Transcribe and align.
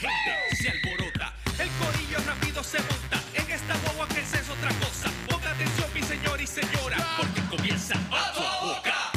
gente 0.03 0.57
se 0.57 0.69
alborota. 0.69 1.33
El 1.59 1.69
corillo 1.81 2.19
rápido 2.27 2.65
se 2.65 2.79
monta. 2.79 3.23
En 3.35 3.51
esta 3.51 3.75
guagua 3.85 4.09
que 4.09 4.21
es 4.21 4.49
otra 4.49 4.71
cosa. 4.81 5.11
Ponga 5.29 5.51
atención, 5.51 5.89
mi 5.95 6.03
señor 6.03 6.41
y 6.41 6.47
señora. 6.47 6.97
Porque 7.17 7.41
comienza 7.43 7.95
a 8.11 8.33
tu 8.33 8.67
boca. 8.67 9.13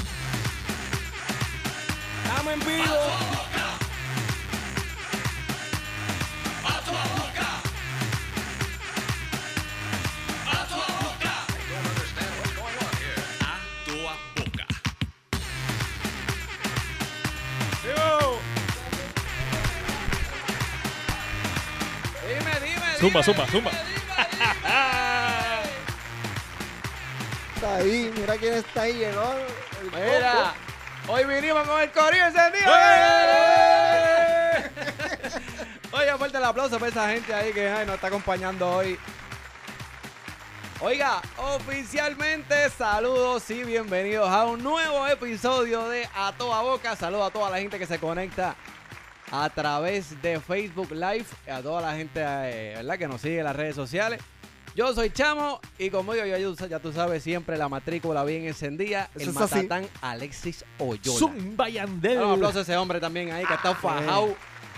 Estamos 2.23 2.53
en 2.53 2.59
vivo. 2.59 3.34
Zumba, 23.06 23.22
zumba, 23.22 23.45
zumba. 23.45 23.70
Está 27.53 27.75
ahí, 27.75 28.11
mira 28.17 28.36
quién 28.36 28.56
está 28.56 28.81
ahí, 28.81 28.94
llegó. 28.94 29.31
el 29.80 29.92
Mira, 29.92 30.56
hoy 31.08 31.23
vinimos 31.26 31.67
con 31.67 31.83
el 31.83 31.92
corillo 31.92 32.26
encendido. 32.26 32.66
¡Eh! 32.66 34.71
Oye, 35.92 36.17
fuerte 36.17 36.38
el 36.39 36.45
aplauso 36.45 36.80
para 36.80 36.89
esa 36.89 37.08
gente 37.10 37.32
ahí 37.32 37.54
que 37.54 37.70
ay, 37.70 37.86
nos 37.86 37.94
está 37.94 38.08
acompañando 38.08 38.67
hoy. 38.67 38.98
Oiga, 40.80 41.21
oficialmente 41.38 42.71
saludos 42.71 43.48
y 43.52 43.65
bienvenidos 43.65 44.32
a 44.32 44.45
un 44.45 44.64
nuevo 44.64 45.05
episodio 45.05 45.88
de 45.89 46.10
A 46.15 46.33
Toda 46.36 46.64
Boca. 46.64 46.95
Saludos 46.95 47.27
a 47.27 47.32
toda 47.32 47.52
la 47.52 47.60
gente 47.60 47.77
que 47.77 47.86
se 47.86 47.99
conecta 47.99 48.55
a 49.31 49.49
través 49.49 50.21
de 50.21 50.39
Facebook 50.39 50.91
Live, 50.91 51.25
a 51.52 51.61
toda 51.61 51.81
la 51.81 51.95
gente 51.95 52.21
eh, 52.23 52.73
¿verdad? 52.77 52.97
que 52.97 53.08
nos 53.08 53.21
sigue 53.21 53.39
en 53.39 53.45
las 53.45 53.55
redes 53.55 53.75
sociales. 53.75 54.21
Yo 54.75 54.93
soy 54.93 55.09
Chamo 55.09 55.61
y 55.77 55.89
como 55.89 56.13
digo, 56.13 56.25
yo, 56.25 56.37
yo- 56.37 56.67
ya 56.67 56.80
tú 56.80 56.91
sabes, 56.91 57.23
siempre 57.23 57.58
la 57.58 57.69
matrícula 57.69 58.23
bien 58.25 58.45
encendida. 58.45 59.09
Eso 59.15 59.30
el 59.31 59.35
es 59.35 59.41
así. 59.41 59.55
matatán 59.55 59.87
Alexis 60.02 60.65
Oyola. 60.80 61.17
Zumba 61.17 61.69
Yandel. 61.69 62.21
Un 62.21 62.33
aplauso 62.33 62.59
a 62.59 62.61
ese 62.64 62.75
hombre 62.75 62.99
también 62.99 63.31
ahí 63.31 63.45
que 63.45 63.53
ha 63.53 63.55
estado 63.55 63.75
fajado. 63.75 64.35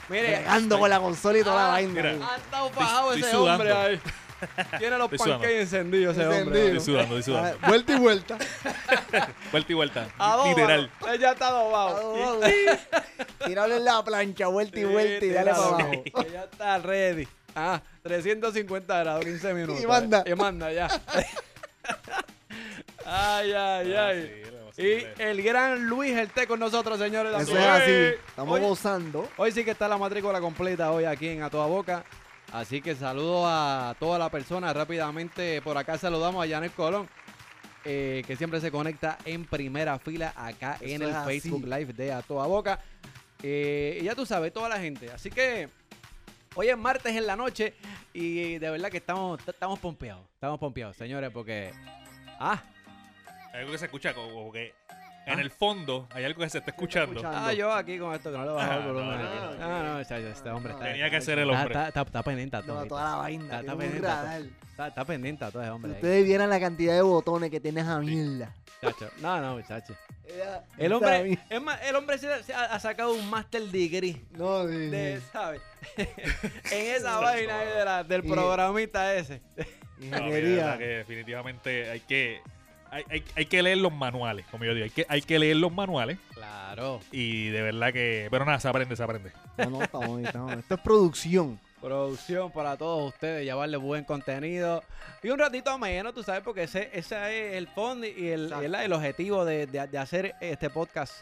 Mire, 0.09 0.37
Llegando 0.37 0.79
con 0.79 0.89
la 0.89 0.99
consola 0.99 1.39
y 1.39 1.43
toda 1.43 1.55
la 1.55 1.67
Ah, 1.67 1.71
vaina. 1.71 1.91
mira. 1.93 2.09
ahí. 2.11 2.21
ha 2.21 2.35
estado 2.37 2.69
fajado 2.69 3.07
Estoy 3.13 3.21
ese 3.23 3.31
sudando. 3.31 3.51
hombre 3.63 3.73
ahí. 3.73 4.01
Tiene 4.77 4.97
los 4.97 5.05
Estoy 5.11 5.17
sudando. 5.19 5.37
pancakes 5.43 5.61
encendidos 5.61 6.15
ese 6.17 6.23
Encendido. 6.25 6.45
hombre. 6.47 6.77
Estoy 6.77 6.93
sudando, 6.93 7.17
estoy 7.17 7.33
sudando. 7.33 7.59
Ah, 7.61 7.67
Vuelta 7.67 7.93
y 7.93 7.99
vuelta. 7.99 8.37
Vuelta 9.51 9.71
y 9.71 9.75
vuelta. 9.75 10.07
Adóbalo. 10.17 10.49
Literal. 10.57 10.91
Él 11.11 11.19
ya 11.19 11.31
está 11.31 11.47
adobado. 11.47 12.39
Tirarle 13.45 13.75
en 13.77 13.85
la 13.85 14.03
plancha, 14.03 14.47
vuelta 14.47 14.79
y 14.79 14.85
vuelta 14.85 15.25
y 15.25 15.29
dale 15.29 15.51
para 15.51 15.63
abajo. 15.65 15.91
Ya 16.31 16.43
está 16.43 16.77
ready. 16.79 17.27
Ah, 17.55 17.81
350 18.03 18.99
grados, 18.99 19.25
15 19.25 19.53
minutos. 19.53 19.81
Y 19.83 19.87
manda. 19.87 20.23
Y 20.27 20.35
manda 20.35 20.71
ya. 20.71 20.87
ay, 23.05 23.51
ay, 23.53 23.93
ay. 23.93 24.43
Sí, 24.75 24.83
Y 25.17 25.21
el 25.23 25.41
gran 25.41 25.87
Luis 25.87 26.15
el 26.15 26.29
té 26.29 26.45
con 26.45 26.59
nosotros, 26.59 26.99
señores. 26.99 27.33
Eso 27.41 27.57
es 27.57 27.65
así. 27.65 27.91
Estamos 28.29 28.59
gozando. 28.59 29.27
Hoy 29.37 29.51
sí 29.51 29.63
que 29.65 29.71
está 29.71 29.87
la 29.87 29.97
matrícula 29.97 30.39
completa 30.39 30.91
hoy 30.91 31.05
aquí 31.05 31.29
en 31.29 31.41
A 31.41 31.49
Toda 31.49 31.65
Boca. 31.65 32.03
Así 32.51 32.81
que 32.81 32.95
saludo 32.95 33.45
a 33.45 33.95
toda 33.99 34.17
la 34.17 34.29
persona. 34.29 34.73
Rápidamente 34.73 35.61
por 35.61 35.77
acá 35.77 35.97
saludamos 35.97 36.45
a 36.45 36.49
Janet 36.49 36.73
Colón, 36.73 37.09
eh, 37.83 38.23
que 38.25 38.35
siempre 38.35 38.61
se 38.61 38.71
conecta 38.71 39.17
en 39.25 39.45
primera 39.45 39.99
fila 39.99 40.33
acá 40.35 40.77
en 40.81 41.01
el 41.01 41.13
así. 41.13 41.29
Facebook 41.29 41.65
Live 41.65 41.93
de 41.93 42.13
A 42.13 42.21
Toda 42.21 42.47
Boca. 42.47 42.79
Eh, 43.43 43.99
y 44.01 44.05
ya 44.05 44.15
tú 44.15 44.25
sabes, 44.25 44.53
toda 44.53 44.69
la 44.69 44.79
gente. 44.79 45.11
Así 45.11 45.29
que 45.29 45.69
hoy 46.55 46.69
es 46.69 46.77
martes 46.77 47.15
en 47.15 47.27
la 47.27 47.35
noche 47.35 47.75
y 48.13 48.57
de 48.57 48.69
verdad 48.69 48.89
que 48.89 48.97
estamos, 48.97 49.39
estamos 49.45 49.79
pompeados. 49.79 50.25
Estamos 50.33 50.59
pompeados, 50.59 50.95
señores, 50.95 51.29
porque... 51.31 51.71
Ah, 52.39 52.63
algo 53.53 53.71
que 53.71 53.77
se 53.77 53.85
escucha 53.85 54.13
como 54.13 54.31
como 54.31 54.51
que 54.51 54.73
en 55.27 55.39
Ah. 55.39 55.41
el 55.41 55.51
fondo 55.51 56.07
hay 56.11 56.23
algo 56.25 56.41
que 56.41 56.49
se 56.49 56.57
está 56.59 56.71
escuchando. 56.71 57.19
escuchando. 57.19 57.37
ah, 57.47 57.53
yo 57.53 57.71
aquí 57.73 57.97
con 57.99 58.13
esto 58.15 58.31
que 58.31 58.37
no 58.37 58.45
le 58.45 58.51
he 58.51 58.53
bajado 58.53 58.79
el 58.79 58.83
Ah, 58.83 58.87
volumen. 58.91 59.21
no, 59.21 59.51
no, 59.55 59.83
No, 59.83 59.93
no, 59.97 60.03
chacho, 60.03 60.27
este 60.27 60.49
hombre 60.49 60.73
está... 60.73 60.85
Tenía 60.85 61.09
que 61.09 61.21
ser 61.21 61.39
el 61.39 61.49
hombre. 61.49 61.67
Está, 61.67 61.87
está, 61.89 62.01
está 62.01 62.23
pendiente 62.23 62.57
a 62.57 62.61
todo. 62.63 62.79
No, 62.81 62.87
toda 62.87 63.03
la 63.11 63.15
vaina. 63.17 63.59
Está- 63.59 63.75
pendiente 63.75 64.07
a. 64.07 64.39
Está, 64.71 64.87
está 64.87 65.05
pendiente 65.05 65.45
a 65.45 65.51
todo 65.51 65.61
ese 65.63 65.69
Si 65.69 65.75
hombre. 65.75 65.91
ahí. 65.91 65.95
ustedes 65.97 66.25
vieran 66.25 66.49
la 66.49 66.59
cantidad 66.59 66.93
de 66.93 67.01
botones 67.01 67.49
que 67.51 67.59
tiene 67.59 67.81
esa 67.81 67.99
mierda. 67.99 68.53
Chacho. 68.81 69.09
No, 69.21 69.41
no, 69.41 69.55
muchacho. 69.55 69.95
El 70.77 70.91
hombre, 70.93 71.23
mi- 71.23 71.39
es 71.49 71.61
más, 71.61 71.81
el 71.83 71.95
hombre 71.95 72.17
se, 72.19 72.43
se 72.43 72.53
ha, 72.53 72.65
ha 72.65 72.79
sacado 72.79 73.13
un 73.13 73.27
master 73.29 73.63
degree 73.63 74.21
No, 74.31 74.67
sí, 74.67 74.75
de. 74.75 75.19
¿sabes? 75.33 75.61
en 75.97 76.95
esa 76.95 77.19
vaina 77.19 77.59
ahí 77.59 77.67
de 77.69 77.85
la- 77.85 78.03
del 78.03 78.23
programita 78.23 79.15
ese. 79.15 79.41
No, 79.99 80.21
mira, 80.25 80.73
de 80.73 80.77
que 80.77 80.85
definitivamente 80.85 81.89
hay 81.89 82.01
que 82.01 82.41
hay, 82.91 83.03
hay- 83.09 83.23
hay 83.35 83.45
que 83.45 83.61
leer 83.63 83.77
los 83.79 83.93
manuales, 83.93 84.45
como 84.51 84.63
yo 84.65 84.73
digo, 84.73 84.83
hay 84.85 84.89
que, 84.89 85.05
hay 85.09 85.21
que 85.21 85.39
leer 85.39 85.57
los 85.57 85.71
manuales 85.71 86.17
Claro. 86.33 86.99
y 87.11 87.49
de 87.49 87.61
verdad 87.61 87.91
que, 87.93 88.27
pero 88.31 88.45
nada, 88.45 88.59
se 88.59 88.67
aprende, 88.67 88.95
se 88.95 89.03
aprende. 89.03 89.31
No, 89.57 89.69
no, 89.69 89.81
estamos, 89.83 90.21
estamos. 90.21 90.53
Esto 90.53 90.75
es 90.75 90.81
producción. 90.81 91.59
Producción 91.81 92.51
para 92.51 92.75
todos 92.75 93.13
ustedes, 93.13 93.43
llevarle 93.45 93.77
buen 93.77 94.03
contenido 94.03 94.83
y 95.21 95.29
un 95.29 95.37
ratito 95.39 95.77
menos, 95.77 96.13
tú 96.13 96.23
sabes, 96.23 96.41
porque 96.43 96.63
ese, 96.63 96.89
ese 96.91 97.49
es 97.51 97.55
el 97.55 97.67
fondo 97.67 98.07
y 98.07 98.29
el, 98.29 98.51
el, 98.51 98.73
el 98.75 98.93
objetivo 98.93 99.45
de, 99.45 99.67
de- 99.67 99.87
de 99.87 99.97
hacer 99.97 100.33
este 100.41 100.69
podcast 100.71 101.13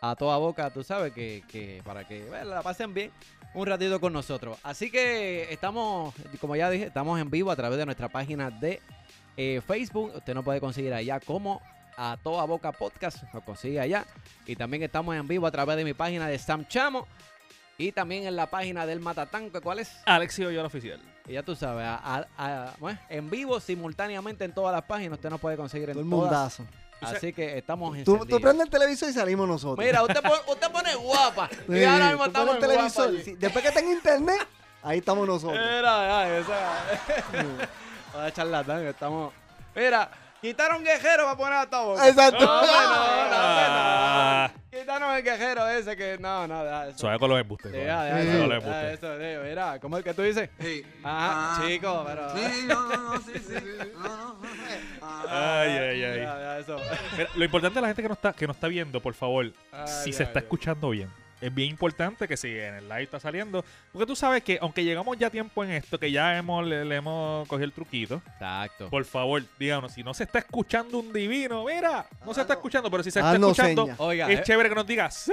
a 0.00 0.14
toda 0.14 0.36
boca, 0.36 0.68
tú 0.70 0.84
sabes, 0.84 1.12
que, 1.14 1.42
que 1.48 1.80
para 1.84 2.06
que 2.06 2.22
bueno, 2.26 2.44
la 2.50 2.62
pasen 2.62 2.92
bien 2.92 3.10
un 3.54 3.66
ratito 3.66 3.98
con 4.00 4.12
nosotros. 4.12 4.58
Así 4.62 4.90
que 4.90 5.50
estamos, 5.50 6.12
como 6.40 6.54
ya 6.56 6.68
dije, 6.68 6.84
estamos 6.86 7.18
en 7.20 7.30
vivo 7.30 7.50
a 7.50 7.56
través 7.56 7.78
de 7.78 7.86
nuestra 7.86 8.08
página 8.08 8.50
de 8.50 8.80
eh, 9.36 9.60
Facebook. 9.66 10.12
Usted 10.16 10.34
nos 10.34 10.44
puede 10.44 10.60
conseguir 10.60 10.92
allá 10.94 11.20
como 11.20 11.60
a 11.96 12.16
toda 12.22 12.44
boca 12.44 12.72
podcast, 12.72 13.22
nos 13.32 13.42
consigue 13.44 13.80
allá. 13.80 14.04
Y 14.46 14.56
también 14.56 14.82
estamos 14.82 15.14
en 15.16 15.26
vivo 15.28 15.46
a 15.46 15.50
través 15.50 15.76
de 15.76 15.84
mi 15.84 15.94
página 15.94 16.26
de 16.28 16.38
Sam 16.38 16.66
Chamo. 16.66 17.06
Y 17.76 17.90
también 17.92 18.24
en 18.26 18.36
la 18.36 18.46
página 18.48 18.86
del 18.86 19.00
Matatán, 19.00 19.50
¿cuál 19.50 19.80
es? 19.80 19.90
Alexio 20.06 20.50
yo 20.52 20.64
oficial. 20.64 21.00
Y 21.26 21.32
ya 21.32 21.42
tú 21.42 21.56
sabes, 21.56 21.84
a- 21.84 21.96
a- 22.04 22.26
a- 22.38 22.74
bueno, 22.78 22.98
en 23.08 23.28
vivo 23.30 23.58
simultáneamente 23.58 24.44
en 24.44 24.52
todas 24.52 24.72
las 24.72 24.84
páginas, 24.84 25.14
usted 25.18 25.30
nos 25.30 25.40
puede 25.40 25.56
conseguir 25.56 25.88
en 25.90 25.94
Todo 25.94 26.04
el 26.04 26.10
todas. 26.10 26.60
mundazo. 26.60 26.64
Así 27.00 27.32
que 27.32 27.58
estamos 27.58 27.90
Tú, 27.90 27.98
encendidos. 27.98 28.28
tú 28.28 28.40
prendes 28.40 28.64
el 28.66 28.70
televisor 28.70 29.08
y 29.08 29.12
salimos 29.12 29.48
nosotros. 29.48 29.84
Mira, 29.84 30.02
usted, 30.02 30.22
pon- 30.22 30.38
usted 30.48 30.70
pone 30.70 30.94
guapa. 30.94 31.48
y 31.68 31.72
Sí, 31.72 31.84
ahora 31.84 32.06
mismo 32.10 32.22
tú 32.24 32.28
estamos 32.30 32.54
en 32.62 32.74
guapa. 32.74 33.10
Sí, 33.24 33.34
Después 33.38 33.64
que 33.64 33.72
tenga 33.72 33.92
internet, 33.92 34.46
ahí 34.82 34.98
estamos 34.98 35.26
nosotros. 35.26 35.58
Mira, 35.58 35.82
ya, 35.82 36.38
esa- 36.38 37.68
de 38.22 38.32
charlatán, 38.32 38.82
que 38.82 38.90
estamos. 38.90 39.32
Mira, 39.74 40.08
quitaron 40.40 40.82
guerrero 40.84 41.24
para 41.24 41.36
poner 41.36 41.54
a 41.58 41.66
todo. 41.70 41.96
No, 41.96 42.04
Exacto. 42.04 42.44
no, 42.44 42.60
no, 42.60 42.66
no, 42.66 43.34
Ah. 43.36 44.50
no. 44.52 44.64
Quitaron 44.78 45.14
el 45.14 45.22
guerrero 45.22 45.68
ese 45.68 45.96
que. 45.96 46.18
No, 46.18 46.46
no, 46.46 46.64
deja 46.64 46.88
eso. 46.88 46.98
Suave 46.98 47.18
con 47.18 47.30
los 47.30 47.40
embustes. 47.40 47.72
Deja, 47.72 48.02
deja 48.04 48.20
eso, 48.20 48.48
deja 48.48 48.90
eso, 48.92 49.18
digo, 49.18 49.42
Mira, 49.44 49.78
¿cómo 49.80 49.98
es 49.98 50.04
que 50.04 50.14
tú 50.14 50.22
dices? 50.22 50.50
Sí. 50.60 50.84
Ajá, 51.02 51.56
Ah. 51.56 51.62
chico, 51.66 52.04
pero. 52.06 52.30
Sí, 52.36 52.64
no, 52.66 52.88
no, 52.88 52.96
no, 53.14 53.20
sí, 53.20 53.32
sí. 53.38 53.54
No, 53.94 54.02
no. 54.08 54.36
Ah. 55.00 55.60
Ay, 55.62 55.70
ay, 55.70 56.04
ay. 56.04 56.20
Deja 56.20 56.58
eso. 56.58 56.76
Mira, 57.16 57.28
lo 57.34 57.44
importante 57.44 57.78
es 57.78 57.82
la 57.82 57.88
gente 57.88 58.02
que 58.02 58.08
nos 58.08 58.18
está, 58.18 58.32
que 58.32 58.46
nos 58.46 58.56
está 58.56 58.66
viendo, 58.68 59.00
por 59.00 59.14
favor, 59.14 59.46
Ay, 59.72 59.86
si 59.86 60.10
ay, 60.10 60.12
se 60.12 60.22
está 60.24 60.40
ay. 60.40 60.44
escuchando 60.44 60.90
bien. 60.90 61.10
Es 61.44 61.54
bien 61.54 61.68
importante 61.70 62.26
que 62.26 62.36
si 62.38 62.48
en 62.48 62.74
el 62.76 62.88
live 62.88 63.02
está 63.02 63.20
saliendo, 63.20 63.62
porque 63.92 64.06
tú 64.06 64.16
sabes 64.16 64.42
que 64.42 64.58
aunque 64.62 64.82
llegamos 64.82 65.18
ya 65.18 65.28
tiempo 65.28 65.62
en 65.62 65.72
esto, 65.72 65.98
que 65.98 66.10
ya 66.10 66.38
hemos, 66.38 66.64
le, 66.66 66.84
le 66.86 66.96
hemos 66.96 67.46
cogido 67.48 67.66
el 67.66 67.72
truquito, 67.72 68.22
Exacto. 68.32 68.88
por 68.88 69.04
favor, 69.04 69.42
díganos, 69.58 69.92
si 69.92 70.02
no 70.02 70.14
se 70.14 70.24
está 70.24 70.38
escuchando 70.38 70.98
un 70.98 71.12
divino, 71.12 71.64
mira, 71.66 72.06
no 72.24 72.32
se 72.32 72.40
está 72.40 72.54
Hazlo. 72.54 72.54
escuchando, 72.54 72.90
pero 72.90 73.02
si 73.02 73.10
se 73.10 73.18
está 73.18 73.32
Haznos 73.32 73.58
escuchando. 73.58 73.88
Oiga, 73.98 74.30
es 74.30 74.40
eh, 74.40 74.42
chévere 74.42 74.70
que 74.70 74.74
nos 74.74 74.86
diga, 74.86 75.10
sí. 75.10 75.32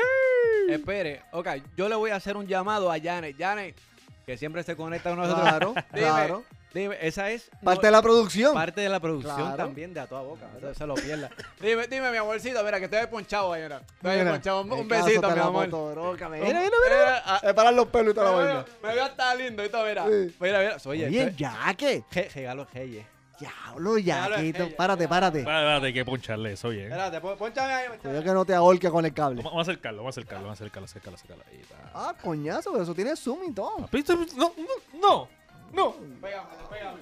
espere, 0.69 1.21
ok, 1.31 1.47
yo 1.77 1.87
le 1.87 1.95
voy 1.95 2.11
a 2.11 2.17
hacer 2.17 2.35
un 2.35 2.45
llamado 2.45 2.91
a 2.91 2.99
Janet. 2.99 3.37
Janet, 3.37 3.77
que 4.25 4.35
siempre 4.37 4.63
se 4.63 4.75
conecta 4.75 5.11
con 5.11 5.19
nosotros. 5.19 5.47
Claro, 5.47 5.73
Dime, 5.93 6.07
claro. 6.07 6.43
Dime, 6.73 6.97
esa 7.01 7.29
es 7.31 7.51
Parte 7.63 7.87
de 7.87 7.91
la 7.91 8.01
producción. 8.01 8.53
parte 8.53 8.79
de 8.81 8.87
la 8.89 8.99
producción 9.01 9.35
Claro. 9.35 9.57
también 9.57 9.93
de 9.93 9.99
a 9.99 10.07
toda 10.07 10.21
boca. 10.21 10.47
No 10.61 10.73
se 10.73 10.87
lo 10.87 10.93
pierda. 10.95 11.29
dime, 11.59 11.85
dime, 11.87 12.11
mi 12.11 12.17
amorcito, 12.17 12.63
mira, 12.63 12.79
que 12.79 12.85
estoy 12.85 13.05
ponchado 13.07 13.51
ahí, 13.51 13.63
mira. 13.63 13.81
Estoy 13.97 14.17
Mira, 14.17 14.31
ponchado. 14.31 14.61
Un, 14.61 14.87
besito, 14.87 15.31
mi 15.31 15.39
amor. 15.39 15.65
Mira, 15.67 15.77
Un- 15.77 16.15
mira, 16.15 16.29
mira. 16.29 16.59
mira, 16.61 17.23
ah, 17.25 17.39
Se 17.43 17.53
paran 17.53 17.75
los 17.75 17.87
pelos 17.87 18.11
y 18.13 18.15
toda 18.15 18.31
la 18.31 18.37
me 18.37 18.43
vaina. 18.45 18.65
Me 18.83 18.93
veo 18.93 19.03
hasta 19.03 19.35
lindo 19.35 19.65
y 19.65 19.69
todo, 19.69 19.85
mira. 19.85 20.05
Sí. 20.05 20.35
Mira, 20.39 20.59
mira. 20.59 20.77
Oye, 20.85 21.07
Oye, 21.07 21.23
esto 21.23 21.37
ya 21.37 21.73
que. 21.75 21.93
es- 21.95 22.03
je- 22.09 22.29
regalo 22.33 22.65
Reyes. 22.73 23.05
Diablo, 23.39 23.97
Yaquito. 23.97 24.69
Párate, 24.77 25.07
párate. 25.07 25.39
Espérate, 25.39 25.85
hay 25.87 25.93
que 25.93 26.05
poncharle 26.05 26.53
eso 26.53 26.69
bien. 26.69 26.85
Espérate, 26.85 27.19
pon- 27.19 27.37
ponchame 27.37 27.73
ahí. 27.73 27.87
ponchame. 27.87 28.01
Cuidado 28.09 28.23
que 28.23 28.31
no 28.33 28.45
te 28.45 28.53
ahorque 28.53 28.89
con 28.91 29.03
el 29.03 29.13
cable. 29.15 29.41
Vamos, 29.41 29.57
a 29.67 29.71
acercarlo, 29.71 29.97
vamos 30.03 30.15
a 30.15 30.19
acercarlo, 30.21 30.43
vamos 30.45 30.61
a 30.61 30.63
acercarlo, 30.63 30.85
acercarlo, 30.85 31.15
acercarlo. 31.17 31.43
Ahí 31.49 31.59
está. 31.59 31.75
Ah, 31.93 32.13
coñazo, 32.21 32.71
pero 32.71 32.83
eso 32.83 32.93
tiene 32.93 33.15
zoom 33.15 33.49
y 33.49 33.51
todo. 33.53 33.89
No, 34.37 34.53
no, 35.01 35.27
no. 35.73 35.93
Pégame, 36.21 36.49
pégame. 36.69 36.99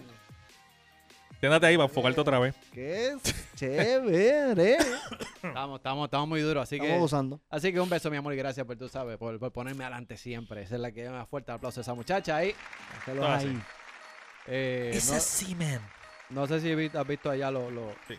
Quédate 1.42 1.66
ahí 1.68 1.77
para 1.77 1.88
enfocarte 1.88 2.19
otra 2.19 2.38
vez. 2.39 2.54
Qué 2.74 3.16
chévere. 3.56 4.77
Estamos, 5.42 5.80
estamos, 5.80 6.06
estamos 6.06 6.27
muy 6.27 6.42
duros, 6.42 6.63
así 6.63 6.75
Estamos 6.75 6.94
que... 6.95 7.00
gozando. 7.00 7.39
Así 7.50 7.71
que 7.71 7.80
un 7.80 7.89
beso, 7.89 8.12
mi 8.12 8.18
amor, 8.18 8.33
y 8.33 8.38
gracias 8.38 8.66
por, 8.66 8.75
tú 8.75 8.89
sabes, 8.89 9.18
por, 9.18 9.39
por 9.39 9.51
ponerme 9.54 9.86
adelante 9.86 10.18
siempre. 10.18 10.63
Esa 10.63 10.75
es 10.75 10.81
la 10.81 10.92
que 10.92 11.04
da 11.04 11.12
más 11.12 11.30
fuerte 11.30 11.54
aplauso 11.54 11.80
a 11.80 11.83
esa 11.83 11.94
muchacha 11.94 12.36
ahí. 12.36 12.54
Ah, 13.21 13.38
ahí. 13.38 13.57
Eh, 14.48 14.92
Es 14.94 15.10
no, 15.10 15.16
así, 15.16 15.56
man. 15.56 15.80
no 16.30 16.45
sé 16.45 16.60
si 16.60 16.71
has 16.71 17.07
visto 17.07 17.30
allá 17.30 17.50
lo... 17.51 17.71
lo... 17.71 17.94
Sí. 18.07 18.16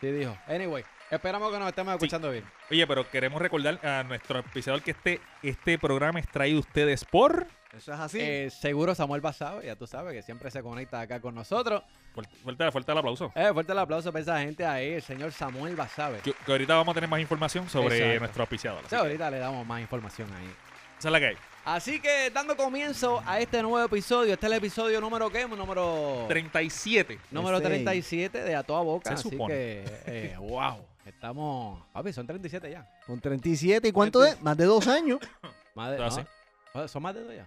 Sí 0.00 0.12
dijo. 0.12 0.36
Anyway, 0.46 0.84
esperamos 1.10 1.52
que 1.52 1.58
nos 1.58 1.68
estemos 1.68 1.94
escuchando 1.94 2.30
bien. 2.30 2.44
Oye, 2.70 2.86
pero 2.86 3.08
queremos 3.10 3.40
recordar 3.40 3.84
a 3.86 4.02
nuestro 4.04 4.38
episodio 4.38 4.82
que 4.82 4.92
este, 4.92 5.20
este 5.42 5.78
programa 5.78 6.20
es 6.20 6.28
traído 6.28 6.58
a 6.58 6.60
ustedes 6.60 7.04
por... 7.04 7.46
Eso 7.76 7.94
es 7.94 8.00
así. 8.00 8.18
Eh, 8.20 8.50
seguro 8.50 8.96
Samuel 8.96 9.20
Basado, 9.20 9.62
ya 9.62 9.76
tú 9.76 9.86
sabes 9.86 10.12
que 10.12 10.22
siempre 10.22 10.50
se 10.50 10.60
conecta 10.60 11.00
acá 11.00 11.20
con 11.20 11.36
nosotros. 11.36 11.84
Fuerte, 12.12 12.36
fuerte, 12.42 12.72
fuerte 12.72 12.90
el 12.92 12.98
aplauso. 12.98 13.32
Eh, 13.36 13.50
fuerte 13.52 13.70
el 13.70 13.78
aplauso 13.78 14.10
para 14.10 14.22
esa 14.22 14.40
gente 14.40 14.66
ahí, 14.66 14.94
el 14.94 15.02
señor 15.02 15.30
Samuel 15.30 15.76
Basabe. 15.76 16.18
Que, 16.18 16.32
que 16.32 16.50
ahorita 16.52 16.74
vamos 16.74 16.92
a 16.92 16.94
tener 16.94 17.08
más 17.08 17.20
información 17.20 17.68
sobre 17.68 17.96
Exacto. 17.96 18.18
nuestro 18.18 18.42
auspiciador. 18.42 18.80
Sí, 18.80 18.86
así 18.86 18.96
que 18.96 19.02
ahorita 19.02 19.30
le 19.30 19.38
damos 19.38 19.64
más 19.64 19.80
información 19.80 20.28
ahí. 20.34 20.50
Esa 20.98 21.08
es 21.08 21.12
la 21.12 21.20
que 21.20 21.26
hay. 21.26 21.36
Así 21.64 22.00
que 22.00 22.30
dando 22.30 22.56
comienzo 22.56 23.22
a 23.24 23.38
este 23.38 23.62
nuevo 23.62 23.84
episodio, 23.84 24.32
este 24.34 24.46
es 24.46 24.52
el 24.52 24.58
episodio 24.58 25.00
número 25.00 25.30
¿qué? 25.30 25.46
Número 25.46 26.24
37. 26.26 27.18
número 27.30 27.58
Ese. 27.58 27.66
37 27.68 28.42
de 28.42 28.56
A 28.56 28.62
Toda 28.62 28.80
Boca. 28.80 29.10
Se 29.10 29.14
así 29.14 29.30
supone. 29.30 29.54
que, 29.54 29.84
eh, 30.06 30.36
wow, 30.40 30.84
estamos... 31.10 31.84
Papi, 31.92 32.12
son 32.12 32.26
37 32.26 32.70
ya. 32.70 32.88
Con 33.06 33.20
37. 33.20 33.88
¿Y 33.88 33.92
cuánto 33.92 34.24
es? 34.24 34.40
Más 34.42 34.56
de 34.56 34.64
dos 34.64 34.86
años. 34.88 35.20
Más 35.74 35.90
de, 35.92 35.96
Ah, 35.96 36.08
¿no? 36.08 36.10
sí. 36.10 36.88
¿Son 36.88 37.02
más 37.02 37.14
de 37.14 37.22
dos 37.24 37.34
ya? 37.34 37.46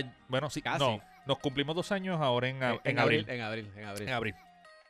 Ya, 0.00 0.14
bueno, 0.28 0.48
sí. 0.50 0.60
Casi. 0.62 0.78
No, 0.84 1.00
nos 1.26 1.38
cumplimos 1.38 1.74
dos 1.76 1.90
años 1.92 2.20
ahora 2.20 2.48
en, 2.48 2.56
en 2.84 2.98
abril. 2.98 3.24
En 3.28 3.40
abril, 3.40 3.70
en 3.76 3.84
abril. 3.84 4.08
En 4.08 4.14
abril. 4.14 4.34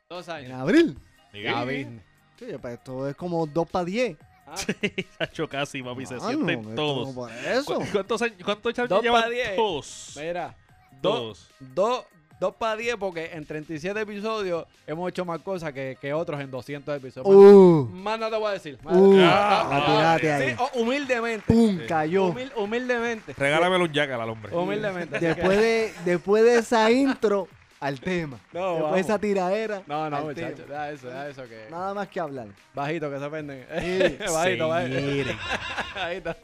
Dos 0.09 0.27
En 0.29 0.35
años. 0.35 0.61
abril. 0.61 0.99
Sí. 1.33 1.47
Abril. 1.47 2.03
Sí, 2.39 2.47
pues 2.61 2.75
esto 2.75 3.09
es 3.09 3.15
como 3.17 3.47
2 3.47 3.69
para 3.69 3.85
10. 3.85 4.17
Ah, 4.47 4.55
Sacho 5.19 5.49
casi, 5.49 5.83
papi, 5.83 6.07
se 6.07 6.19
sienten 6.19 6.75
todos. 6.75 7.09
no 7.09 7.15
Por 7.15 7.31
eso. 7.33 7.75
¿Cu- 7.77 7.85
¿Cuántos 7.93 8.23
años, 8.23 8.39
cuántos 8.45 8.77
años 8.79 8.89
Dos 8.89 9.03
llevan? 9.03 9.23
pa' 9.23 9.29
diez. 9.29 9.57
Dos. 9.57 10.15
Mira, 10.17 10.57
dos, 11.01 11.49
Dos. 11.61 12.05
Dos, 12.41 12.51
dos 12.51 12.55
para 12.57 12.77
10 12.77 12.97
porque 12.97 13.31
en 13.33 13.45
37 13.45 14.01
episodios 14.01 14.65
hemos 14.87 15.09
hecho 15.11 15.25
más 15.25 15.41
cosas 15.41 15.73
que, 15.73 15.97
que 16.01 16.13
otros 16.15 16.41
en 16.41 16.51
200 16.51 16.97
episodios. 16.97 17.27
Más- 17.29 17.51
Uh, 17.53 17.89
Más 17.93 18.19
no 18.19 18.31
te 18.31 18.37
voy 18.37 18.49
a 18.49 18.53
decir. 18.53 18.79
Más- 18.83 18.97
uh, 18.97 19.17
Ah, 19.23 20.15
ah, 20.15 20.19
sí, 20.21 20.27
ahí. 20.27 20.57
oh, 20.59 20.71
humildemente. 20.81 21.45
¡Pum! 21.47 21.79
Sí. 21.81 21.87
Cayó. 21.87 22.33
Humil- 22.33 22.53
humildemente. 22.57 23.35
Regálamelo 23.37 23.85
un 23.85 23.93
jack 23.93 24.11
al 24.11 24.29
hombre. 24.29 24.55
Humildemente. 24.57 25.19
Después 25.21 25.59
de, 25.59 25.93
después 26.05 26.43
de 26.45 26.59
esa 26.59 26.91
intro, 26.91 27.47
al 27.79 27.99
tema. 28.01 28.39
No, 28.53 28.61
después 28.61 28.81
vamos. 28.83 28.95
de 28.97 29.01
esa 29.01 29.19
tiradera. 29.19 29.83
No, 29.87 30.11
no, 30.11 30.21
muchachos. 30.25 30.69
Deja 30.69 30.91
eso, 30.91 31.07
deja 31.09 31.29
eso 31.29 31.43
que. 31.49 31.67
Nada 31.71 31.95
más 31.95 32.09
que 32.09 32.21
hablar. 32.21 32.49
Bajito 32.75 33.11
que 33.11 33.19
se 33.19 33.25
ofenden. 33.25 33.67
Sí. 33.81 34.19
bajito, 34.33 34.69
bajito. 34.69 34.97
Señores. 35.01 35.37
bajito. 35.95 36.35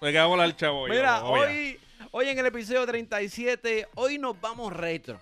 Me 0.00 0.12
quedamos 0.12 0.38
al 0.40 0.56
chavo. 0.56 0.86
Mira, 0.88 1.24
hoy, 1.24 1.78
hoy 2.16 2.28
en 2.28 2.38
el 2.38 2.46
episodio 2.46 2.86
37, 2.86 3.88
hoy 3.96 4.18
nos 4.18 4.40
vamos 4.40 4.72
retro. 4.72 5.18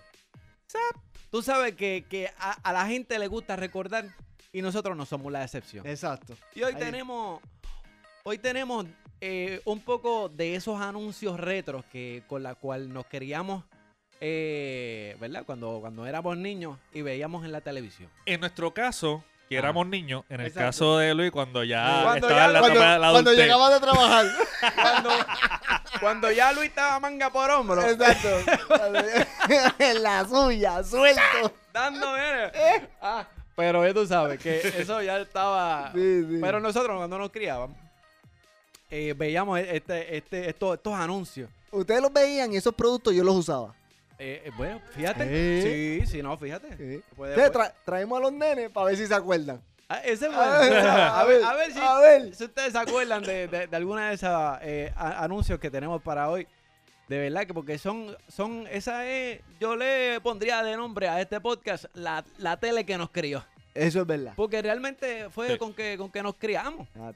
Tú 1.31 1.41
sabes 1.41 1.73
que, 1.73 2.05
que 2.07 2.29
a, 2.37 2.51
a 2.51 2.71
la 2.71 2.85
gente 2.85 3.17
le 3.17 3.25
gusta 3.25 3.55
recordar 3.55 4.05
y 4.51 4.61
nosotros 4.61 4.95
no 4.95 5.03
somos 5.03 5.31
la 5.31 5.43
excepción. 5.43 5.87
Exacto. 5.87 6.35
Y 6.53 6.61
hoy 6.61 6.73
Ahí. 6.75 6.79
tenemos, 6.79 7.41
hoy 8.21 8.37
tenemos 8.37 8.85
eh, 9.21 9.59
un 9.65 9.79
poco 9.79 10.29
de 10.29 10.53
esos 10.53 10.79
anuncios 10.79 11.39
retros 11.39 11.83
que 11.85 12.21
con 12.27 12.43
la 12.43 12.53
cual 12.53 12.93
nos 12.93 13.07
queríamos, 13.07 13.63
eh, 14.21 15.17
¿verdad? 15.19 15.45
Cuando, 15.47 15.79
cuando 15.81 16.05
éramos 16.05 16.37
niños 16.37 16.77
y 16.93 17.01
veíamos 17.01 17.43
en 17.43 17.53
la 17.53 17.61
televisión. 17.61 18.11
En 18.27 18.39
nuestro 18.39 18.71
caso, 18.71 19.23
que 19.53 19.59
éramos 19.59 19.87
niños, 19.87 20.23
en 20.29 20.41
el 20.41 20.47
Exacto. 20.47 20.67
caso 20.67 20.97
de 20.97 21.13
Luis, 21.13 21.31
cuando 21.31 21.63
ya 21.63 22.01
Cuando 22.03 22.27
estaba 22.27 22.39
ya- 22.41 22.45
en 22.47 22.53
la 22.53 22.59
Cuando, 22.59 22.79
etapa 22.79 22.93
de 22.93 22.99
la 22.99 23.11
cuando 23.11 23.29
adultez. 23.29 23.45
llegaba 23.45 23.69
de 23.73 23.79
trabajar. 23.79 24.25
Cuando, 24.81 25.09
cuando 25.99 26.31
ya 26.31 26.51
Luis 26.53 26.69
estaba 26.69 26.99
manga 26.99 27.29
por 27.31 27.49
hombro, 27.51 27.81
Exacto. 27.81 28.29
en 29.79 30.03
la 30.03 30.25
suya, 30.27 30.83
suelto. 30.83 31.53
dando, 31.73 32.17
eh, 32.17 32.89
ah, 33.01 33.25
pero 33.55 33.93
tú 33.93 34.05
sabes 34.07 34.39
que 34.39 34.59
eso 34.77 35.01
ya 35.01 35.19
estaba. 35.19 35.91
Sí, 35.93 36.23
sí. 36.29 36.37
Pero 36.41 36.59
nosotros 36.59 36.97
cuando 36.97 37.17
nos 37.17 37.29
criábamos, 37.31 37.77
eh, 38.89 39.13
veíamos 39.17 39.59
este, 39.59 40.17
este, 40.17 40.49
estos, 40.49 40.75
estos 40.75 40.93
anuncios. 40.93 41.49
Ustedes 41.71 42.01
los 42.01 42.13
veían 42.13 42.53
y 42.53 42.57
esos 42.57 42.73
productos 42.73 43.13
yo 43.13 43.23
los 43.23 43.35
usaba. 43.35 43.73
Eh, 44.19 44.43
eh, 44.45 44.51
bueno, 44.57 44.79
fíjate. 44.91 45.25
¿Eh? 45.27 46.01
Sí, 46.05 46.11
sí, 46.11 46.23
no, 46.23 46.37
fíjate. 46.37 46.67
Puede- 47.15 47.35
puede- 47.35 47.51
tra- 47.51 47.73
traemos 47.85 48.17
a 48.17 48.21
los 48.21 48.33
nenes 48.33 48.69
para 48.69 48.87
ver 48.87 48.97
si 48.97 49.07
se 49.07 49.13
acuerdan. 49.13 49.61
Ah, 49.89 49.97
ese 49.99 50.27
es 50.27 50.33
A 50.33 50.35
bueno. 50.35 50.59
ver, 50.59 50.87
A 50.87 51.23
ver, 51.25 51.43
a 51.43 51.53
ver 51.55 51.71
si, 51.73 51.79
a 51.79 51.99
ver. 51.99 52.35
si 52.35 52.43
ustedes 52.45 52.71
se 52.71 52.77
acuerdan 52.79 53.21
de, 53.23 53.47
de, 53.47 53.67
de 53.67 53.75
alguna 53.75 54.09
de 54.09 54.15
esas 54.15 54.59
eh, 54.63 54.91
anuncios 54.95 55.59
que 55.59 55.69
tenemos 55.69 56.01
para 56.01 56.29
hoy. 56.29 56.47
De 57.09 57.19
verdad 57.19 57.45
que 57.45 57.53
porque 57.53 57.77
son, 57.77 58.15
son, 58.29 58.65
esa 58.71 59.05
es, 59.05 59.41
yo 59.59 59.75
le 59.75 60.19
pondría 60.21 60.63
de 60.63 60.77
nombre 60.77 61.09
a 61.09 61.19
este 61.19 61.41
podcast 61.41 61.85
la, 61.93 62.23
la 62.37 62.57
tele 62.57 62.85
que 62.85 62.97
nos 62.97 63.09
crió. 63.09 63.43
Eso 63.75 64.01
es 64.01 64.07
verdad. 64.07 64.33
Porque 64.35 64.61
realmente 64.61 65.29
fue 65.29 65.49
Sí. 65.51 65.57
con 65.57 65.73
que, 65.73 65.97
con 65.97 66.09
que 66.11 66.23
nos 66.23 66.35
criamos. 66.35 66.87
Ah. 66.95 67.11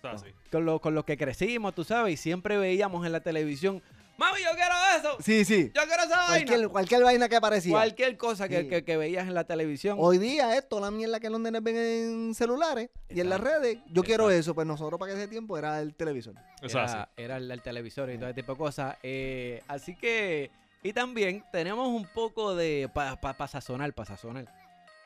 Con 0.51 0.65
lo, 0.65 0.79
con 0.81 0.93
lo 0.93 1.05
que 1.05 1.15
crecimos, 1.17 1.73
tú 1.73 1.83
sabes, 1.83 2.15
y 2.15 2.17
siempre 2.17 2.57
veíamos 2.57 3.05
en 3.05 3.11
la 3.13 3.21
televisión, 3.21 3.81
mami, 4.17 4.39
yo 4.43 4.49
quiero 4.55 4.73
eso, 4.97 5.17
Sí, 5.21 5.45
sí. 5.45 5.71
yo 5.73 5.81
quiero 5.87 6.03
esa 6.03 6.17
vaina. 6.17 6.45
Cualquier, 6.45 6.69
cualquier 6.69 7.03
vaina 7.03 7.29
que 7.29 7.35
aparecía. 7.35 7.71
Cualquier 7.73 8.17
cosa 8.17 8.47
que, 8.49 8.61
Sí. 8.63 8.69
que- 8.69 8.83
que 8.83 8.97
veías 8.97 9.27
en 9.27 9.33
la 9.33 9.43
televisión. 9.45 9.97
Hoy 9.99 10.17
día 10.17 10.57
esto, 10.57 10.79
la 10.79 10.91
mierda 10.91 11.19
que 11.19 11.29
los 11.29 11.39
nenes 11.39 11.61
ven 11.63 11.77
en 11.77 12.35
celulares 12.35 12.89
y 13.09 13.19
en 13.21 13.29
las 13.29 13.39
Exacto. 13.39 13.59
redes, 13.61 13.77
yo 13.91 14.03
quiero 14.03 14.29
eso. 14.31 14.53
Pues 14.55 14.65
nosotros 14.67 14.99
para 14.99 15.13
ese 15.13 15.27
tiempo 15.27 15.57
era 15.57 15.79
el 15.81 15.93
televisor. 15.95 16.33
Eso 16.61 16.79
es 16.79 16.85
así. 16.91 16.93
era, 16.95 17.09
era 17.17 17.37
el, 17.37 17.49
el 17.51 17.61
televisor 17.61 18.09
y 18.09 18.17
todo 18.17 18.25
ese 18.29 18.35
tipo 18.35 18.53
de 18.53 18.57
cosas. 18.57 18.97
Eh, 19.03 19.61
así 19.67 19.95
que, 19.95 20.49
y 20.83 20.93
también 20.93 21.43
tenemos 21.51 21.87
un 21.87 22.05
poco 22.07 22.55
de, 22.55 22.89
para 22.93 23.19
pa, 23.19 23.33
pa 23.33 23.47
sazonar, 23.47 23.93
para 23.93 24.07
sazonar. 24.07 24.45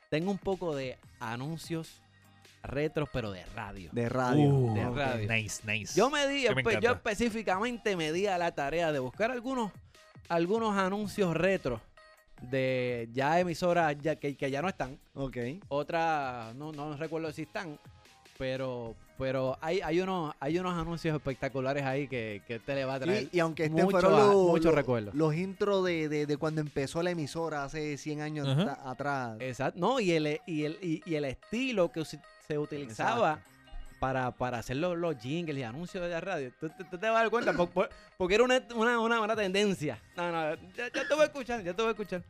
Tengo 0.10 0.32
un 0.32 0.38
poco 0.38 0.76
de 0.76 0.98
anuncios 1.20 2.01
retros, 2.64 3.10
pero 3.12 3.32
de 3.32 3.46
radio. 3.56 3.90
De 3.92 4.08
radio. 4.10 4.50
Uh, 4.50 4.74
de 4.76 4.90
radio. 4.90 5.32
Nice, 5.34 5.62
nice. 5.66 5.94
Yo 5.98 6.10
me 6.10 6.28
di, 6.28 6.46
me 6.54 6.64
espe- 6.64 6.80
yo 6.82 6.92
específicamente 6.94 7.96
me 7.96 8.12
di 8.12 8.28
a 8.28 8.38
la 8.38 8.52
tarea 8.54 8.92
de 8.92 9.00
buscar 9.00 9.32
algunos, 9.32 9.72
algunos 10.30 10.78
anuncios 10.78 11.36
retros 11.36 11.82
de 12.42 13.08
ya 13.14 13.40
emisoras 13.40 13.96
ya, 14.02 14.16
que, 14.16 14.36
que 14.36 14.50
ya 14.50 14.62
no 14.62 14.70
están. 14.70 14.98
Ok. 15.14 15.38
Otras, 15.68 16.56
no, 16.56 16.72
no 16.72 16.96
recuerdo 16.98 17.32
si 17.32 17.44
están, 17.44 17.78
pero 18.38 18.96
pero 19.18 19.56
hay, 19.62 19.82
hay, 19.82 20.02
unos, 20.02 20.34
hay 20.40 20.58
unos 20.58 20.74
anuncios 20.74 21.16
espectaculares 21.16 21.84
ahí 21.84 22.08
que, 22.08 22.42
que 22.48 22.58
te 22.58 22.74
le 22.74 22.86
va 22.86 22.96
a 22.96 23.00
traer. 23.00 23.30
Y, 23.32 23.38
y 23.38 23.40
aunque 23.40 23.66
estén 23.66 23.84
mucho 23.86 24.00
fueron 24.00 24.14
los, 24.20 24.36
muchos 24.48 24.66
los- 24.66 24.74
recuerdos. 24.74 25.14
los 25.14 25.36
intros 25.36 25.86
de, 25.86 26.10
de, 26.10 26.26
de 26.26 26.38
cuando 26.38 26.60
empezó 26.60 27.04
la 27.04 27.12
emisora 27.12 27.64
hace 27.64 27.98
100 27.98 28.22
años 28.22 28.48
Ajá. 28.48 28.64
ata- 28.64 28.90
atrás. 28.90 29.38
Exacto. 29.40 29.80
No, 29.80 30.00
y 30.00 30.14
el, 30.14 30.40
y 30.48 30.64
el, 30.64 30.80
y, 30.82 31.04
y 31.06 31.14
el 31.14 31.26
estilo 31.26 31.92
que 31.92 32.00
se 32.48 32.58
utilizaba 32.58 33.40
para, 34.00 34.32
para 34.32 34.58
hacer 34.60 34.78
los, 34.78 34.98
los 34.98 35.18
jingles 35.20 35.58
y 35.58 35.64
anuncios 35.64 36.04
de 36.04 36.10
la 36.10 36.22
radio. 36.22 36.52
Tú, 36.60 36.70
tú- 36.70 36.84
tú 36.90 36.98
te 36.98 37.08
vas 37.10 37.18
a 37.18 37.22
dar 37.22 37.30
cuenta, 37.30 37.54
por- 37.54 37.70
por- 37.70 37.90
porque 38.18 38.36
era 38.36 38.44
una, 38.44 38.62
una, 38.76 39.00
una, 39.00 39.22
una 39.22 39.36
tendencia. 39.36 40.00
No, 40.18 40.32
no, 40.32 40.56
ya, 40.76 40.88
ya 40.94 41.08
te 41.08 41.14
voy 41.14 41.22
a 41.22 41.26
escuchar, 41.26 41.64
ya 41.64 41.74
te 41.74 41.82
voy 41.82 41.90
a 41.90 41.92
escuchar. 41.92 42.24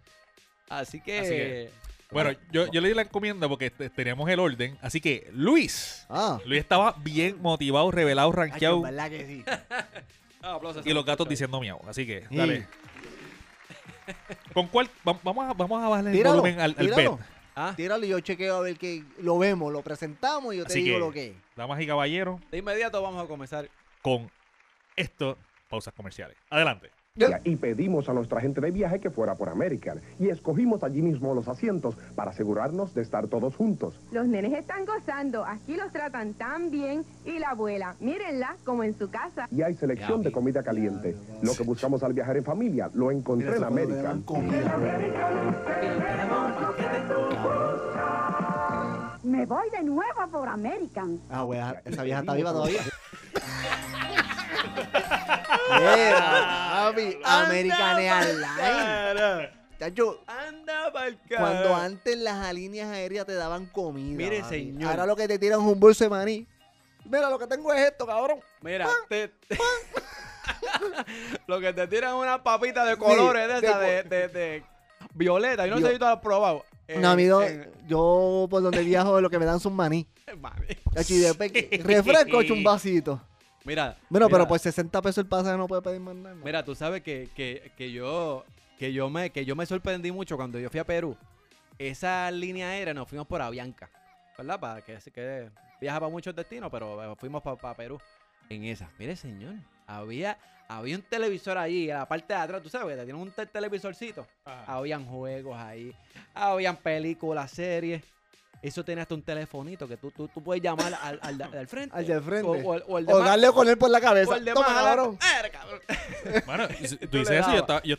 Así 0.70 1.00
que... 1.02 1.20
Así 1.20 1.30
que, 1.30 1.70
Bueno, 2.12 2.32
yo, 2.52 2.70
yo 2.72 2.82
le 2.82 2.90
di 2.90 2.94
la 2.94 3.04
encomienda 3.04 3.48
porque 3.48 3.70
te- 3.70 3.90
teníamos 3.90 4.30
el 4.30 4.40
orden. 4.40 4.78
Así 4.82 5.00
que, 5.00 5.30
Luis. 5.34 6.06
Ah, 6.10 6.40
Luis 6.46 6.60
estaba 6.60 6.94
bien 7.00 7.42
motivado, 7.42 7.90
revelado, 7.92 8.30
Ay, 8.30 8.36
rankeado. 8.50 8.82
¿verdad 8.82 9.10
que 9.10 9.26
sí? 9.26 9.44
Ah, 10.44 10.60
Y 10.84 10.92
los 10.92 11.06
gatos 11.06 11.30
diciendo 11.30 11.60
miau. 11.62 11.80
Así 11.88 12.04
que, 12.08 12.26
Sí. 12.28 12.36
dale. 12.36 12.68
¿Con 14.54 14.68
cuál? 14.68 14.90
va- 15.08 15.20
Vamos 15.24 15.50
a, 15.50 15.54
vamos 15.54 15.84
a 15.84 15.88
bajarle 15.88 16.10
el 16.10 16.16
Tíralo, 16.18 16.36
volumen 16.42 16.60
al, 16.60 16.72
al 16.72 16.76
tíralo. 16.76 17.20
Ah, 17.56 17.74
Tíralo 17.76 18.06
y 18.06 18.10
yo 18.10 18.20
chequeo 18.22 18.56
a 18.56 18.62
ver 18.62 18.78
que 18.78 19.04
lo 19.20 19.38
vemos, 19.38 19.72
lo 19.74 19.82
presentamos 19.82 20.54
y 20.54 20.58
yo 20.58 20.66
te 20.66 20.74
Así 20.74 20.82
digo 20.84 20.96
que- 20.96 21.00
lo 21.00 21.12
que 21.12 21.28
es. 21.28 21.36
Damas 21.56 21.82
y 21.82 21.88
caballeros, 21.88 22.40
de 22.50 22.58
inmediato 22.60 23.02
vamos 23.02 23.24
a 23.24 23.28
comenzar. 23.28 23.70
con 24.02 24.30
esto, 24.96 25.38
pausas 25.70 25.94
comerciales. 25.94 26.36
Adelante. 26.50 26.90
Y 27.44 27.58
pedimos 27.58 28.08
a 28.08 28.14
nuestra 28.14 28.40
gente 28.40 28.62
de 28.62 28.72
viaje 28.72 29.02
que 29.02 29.10
fuera 29.10 29.36
por 29.36 29.50
American 29.50 30.00
y 30.18 30.30
escogimos 30.30 30.82
allí 30.82 31.02
mismo 31.02 31.34
los 31.34 31.50
asientos 31.50 31.98
para 32.16 32.32
asegurarnos 32.32 32.94
de 32.94 33.02
estar 33.02 33.28
todos 33.28 33.54
juntos. 33.54 34.00
Los 34.14 34.28
nenes 34.28 34.54
están 34.54 34.86
gozando, 34.86 35.44
aquí 35.46 35.76
los 35.76 35.92
tratan 35.92 36.34
tan 36.36 36.72
bien 36.72 37.04
y 37.26 37.38
la 37.38 37.50
abuela, 37.50 37.98
mírenla 38.00 38.56
como 38.64 38.86
en 38.86 38.98
su 38.98 39.10
casa. 39.10 39.50
Y 39.52 39.62
hay 39.62 39.76
selección 39.76 40.24
de 40.24 40.32
comida 40.32 40.64
caliente. 40.64 41.18
Lo 41.42 41.54
que 41.54 41.64
buscamos 41.64 42.02
al 42.02 42.14
viajar 42.14 42.38
en 42.38 42.46
familia 42.46 42.90
lo 42.94 43.12
encontré 43.12 43.58
en 43.58 43.64
American. 43.66 44.24
Me 49.24 49.46
voy 49.46 49.70
de 49.70 49.84
nuevo 49.84 50.28
por 50.32 50.48
American. 50.48 51.20
Ah, 51.30 51.44
güey, 51.44 51.60
esa 51.84 52.04
vieja 52.04 52.22
está 52.22 52.34
viva 52.36 52.54
todavía. 52.54 52.80
Mira, 55.80 56.70
papi, 56.92 57.18
American 57.24 58.00
Airlines. 58.00 59.50
Chacho, 59.80 60.22
Anda 60.28 60.92
pa'l 60.94 61.18
cuando 61.38 61.76
antes 61.76 62.16
las 62.18 62.54
líneas 62.54 62.90
aéreas 62.90 63.26
te 63.26 63.34
daban 63.34 63.66
comida. 63.66 64.16
Mire, 64.16 64.42
papi, 64.42 64.56
señor. 64.56 64.90
Ahora 64.92 65.06
lo 65.08 65.16
que 65.16 65.28
te 65.28 65.40
tiran 65.40 65.60
es 65.60 65.66
un 65.66 65.80
bolso 65.80 66.04
de 66.04 66.10
maní. 66.10 66.48
Mira, 67.06 67.30
lo 67.32 67.40
que 67.40 67.48
tengo 67.48 67.74
es 67.74 67.90
esto, 67.90 68.06
cabrón. 68.06 68.40
Mira, 68.62 68.88
te- 69.10 69.32
lo 71.48 71.60
que 71.60 71.74
te 71.74 71.88
tiran 71.88 72.16
es 72.16 72.22
una 72.22 72.44
papita 72.44 72.86
de 72.86 72.96
colores 72.98 73.48
de 73.48 73.62
de 73.62 73.68
esas, 73.68 73.80
de, 73.80 74.04
de, 74.04 74.28
de 74.28 74.64
violeta. 75.16 75.66
Yo 75.66 75.76
no 75.76 75.80
Yo- 75.82 75.88
sé 75.88 75.94
si 75.94 76.00
tú 76.00 76.06
has 76.06 76.20
probado. 76.20 76.64
No, 76.88 77.10
amigo, 77.10 77.42
En- 77.42 77.72
yo 77.88 78.48
por 78.50 78.62
donde 78.62 78.84
viajo 78.84 79.20
lo 79.22 79.30
que 79.30 79.40
me 79.40 79.46
dan 79.46 79.60
son 79.60 79.74
maní. 79.74 80.06
mami. 80.38 80.68
Y 81.08 81.20
después 81.20 81.52
refresco 81.84 82.42
hecho 82.42 82.54
un 82.54 82.64
vasito. 82.64 83.20
Mira. 83.64 83.98
Bueno, 84.10 84.26
mira, 84.28 84.38
pero 84.38 84.48
por 84.48 84.60
60 84.60 85.02
pesos 85.02 85.20
el 85.20 85.28
pasaje 85.28 85.58
no 85.58 85.68
puede 85.68 85.82
pedir 85.82 86.00
más 86.00 86.16
nada. 86.16 86.36
Mira, 86.36 86.64
tú 86.66 86.74
sabes 86.76 87.02
que, 87.04 87.30
que, 87.36 87.72
que 87.78 87.92
yo 87.92 88.44
que 88.78 88.92
yo 88.94 89.10
me 89.10 89.30
que 89.30 89.46
yo 89.46 89.56
me 89.56 89.66
sorprendí 89.66 90.12
mucho 90.12 90.36
cuando 90.36 90.58
yo 90.60 90.70
fui 90.70 90.80
a 90.80 90.86
Perú. 90.86 91.16
Esa 91.78 92.30
línea 92.32 92.70
aérea 92.70 92.94
nos 92.94 93.08
fuimos 93.08 93.28
por 93.28 93.42
Avianca, 93.42 93.90
¿verdad? 94.38 94.60
Para 94.60 94.82
que, 94.82 94.98
que 95.14 95.50
viajaba 95.80 96.08
a 96.08 96.10
muchos 96.10 96.36
destinos, 96.36 96.70
pero 96.72 97.12
eh, 97.14 97.16
fuimos 97.18 97.42
para 97.44 97.76
Perú 97.76 98.00
en 98.50 98.64
esa. 98.66 98.90
Mire, 98.98 99.16
señor, 99.16 99.56
había 99.88 100.38
había 100.68 100.96
un 100.96 101.02
televisor 101.02 101.58
ahí, 101.58 101.90
en 101.90 101.98
la 101.98 102.08
parte 102.08 102.34
de 102.34 102.40
atrás, 102.40 102.62
tú 102.64 102.70
sabes, 102.70 102.96
que 102.98 103.04
tienen 103.04 103.22
un 103.22 103.30
te- 103.32 103.46
televisorcito. 103.46 104.26
Habían 104.68 105.06
juegos 105.06 105.58
ahí, 105.58 105.94
habían 106.34 106.78
películas, 106.78 107.52
series. 107.52 108.04
Eso 108.62 108.86
tenía 108.86 109.02
hasta 109.02 109.16
un 109.16 109.24
telefonito 109.24 109.88
que 109.88 109.98
tú, 109.98 110.12
tú, 110.12 110.28
tú 110.28 110.44
puedes 110.44 110.62
llamar 110.62 110.94
al, 111.02 111.20
al, 111.24 111.42
al 111.42 111.68
frente. 111.68 111.96
Al 111.98 112.06
del 112.06 112.22
frente. 112.22 112.48
O, 112.48 112.52
o 112.54 112.76
o 112.88 112.98
el 113.00 113.06
de 113.08 113.14
O 113.14 113.18
más- 113.20 113.28
darle 113.30 113.52
con 113.52 113.68
él 113.68 113.78
por 113.78 113.90
la 113.90 114.00
cabeza. 114.00 114.32
o 114.32 114.36
el 114.36 114.46
de 114.46 114.54
Toma, 114.54 114.68
más 114.70 114.84
cabrón. 114.84 115.18
Eh. 115.20 116.42
Bueno, 116.46 116.68
si 116.84 116.96
Tú 116.98 117.18
dices 117.18 117.40
eso, 117.40 117.52
yo 117.54 117.60
estaba, 117.62 117.82
yo 117.84 117.96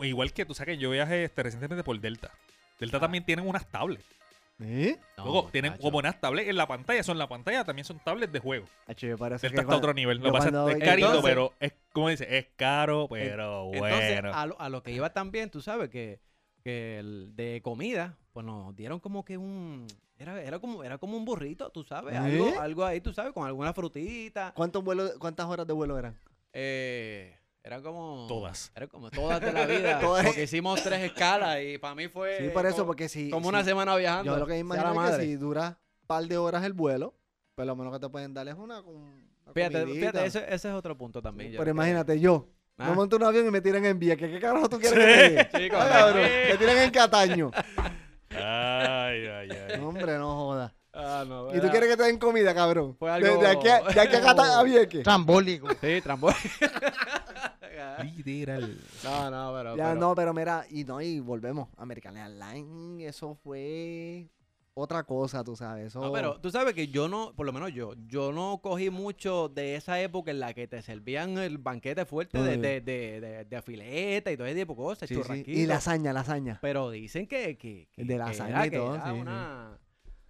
igual 0.00 0.32
que 0.32 0.44
tú 0.44 0.54
sabes 0.54 0.76
que 0.76 0.82
yo 0.82 0.90
viajé 0.90 1.24
este, 1.24 1.42
recientemente 1.44 1.84
por 1.84 1.98
Delta. 2.00 2.30
Delta 2.80 2.96
Ah. 2.96 3.00
también 3.00 3.24
tienen 3.24 3.46
unas 3.46 3.66
tablets. 3.70 4.04
¿Eh? 4.62 4.98
Luego, 5.16 5.48
tienen 5.50 5.74
como 5.78 5.98
unas 5.98 6.20
tablets 6.20 6.48
en 6.50 6.56
la 6.56 6.66
pantalla. 6.66 7.02
Son 7.02 7.16
la 7.16 7.28
pantalla, 7.28 7.64
también 7.64 7.84
son 7.86 7.98
tablets 8.00 8.30
de 8.32 8.40
juego. 8.40 8.66
Hacho, 8.88 9.06
me 9.06 9.16
parece 9.16 9.46
Delta 9.46 9.56
que 9.56 9.62
está 9.62 9.74
a 9.74 9.78
otro 9.78 9.94
nivel. 9.94 10.18
Lo 10.18 10.32
pasa 10.32 10.48
es 10.48 10.78
carito, 10.84 11.06
Entonces- 11.08 11.22
pero 11.22 11.54
es, 11.60 11.72
como 11.92 12.08
dice, 12.10 12.36
es 12.36 12.46
caro, 12.56 13.06
pero 13.08 13.70
Entonces, 13.72 14.20
bueno. 14.22 14.34
a, 14.36 14.46
lo, 14.46 14.60
a 14.60 14.68
lo 14.68 14.82
que 14.82 14.90
iba 14.90 15.10
también, 15.14 15.48
tú 15.50 15.62
sabes, 15.62 15.88
que, 15.88 16.18
que 16.60 16.98
el 16.98 17.34
de 17.36 17.60
comida, 17.62 18.16
pues 18.32 18.44
nos 18.46 18.74
dieron 18.76 19.00
como 19.00 19.24
que 19.24 19.36
un... 19.38 19.86
Era, 20.16 20.42
era, 20.42 20.58
como, 20.58 20.84
era 20.84 20.98
como 20.98 21.16
un 21.16 21.24
burrito, 21.24 21.70
tú 21.70 21.82
sabes, 21.82 22.14
¿Eh? 22.14 22.18
algo, 22.18 22.60
algo 22.60 22.84
ahí, 22.84 23.00
tú 23.00 23.12
sabes, 23.12 23.32
con 23.32 23.46
alguna 23.46 23.72
frutita. 23.72 24.52
¿Cuántos 24.54 24.84
vuelos, 24.84 25.14
¿Cuántas 25.18 25.46
horas 25.46 25.66
de 25.66 25.72
vuelo 25.72 25.98
eran? 25.98 26.18
Eh, 26.52 27.34
eran 27.62 27.82
como... 27.82 28.26
Todas. 28.28 28.70
Eran 28.74 28.88
como 28.90 29.10
todas 29.10 29.40
de 29.40 29.52
la 29.52 29.64
vida. 29.66 29.98
Todas. 30.00 30.26
porque 30.26 30.42
hicimos 30.42 30.82
tres 30.82 31.00
escalas 31.02 31.58
y 31.62 31.78
para 31.78 31.94
mí 31.94 32.08
fue... 32.08 32.36
Sí, 32.38 32.48
por 32.52 32.66
eso, 32.66 32.76
como, 32.76 32.86
porque 32.88 33.08
si... 33.08 33.30
como 33.30 33.44
si- 33.44 33.48
una 33.48 33.64
semana 33.64 33.96
viajando. 33.96 34.32
Yo 34.32 34.38
lo 34.38 34.46
que 34.46 34.58
imagino 34.58 35.04
es 35.06 35.16
que 35.16 35.22
si 35.24 35.36
dura 35.36 35.78
un 36.02 36.06
par 36.06 36.24
de 36.26 36.36
horas 36.36 36.64
el 36.64 36.74
vuelo, 36.74 37.14
pues 37.54 37.66
lo 37.66 37.74
menos 37.76 37.92
que 37.92 38.00
te 38.00 38.08
pueden 38.10 38.34
dar 38.34 38.46
es 38.48 38.54
una... 38.56 38.80
una 38.80 39.30
Fíjate, 39.54 39.80
comidita. 39.80 40.10
fíjate 40.12 40.26
ese, 40.26 40.38
ese 40.54 40.68
es 40.68 40.74
otro 40.74 40.96
punto 40.98 41.20
también. 41.22 41.50
Pero 41.52 41.62
creo. 41.62 41.74
imagínate, 41.74 42.20
yo, 42.20 42.46
Ah. 42.80 42.88
me 42.90 42.94
monto 42.94 43.16
un 43.16 43.24
avión 43.24 43.46
y 43.46 43.50
me 43.50 43.60
tiran 43.60 43.84
en 43.84 43.98
vía. 43.98 44.16
¿Qué, 44.16 44.30
qué 44.30 44.40
carajo 44.40 44.68
tú 44.68 44.78
quieres 44.78 44.98
que 44.98 45.44
te 45.44 45.58
diga? 45.58 45.82
Ah, 45.84 45.88
cabrón, 45.88 46.22
te 46.48 46.56
tiran 46.58 46.78
en 46.78 46.90
Cataño. 46.90 47.50
Ay, 48.30 49.26
ay, 49.26 49.48
ay. 49.50 49.78
No, 49.80 49.88
hombre, 49.88 50.16
no 50.18 50.34
jodas. 50.36 50.72
Ah, 50.92 51.24
no, 51.26 51.54
¿Y 51.54 51.60
tú 51.60 51.68
quieres 51.68 51.88
que 51.88 51.96
te 51.96 52.02
den 52.02 52.18
comida, 52.18 52.52
cabrón? 52.54 52.96
Fue 52.98 53.08
De- 53.10 53.14
algo- 53.28 53.40
De, 53.40 53.46
aquí 53.46 53.68
a, 53.68 53.80
de 53.82 54.00
aquí 54.00 54.16
a 54.16 54.20
Cata- 54.22 54.58
a 54.58 54.62
Vieques. 54.64 55.02
Trambólico. 55.04 55.68
Sí, 55.80 56.00
trampo. 56.02 56.30
Literal. 58.16 58.76
no, 59.04 59.30
no, 59.30 59.52
pero... 59.56 59.76
Ya, 59.76 59.88
pero- 59.88 60.00
no, 60.00 60.14
pero 60.14 60.34
mira, 60.34 60.64
y 60.70 60.84
no, 60.84 61.00
y 61.00 61.20
volvemos. 61.20 61.68
American 61.76 62.16
Airlines, 62.16 63.08
eso 63.08 63.34
fue 63.42 64.26
otra 64.74 65.02
cosa, 65.04 65.42
tú 65.44 65.56
sabes. 65.56 65.88
Eso... 65.88 66.00
No, 66.00 66.12
pero 66.12 66.40
tú 66.40 66.50
sabes 66.50 66.74
que 66.74 66.88
yo 66.88 67.08
no, 67.08 67.34
por 67.34 67.44
lo 67.46 67.52
menos 67.52 67.72
yo, 67.72 67.94
yo 68.06 68.32
no 68.32 68.60
cogí 68.62 68.88
mucho 68.90 69.48
de 69.48 69.74
esa 69.76 70.00
época 70.00 70.30
en 70.30 70.40
la 70.40 70.54
que 70.54 70.66
te 70.68 70.80
servían 70.82 71.36
el 71.38 71.58
banquete 71.58 72.04
fuerte 72.06 72.40
de, 72.42 72.56
de, 72.56 72.80
de, 72.80 73.20
de, 73.20 73.44
de 73.44 73.62
fileta 73.62 74.30
y 74.32 74.36
todo 74.36 74.46
ese 74.46 74.60
tipo 74.60 74.72
de 74.74 74.76
cosas, 74.76 75.08
Sí, 75.08 75.16
sí. 75.22 75.44
Y 75.46 75.66
lasaña, 75.66 76.12
lasaña. 76.12 76.58
Pero 76.62 76.90
dicen 76.90 77.26
que, 77.26 77.56
que, 77.58 77.88
que- 77.92 78.02
De 78.04 78.14
que 78.14 78.18
lasaña 78.18 78.50
era, 78.50 78.66
y 78.66 78.70
que 78.70 78.76
todo, 78.76 78.94
era 78.94 79.04
sí, 79.04 79.10
sí. 79.12 79.18
una, 79.20 79.78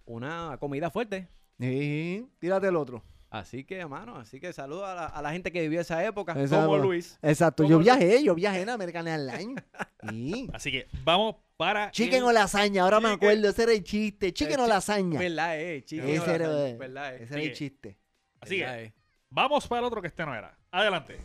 una 0.05 0.57
comida 0.59 0.89
fuerte. 0.89 1.27
Sí, 1.59 2.27
tírate 2.39 2.67
el 2.67 2.75
otro. 2.75 3.03
Así 3.29 3.63
que, 3.63 3.77
hermano, 3.77 4.17
así 4.17 4.41
que 4.41 4.51
saludo 4.51 4.85
a 4.85 4.93
la, 4.93 5.05
a 5.05 5.21
la 5.21 5.31
gente 5.31 5.53
que 5.53 5.61
vivió 5.61 5.79
esa 5.79 6.03
época, 6.03 6.33
como. 6.33 6.77
Luis. 6.79 7.17
Exacto, 7.21 7.63
¿Cómo 7.63 7.75
yo 7.75 7.79
viajé, 7.79 8.21
yo 8.23 8.35
viajé 8.35 8.61
en 8.63 8.69
American 8.69 9.07
Airlines. 9.07 9.63
Sí. 10.09 10.49
Así 10.51 10.71
que 10.71 10.87
vamos 11.03 11.35
para. 11.61 11.91
Chicken 11.91 12.17
el- 12.19 12.23
o 12.23 12.31
lasaña, 12.31 12.81
ahora 12.83 12.99
me 12.99 13.09
Chicken. 13.09 13.17
acuerdo, 13.17 13.49
ese 13.49 13.63
era 13.63 13.71
el 13.73 13.83
chiste. 13.83 14.33
Chicken 14.33 14.59
o 14.61 14.67
lasaña. 14.67 15.19
¿Verdad, 15.19 15.59
eh? 15.61 15.83
Chico, 15.85 16.07
Ese 16.07 16.33
era, 16.33 16.47
¿Verdad, 16.49 17.15
eh? 17.15 17.23
ese 17.23 17.33
era 17.35 17.43
el 17.43 17.53
chiste. 17.53 17.97
Así 18.39 18.55
que 18.55 18.61
¿Verdad, 18.61 18.81
eh? 18.81 18.93
vamos 19.29 19.67
para 19.67 19.79
el 19.79 19.85
otro 19.85 20.01
que 20.01 20.07
este 20.07 20.25
no 20.25 20.33
era. 20.33 20.57
Adelante. 20.71 21.19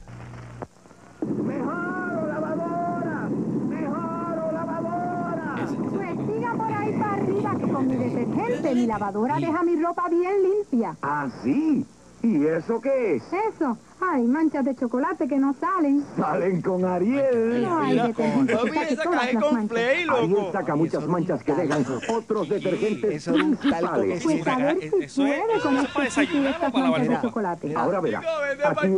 Ese- 5.62 5.74
ese- 5.74 5.76
Pues 5.76 6.26
siga 6.26 6.52
por 6.54 6.72
ahí 6.72 6.92
para 6.98 7.14
arriba 7.14 7.54
que 7.58 7.72
con 7.72 7.86
mi 7.88 7.96
detergente 7.96 8.74
mi 8.74 8.86
lavadora 8.86 9.36
deja 9.36 9.62
mi 9.62 9.76
ropa 9.82 10.08
bien 10.08 10.42
limpia. 10.42 10.96
¿Ah, 11.02 11.28
sí? 11.42 11.84
¿Y 12.26 12.44
eso 12.44 12.80
qué 12.80 13.14
es? 13.16 13.22
Eso, 13.32 13.78
ay, 14.00 14.24
manchas 14.24 14.64
de 14.64 14.74
chocolate 14.74 15.28
que 15.28 15.38
no 15.38 15.54
salen. 15.54 16.04
Salen 16.16 16.60
con 16.60 16.84
Ariel. 16.84 17.62
No 17.62 17.78
hay 17.78 17.92
Mira, 17.92 18.08
papi, 18.08 18.46
todas 18.46 18.74
las 18.74 18.96
con 19.04 19.18
Ariel 19.18 20.46
saca 20.52 20.74
muchas 20.74 21.06
manchas 21.06 21.42
que 21.44 21.54
dejan 21.54 21.86
otros 22.12 22.48
detergentes 22.48 23.14
Eso 23.14 23.32
principales. 23.32 24.22
Pues 24.24 24.46
a 24.48 24.56
ver 24.56 24.78
si 24.80 24.86
Eso 24.86 25.00
es- 25.02 25.14
puede 25.14 25.60
con 25.62 25.76
eso 25.76 25.86
es 25.86 25.88
para 25.88 26.06
este 26.08 26.48
estas 26.50 26.72
manchas 26.74 27.08
de 27.08 27.20
chocolate. 27.20 27.74
Ahora 27.76 28.00
verá, 28.00 28.22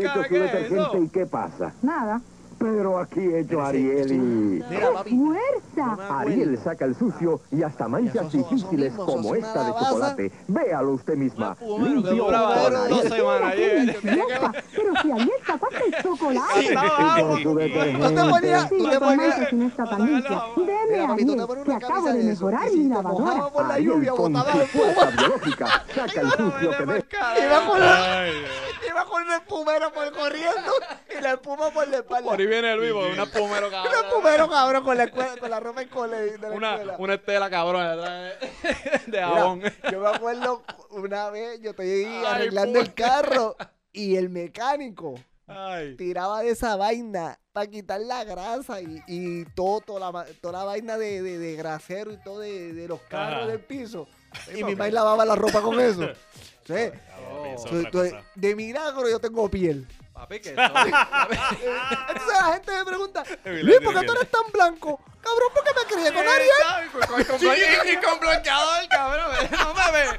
echo 0.00 0.12
cara, 0.14 0.22
su 0.22 0.28
¿qué 0.30 0.36
es 0.36 0.52
detergente 0.52 0.80
eso? 0.80 1.02
y 1.02 1.08
¿qué 1.10 1.26
pasa? 1.26 1.74
Nada, 1.82 2.20
Pero 2.58 2.98
aquí 2.98 3.20
hecho 3.20 3.62
Ariel 3.62 4.12
y... 4.12 4.60
Papi. 4.60 5.16
¡Fuerza! 5.16 6.18
Ariel 6.20 6.58
saca 6.58 6.84
el 6.86 6.96
sucio 6.96 7.40
y 7.52 7.62
hasta 7.62 7.86
manchas 7.86 8.32
difíciles 8.32 8.92
como 8.94 9.34
una 9.34 9.38
esta 9.38 9.64
de 9.64 9.72
chocolate. 9.72 10.32
Véalo 10.48 10.92
usted 10.94 11.16
misma. 11.16 11.56
Limpio 11.60 12.26
con 12.26 12.34
Ariel. 12.34 13.96
Pero 14.02 14.92
si 15.02 15.12
ayer 15.12 15.40
sacaste 15.46 15.84
el 15.86 16.02
chocolate. 16.02 17.42
¿Tú 17.42 17.56
te 17.56 17.68
te 17.68 19.48
si 19.48 19.56
no 19.56 19.66
tan 19.84 20.06
limpia. 20.06 20.42
Deme 20.56 20.88
te 20.88 21.00
Ariel, 21.00 21.46
que 21.64 21.72
una 21.72 21.72
acabo 21.72 22.12
de 22.12 22.24
mejorar 22.24 22.72
mi 22.72 22.88
te 22.88 22.88
lavadora. 22.88 23.50
Ariel 23.70 24.06
con 24.08 24.34
su 24.34 24.58
fuerza 24.66 25.10
biológica 25.16 25.84
saca 25.94 26.20
el 26.20 26.30
sucio 26.30 26.76
que 26.76 26.84
ve. 26.84 27.04
Iba 28.88 29.04
con 29.04 29.22
el 29.22 29.32
espumero 29.32 29.92
por 29.92 30.12
corriendo 30.12 30.72
y 31.16 31.22
la 31.22 31.32
espuma 31.32 31.70
por 31.70 31.86
la 31.88 31.98
espalda. 31.98 32.47
Viene 32.48 32.72
el 32.72 32.80
vivo, 32.80 33.06
una 33.06 33.26
pumero 33.26 33.70
cabrón. 33.70 33.94
espumero, 34.06 34.48
cabrón, 34.48 34.84
con 34.84 34.96
la, 34.96 35.04
escuela- 35.04 35.36
con 35.38 35.50
la 35.50 35.60
ropa 35.60 35.82
en 35.82 35.88
cole 35.88 36.16
de 36.16 36.38
la 36.38 36.50
Una, 36.50 36.72
escuela. 36.74 36.96
una 36.98 37.14
estela 37.14 37.50
cabrón 37.50 37.82
de, 37.86 38.32
Mira, 39.06 39.28
jabón. 39.28 39.62
yo 39.92 40.00
me 40.00 40.08
acuerdo 40.08 40.62
una 40.90 41.30
vez, 41.30 41.60
yo 41.60 41.70
estoy 41.70 42.04
Ay, 42.04 42.22
arreglando 42.26 42.78
el 42.80 42.94
carro 42.94 43.56
y 43.92 44.16
el 44.16 44.28
mecánico 44.28 45.14
Ay. 45.46 45.96
tiraba 45.96 46.42
de 46.42 46.50
esa 46.50 46.76
vaina 46.76 47.38
para 47.52 47.66
quitar 47.68 48.00
la 48.00 48.22
grasa 48.24 48.80
y, 48.80 49.02
y 49.06 49.44
todo, 49.54 49.80
toda, 49.80 50.12
la, 50.12 50.24
toda 50.40 50.58
la 50.60 50.64
vaina 50.64 50.96
de, 50.98 51.22
de, 51.22 51.38
de 51.38 51.56
grasero 51.56 52.12
y 52.12 52.16
todo 52.22 52.40
de, 52.40 52.72
de 52.72 52.86
los 52.88 53.00
carros 53.02 53.38
Ajá. 53.42 53.46
del 53.46 53.60
piso. 53.60 54.06
Y 54.54 54.62
mi 54.62 54.76
madre 54.76 54.92
lavaba 54.92 55.24
la 55.24 55.34
ropa 55.36 55.60
con 55.62 55.80
eso. 55.80 56.08
Sí. 56.68 56.74
So- 57.90 58.02
de 58.34 58.54
milagro 58.54 59.08
yo 59.08 59.18
tengo 59.18 59.48
piel. 59.48 59.88
Papi, 60.18 60.40
que 60.40 60.50
Entonces 60.50 60.66
la 62.40 62.52
gente 62.54 62.72
me 62.72 62.84
pregunta, 62.84 63.22
Luis, 63.44 63.80
¿por 63.80 63.94
qué 63.94 64.04
tú 64.04 64.12
eres 64.14 64.30
tan 64.30 64.50
blanco? 64.52 65.00
Cabrón, 65.20 65.48
¿por 65.54 65.62
qué 65.62 65.70
me 65.74 65.86
crié 65.86 66.12
con 66.12 66.26
Ariel? 66.26 67.92
Y, 67.92 67.96
con 68.04 68.18
bloqueador, 68.18 68.88
cabrón. 68.88 69.48
No 69.50 69.74
mames. 69.74 70.10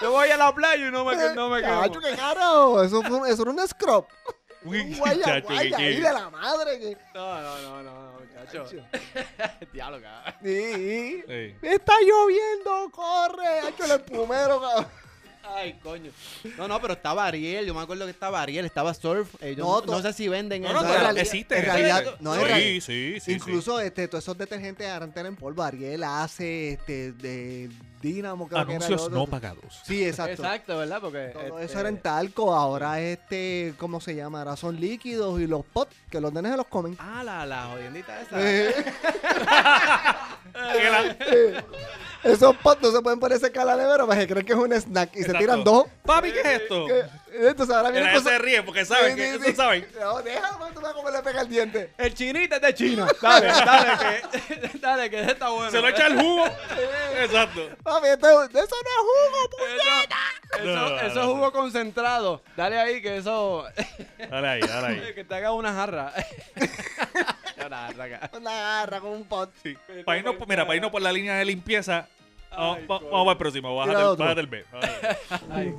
Yo 0.00 0.12
voy 0.12 0.30
a 0.30 0.36
la 0.36 0.54
playa 0.54 0.88
y 0.88 0.90
no 0.90 1.06
me, 1.06 1.16
no 1.34 1.48
me 1.48 1.62
quemo. 1.62 1.80
Cacho, 1.80 2.00
qué 2.00 2.16
caro. 2.16 2.82
Eso, 2.82 3.02
fue, 3.02 3.30
eso 3.30 3.42
era 3.42 3.50
un 3.50 3.66
scrub. 3.66 4.06
Un 4.62 4.98
guaya, 4.98 5.24
chacho, 5.24 5.46
guaya 5.48 5.76
ahí 5.78 6.00
de 6.00 6.12
la 6.12 6.30
madre. 6.30 6.78
Que... 6.78 6.96
No, 7.14 7.40
no, 7.40 7.58
no, 7.58 7.82
no, 7.82 8.12
no. 8.12 8.18
Diablo, 9.72 10.00
cabrón. 10.02 10.34
Sí. 10.42 11.24
Está 11.62 11.94
lloviendo, 12.02 12.90
corre. 12.92 13.60
Hacho 13.60 13.84
el 13.84 13.90
espumero, 13.92 14.60
cabrón. 14.60 15.07
Ay, 15.56 15.74
coño. 15.82 16.10
No, 16.56 16.68
no, 16.68 16.80
pero 16.80 16.92
estaba 16.94 17.26
Ariel. 17.26 17.66
Yo 17.66 17.74
me 17.74 17.80
acuerdo 17.80 18.04
que 18.04 18.10
estaba 18.12 18.40
Ariel, 18.42 18.64
estaba 18.64 18.94
Surf. 18.94 19.34
eh, 19.40 19.54
yo 19.56 19.64
No, 19.64 19.74
no, 19.76 19.82
to- 19.82 19.92
no 19.92 20.02
sé 20.02 20.12
si 20.12 20.28
venden 20.28 20.62
No, 20.62 20.68
eso. 20.68 20.82
no, 20.82 20.88
pero 20.88 21.10
existe. 21.10 21.54
en 21.56 21.60
existe. 21.60 21.62
realidad- 21.62 22.14
no, 22.20 22.34
en 22.34 22.40
sí, 22.40 22.46
realidad- 22.46 22.84
sí, 22.84 23.12
sí, 23.14 23.20
sí. 23.20 23.32
Incluso 23.32 23.80
este, 23.80 24.08
todos 24.08 24.24
esos 24.24 24.38
detergentes 24.38 24.88
ahora 24.88 25.08
en 25.14 25.36
polvo. 25.36 25.62
Ariel 25.62 26.04
hace 26.04 26.72
este, 26.72 27.12
de 27.12 27.68
Dynamo, 28.00 28.46
creo 28.46 28.64
que 28.64 28.74
era 28.74 28.86
el 28.86 28.92
Anuncios 28.92 29.10
no 29.10 29.26
pagados. 29.26 29.80
Sí, 29.84 30.04
exacto. 30.04 30.42
Exacto, 30.42 30.78
¿verdad? 30.78 31.00
Porque. 31.00 31.30
Todo 31.32 31.42
este, 31.58 31.64
eso 31.64 31.80
era 31.80 31.88
en 31.88 31.98
talco. 31.98 32.54
Ahora 32.54 33.00
este, 33.00 33.74
¿cómo 33.78 34.00
se 34.00 34.14
llama? 34.14 34.38
Ahora 34.40 34.56
son 34.56 34.78
líquidos 34.80 35.40
y 35.40 35.46
los 35.48 35.64
pots, 35.64 35.96
que 36.10 36.20
los 36.20 36.32
nenes 36.32 36.52
se 36.52 36.56
los 36.58 36.66
comen. 36.68 36.96
Ah, 37.00 37.22
la, 37.24 37.44
la 37.44 37.64
jodiendita 37.66 38.20
esa. 38.22 38.38
Eh, 40.60 41.62
Esos 42.24 42.54
no 42.82 42.90
se 42.92 43.00
pueden 43.00 43.20
poner 43.20 43.38
cerca 43.38 43.60
de 43.60 43.66
la 43.66 43.76
nevera 43.76 44.04
porque 44.04 44.26
creen 44.26 44.44
que 44.46 44.52
es 44.52 44.58
un 44.58 44.72
snack 44.72 45.10
y 45.16 45.22
se 45.22 45.32
tiran 45.34 45.62
dos. 45.62 45.86
Papi, 46.04 46.32
¿qué 46.32 46.40
es 46.40 46.46
esto? 46.62 46.86
que- 46.86 47.04
Entonces 47.48 47.74
ahora 47.76 47.90
ella 47.90 48.12
cosas... 48.12 48.32
se 48.32 48.38
ríe 48.38 48.62
porque 48.62 48.84
saben 48.84 49.12
Sí, 49.12 49.16
que 49.38 49.50
sí, 49.50 49.54
saben. 49.54 49.86
No, 50.00 50.20
déjalo, 50.22 50.66
tú 50.74 50.80
ves 50.80 50.92
cómo 50.94 51.10
le 51.10 51.22
pega 51.22 51.42
el 51.42 51.48
diente. 51.48 51.92
El 51.96 52.14
chinita 52.14 52.56
es 52.56 52.62
de 52.62 52.74
China. 52.74 53.06
Dale, 53.22 53.46
dale, 53.46 53.90
que, 54.00 54.78
dale, 54.80 55.10
que 55.10 55.20
está 55.22 55.48
bueno. 55.50 55.70
Se 55.70 55.80
lo 55.80 55.88
echa 55.88 56.06
el 56.08 56.20
jugo. 56.20 56.44
Exacto. 57.20 57.68
Papi, 57.84 58.08
esto- 58.08 58.44
eso 58.44 58.50
no 58.52 58.60
es 58.60 58.68
jugo, 58.98 59.50
puñeta. 59.50 60.16
Eso, 60.56 60.64
No, 60.64 60.86
eso 60.86 61.02
no, 61.02 61.08
es 61.08 61.14
no. 61.14 61.26
jugo 61.34 61.52
concentrado. 61.52 62.42
Dale 62.56 62.78
ahí 62.80 63.00
que 63.02 63.18
eso. 63.18 63.64
Dale 64.30 64.48
ahí, 64.48 64.60
dale 64.60 64.86
ahí. 64.88 65.00
que 65.14 65.24
te 65.24 65.34
haga 65.34 65.52
una 65.52 65.72
jarra. 65.72 66.12
una 67.66 67.76
jarra 67.88 68.04
acá. 68.04 68.30
Una 68.38 68.50
garra 68.52 69.00
con 69.00 69.10
un 69.12 69.24
pot. 69.24 69.50
Sí. 69.62 69.74
Para 70.04 70.18
irnos, 70.18 70.36
mira, 70.48 70.64
para 70.66 70.76
irnos 70.76 70.90
por 70.90 71.02
la 71.02 71.12
línea 71.12 71.36
de 71.36 71.44
limpieza. 71.44 72.06
Vamos, 72.50 72.78
Ay, 72.80 72.86
va- 72.86 72.98
coño. 72.98 73.10
vamos 73.10 73.24
para 73.26 73.32
el 73.32 73.38
próximo. 73.38 73.76
Bájate, 73.76 74.22
bájate 74.22 74.40
el 74.40 74.46
B. 74.46 74.64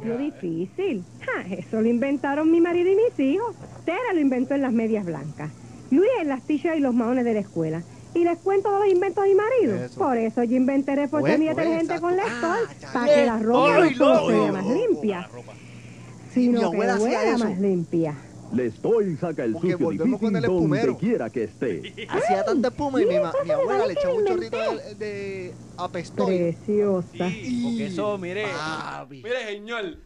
Lo 0.05 0.17
difícil. 0.19 1.03
Ja, 1.25 1.41
eso 1.55 1.81
lo 1.81 1.87
inventaron 1.87 2.51
mi 2.51 2.61
marido 2.61 2.91
y 2.91 2.95
mis 2.95 3.19
hijos. 3.19 3.55
Tera 3.85 4.13
lo 4.13 4.19
inventó 4.19 4.53
en 4.55 4.61
las 4.61 4.71
medias 4.71 5.05
blancas. 5.05 5.51
Luis 5.91 6.09
en 6.21 6.27
las 6.27 6.43
t-shirts 6.45 6.77
y 6.77 6.81
los 6.81 6.93
maones 6.93 7.25
de 7.25 7.33
la 7.33 7.39
escuela. 7.39 7.81
Y 8.13 8.23
les 8.23 8.37
cuento 8.39 8.71
de 8.71 8.79
los 8.85 8.87
inventos 8.93 9.23
de 9.23 9.29
mi 9.31 9.35
marido. 9.35 9.85
Eso. 9.85 9.97
Por 9.99 10.17
eso 10.17 10.43
yo 10.43 10.55
inventé 10.55 10.95
Pues, 11.09 11.39
mi 11.39 11.45
pues, 11.45 11.55
detergente 11.57 11.99
con. 11.99 12.15
Lestol. 12.15 12.57
Ah, 12.83 12.89
para 12.93 13.15
que 13.15 13.25
la 13.25 13.39
ropa 13.39 13.73
no 13.73 13.81
Lestol, 13.81 14.15
solo 14.17 14.27
se 14.27 14.33
vea 14.33 14.47
loco. 14.47 14.53
más 14.53 14.65
limpia, 14.65 15.29
mi 15.33 16.33
sino 16.33 16.59
que 16.59 16.65
abuela 16.65 16.93
hacía 16.93 17.05
huela 17.05 17.23
eso. 17.35 17.45
más 17.45 17.59
limpia. 17.59 18.15
Lestoy 18.53 19.15
saca 19.17 19.43
el 19.43 19.53
Porque 19.53 19.71
sucio 19.73 19.89
difícil 19.89 20.35
el 20.35 20.41
donde 20.43 20.97
quiera 20.97 21.29
que 21.29 21.43
esté. 21.43 22.07
Hacía 22.09 22.43
tanta 22.43 22.69
espuma 22.69 23.01
y 23.01 23.05
mi, 23.05 23.19
ma- 23.19 23.33
mi 23.43 23.51
abuela 23.51 23.85
le 23.85 23.93
echaba 23.93 24.13
un 24.15 24.25
chorrito 24.25 24.57
de, 24.57 24.95
de 24.95 25.53
apestoy. 25.77 26.37
Preciosa. 26.37 27.29
Sí, 27.29 27.61
porque 27.63 27.85
eso, 27.87 28.17
mire. 28.17 28.47
Papi. 28.47 29.21
Mire, 29.23 29.45
señor. 29.45 29.97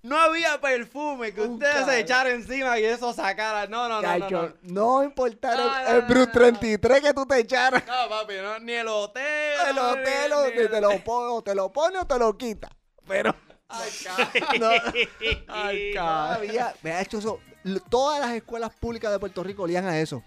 No 0.00 0.16
había 0.16 0.60
perfume 0.60 1.32
que 1.34 1.40
Un 1.42 1.54
ustedes 1.54 1.74
cabrón. 1.74 1.90
se 1.94 2.00
echaran 2.00 2.32
encima 2.34 2.78
y 2.78 2.84
eso 2.84 3.12
sacara. 3.12 3.66
No, 3.66 3.88
no, 3.88 4.00
no. 4.00 4.02
No, 4.02 4.20
Cacho, 4.20 4.54
no. 4.62 4.98
no 4.98 5.02
importara 5.04 5.56
No, 5.56 5.76
el, 5.78 5.84
no, 5.84 5.90
el 5.96 6.00
no, 6.02 6.06
Brut 6.08 6.26
no. 6.28 6.32
33 6.32 7.00
que 7.00 7.14
tú 7.14 7.26
te 7.26 7.38
echaras. 7.40 7.82
No, 7.86 8.08
papi, 8.08 8.34
no, 8.40 8.58
ni 8.60 8.72
el 8.74 8.86
hotel. 8.86 9.24
El 9.70 9.78
hotel 9.78 10.04
ni- 10.30 10.34
o 10.34 10.44
ni 10.46 10.52
te, 10.52 10.60
el- 10.62 10.70
te 10.70 10.80
lo 10.80 10.90
pone, 11.04 11.28
o 11.32 11.42
te 11.42 11.54
lo 11.54 11.72
pone 11.72 11.98
o 11.98 12.06
te 12.06 12.18
lo 12.18 12.36
quita. 12.38 12.68
Pero 13.08 13.34
Ay, 13.68 13.90
ca- 14.04 14.30
no, 14.60 14.70
Ay, 15.48 15.90
no 15.94 16.00
ca- 16.00 16.34
había. 16.34 16.74
Me 16.82 16.92
ha 16.92 17.00
hecho 17.02 17.18
eso. 17.18 17.40
Todas 17.88 18.20
las 18.20 18.30
escuelas 18.34 18.70
públicas 18.78 19.10
de 19.12 19.18
Puerto 19.18 19.42
Rico 19.42 19.62
olían 19.64 19.86
a 19.86 19.98
eso. 19.98 20.22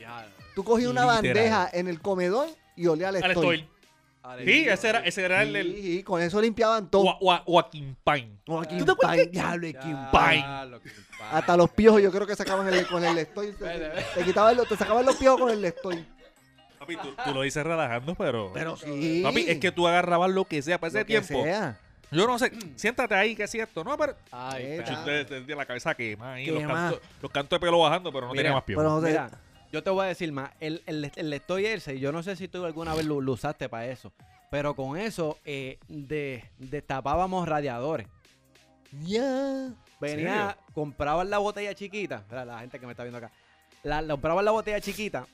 Ya, 0.00 0.28
Tú 0.54 0.64
cogías 0.64 0.88
una 0.90 1.02
Literal. 1.02 1.22
bandeja 1.22 1.70
en 1.72 1.88
el 1.88 2.00
comedor 2.00 2.48
y 2.76 2.86
olía 2.86 3.08
al 3.10 3.16
Al 3.16 3.30
estoy. 3.30 3.68
Sí, 4.44 4.66
ese 4.68 4.88
era, 4.88 4.98
ese 5.00 5.24
era 5.24 5.42
el 5.42 5.52
del. 5.52 5.74
Sí, 5.76 5.82
sí, 5.82 6.02
con 6.02 6.20
eso 6.20 6.40
limpiaban 6.40 6.90
todo. 6.90 7.16
Joaquín 7.44 7.96
Pine. 8.04 8.38
Joaquín 8.46 8.78
¿Tú 8.78 8.84
te 8.84 8.90
acuerdas 8.92 9.16
Pine, 9.16 9.24
que- 9.26 9.30
diablo, 9.30 9.68
Pine. 10.10 10.44
Hasta 11.30 11.56
los 11.56 11.70
piojos 11.70 12.02
yo 12.02 12.10
creo 12.10 12.26
que 12.26 12.34
sacaban 12.34 12.66
el, 12.72 12.86
con 12.88 13.04
el 13.04 13.16
estoy. 13.18 13.52
Te, 13.52 13.92
te 14.14 14.24
quitaban 14.24 14.56
los- 14.56 14.68
te 14.68 14.76
sacaban 14.76 15.04
los 15.06 15.14
piojos 15.16 15.40
con 15.40 15.50
el 15.50 15.64
estoy. 15.64 16.04
Papi, 16.78 16.96
tú, 16.96 17.14
tú 17.24 17.34
lo 17.34 17.42
dices 17.42 17.62
relajando, 17.64 18.14
pero. 18.16 18.50
Pero 18.52 18.76
sí. 18.76 19.20
Papi, 19.22 19.44
es 19.48 19.58
que 19.58 19.70
tú 19.70 19.86
agarrabas 19.86 20.30
lo 20.30 20.44
que 20.44 20.60
sea 20.60 20.78
para 20.80 20.88
ese 20.88 20.98
Lo 21.00 21.06
que 21.06 21.20
tiempo. 21.20 21.44
sea. 21.44 21.78
Yo 22.10 22.26
no 22.26 22.38
sé, 22.38 22.52
siéntate 22.76 23.14
ahí, 23.14 23.34
que 23.34 23.44
es 23.44 23.50
cierto. 23.50 23.82
No, 23.82 23.96
pero. 23.96 24.14
Ay, 24.30 24.62
Eh, 24.64 24.84
usted 24.88 25.26
te 25.26 25.40
tiene 25.40 25.56
la 25.56 25.66
cabeza 25.66 25.94
quema 25.94 26.34
ahí, 26.34 26.46
los 26.46 26.62
cantos, 26.62 27.00
los 27.20 27.30
cantos 27.32 27.60
de 27.60 27.66
pelo 27.66 27.78
bajando, 27.80 28.12
pero 28.12 28.26
no 28.26 28.32
Mira, 28.32 28.42
tenía 28.44 28.54
más 28.54 28.64
piojo. 28.64 28.80
Pero 28.82 28.94
no 28.94 29.00
sé. 29.00 29.08
Mira, 29.08 29.30
yo 29.72 29.82
te 29.82 29.90
voy 29.90 30.04
a 30.04 30.08
decir 30.08 30.30
más. 30.32 30.50
El, 30.60 30.82
el, 30.86 31.10
el 31.16 31.32
estoy 31.32 31.66
ese, 31.66 31.98
yo 31.98 32.12
no 32.12 32.22
sé 32.22 32.36
si 32.36 32.46
tú 32.48 32.64
alguna 32.64 32.94
vez 32.94 33.04
lo, 33.06 33.20
lo 33.20 33.32
usaste 33.32 33.68
para 33.68 33.86
eso. 33.86 34.12
Pero 34.50 34.74
con 34.74 34.96
eso 34.96 35.38
eh, 35.44 35.78
de, 35.88 36.44
destapábamos 36.58 37.48
radiadores. 37.48 38.06
Ya. 39.04 39.70
Venía, 40.00 40.56
compraban 40.74 41.28
la 41.30 41.38
botella 41.38 41.74
chiquita. 41.74 42.22
Mira, 42.30 42.44
la 42.44 42.60
gente 42.60 42.78
que 42.78 42.86
me 42.86 42.92
está 42.92 43.02
viendo 43.02 43.18
acá. 43.18 43.32
La, 43.82 44.00
la 44.02 44.14
compraban 44.14 44.44
la 44.44 44.50
botella 44.52 44.80
chiquita, 44.80 45.26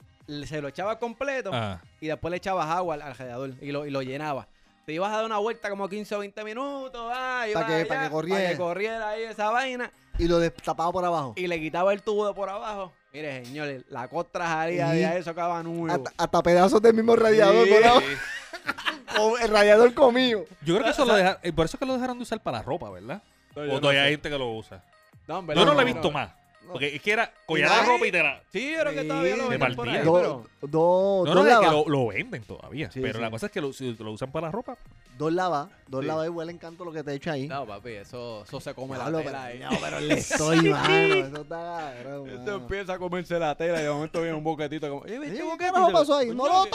se 0.46 0.60
lo 0.60 0.68
echaba 0.68 0.98
completo 0.98 1.50
Ah, 1.52 1.80
y 2.00 2.06
después 2.08 2.30
le 2.30 2.36
echabas 2.36 2.68
agua 2.68 2.94
al, 2.94 3.02
al 3.02 3.16
radiador 3.16 3.50
y 3.60 3.72
lo, 3.72 3.86
y 3.86 3.90
lo 3.90 4.02
llenaba. 4.02 4.46
Te 4.86 4.92
ibas 4.92 5.12
a 5.12 5.16
dar 5.16 5.24
una 5.24 5.38
vuelta 5.38 5.70
como 5.70 5.88
15 5.88 6.14
o 6.16 6.18
20 6.20 6.42
minutos, 6.44 7.12
ah, 7.14 7.46
ibas 7.48 7.64
que- 7.66 7.86
pa' 7.86 8.02
que 8.04 8.10
corriera. 8.10 8.42
pa' 8.44 8.50
que 8.50 8.56
corriera 8.56 9.08
ahí 9.10 9.22
esa 9.22 9.50
vaina 9.50 9.90
Y 10.18 10.26
lo 10.26 10.38
destapaba 10.40 10.90
por 10.90 11.04
abajo. 11.04 11.34
y 11.36 11.46
le 11.46 11.60
quitaba 11.60 11.92
el 11.92 12.02
tubo 12.02 12.26
de 12.26 12.34
por 12.34 12.48
abajo. 12.48 12.92
Mire, 13.12 13.44
señores, 13.44 13.84
la 13.90 14.08
costra 14.08 14.46
salía 14.46 14.90
Sí. 14.90 14.96
de 14.98 15.18
eso 15.18 15.30
acaba 15.30 15.62
nuevo. 15.62 15.92
Hasta, 15.92 16.12
hasta 16.16 16.42
pedazos 16.42 16.80
del 16.82 16.94
mismo 16.94 17.14
radiador. 17.14 17.66
Sí. 17.66 17.74
por 17.74 17.84
abajo. 17.84 18.06
Con 19.16 19.42
el 19.42 19.48
radiador 19.48 19.92
comido. 19.94 20.44
Yo 20.62 20.74
creo 20.74 20.84
que 20.84 20.90
eso 20.90 21.04
lo 21.04 21.14
dejaron, 21.14 21.40
por 21.54 21.66
eso 21.66 21.76
es 21.76 21.78
que 21.78 21.86
lo 21.86 21.94
dejaron 21.94 22.16
de 22.18 22.22
usar 22.22 22.40
para 22.40 22.58
la 22.58 22.62
ropa, 22.62 22.90
¿verdad? 22.90 23.22
No, 23.54 23.62
o 23.62 23.66
no 23.66 23.80
todavía 23.80 24.00
sé. 24.02 24.06
hay 24.06 24.12
gente 24.12 24.30
que 24.30 24.38
lo 24.38 24.50
usa. 24.52 24.82
No, 25.28 25.46
Yo 25.54 25.64
no 25.66 25.74
lo 25.74 25.80
he 25.80 25.84
visto 25.84 26.08
no. 26.08 26.10
más. 26.12 26.30
No. 26.66 26.72
Porque 26.72 26.94
es 26.94 27.02
que 27.02 27.12
era 27.12 27.32
collar 27.44 27.68
¿Y 27.68 27.74
la 27.74 27.84
ropa 27.84 28.06
y 28.06 28.12
te 28.12 28.22
la. 28.22 28.40
Sí, 28.52 28.74
creo 28.78 28.92
que 28.94 29.04
todavía 29.04 29.36
lo 29.36 29.42
de 29.44 29.48
venden 29.58 29.74
por 29.76 29.88
ahí. 29.88 30.04
Dos, 30.04 30.20
pero... 30.20 30.46
dos, 30.70 31.28
No, 31.28 31.34
dos 31.34 31.34
no, 31.34 31.40
es 31.40 31.46
que 31.58 31.64
lavas. 31.66 31.72
lo, 31.72 31.88
lo 31.88 32.06
venden 32.06 32.42
todavía. 32.44 32.90
Sí, 32.90 33.00
pero 33.00 33.14
sí. 33.14 33.20
la 33.20 33.30
cosa 33.30 33.46
es 33.46 33.52
que 33.52 33.60
lo, 33.60 33.72
si 33.72 33.94
lo 33.96 34.12
usan 34.12 34.30
para 34.30 34.46
la 34.46 34.52
ropa. 34.52 34.76
Dos 35.18 35.32
lavas. 35.32 35.68
Dos 35.88 36.00
Sí. 36.02 36.06
lavas 36.06 36.26
y 36.26 36.28
huele 36.30 36.52
encanto 36.52 36.84
lo 36.84 36.92
que 36.92 37.02
te 37.02 37.14
echa 37.14 37.32
ahí. 37.32 37.48
No, 37.48 37.66
papi, 37.66 37.90
eso, 37.90 38.44
eso 38.44 38.60
se 38.60 38.74
come 38.74 38.94
Diablo, 38.94 39.18
la 39.18 39.24
tela 39.24 39.44
pero, 39.50 39.66
ahí. 39.66 39.72
no, 39.74 39.80
pero 39.80 40.00
le 40.00 40.14
estoy, 40.18 40.60
mano. 40.70 40.94
Eso 41.14 41.42
está 41.42 41.94
cabrón, 42.02 42.28
Esto 42.28 42.38
mano. 42.40 42.52
empieza 42.56 42.92
a 42.94 42.98
comerse 42.98 43.38
la 43.38 43.54
tela 43.56 43.80
y 43.80 43.84
de 43.84 43.90
momento 43.90 44.20
viene 44.22 44.36
un 44.36 44.44
boquetito 44.44 44.88
como... 44.88 45.04
"Eh, 45.04 45.08
Sí, 45.08 45.14
este 45.26 45.36
¿Qué 45.38 45.42
boquetito". 45.42 45.72
carajo 45.74 45.92
pasó 45.92 46.16
ahí? 46.16 46.28
¡No 46.28 46.46
lo 46.46 46.68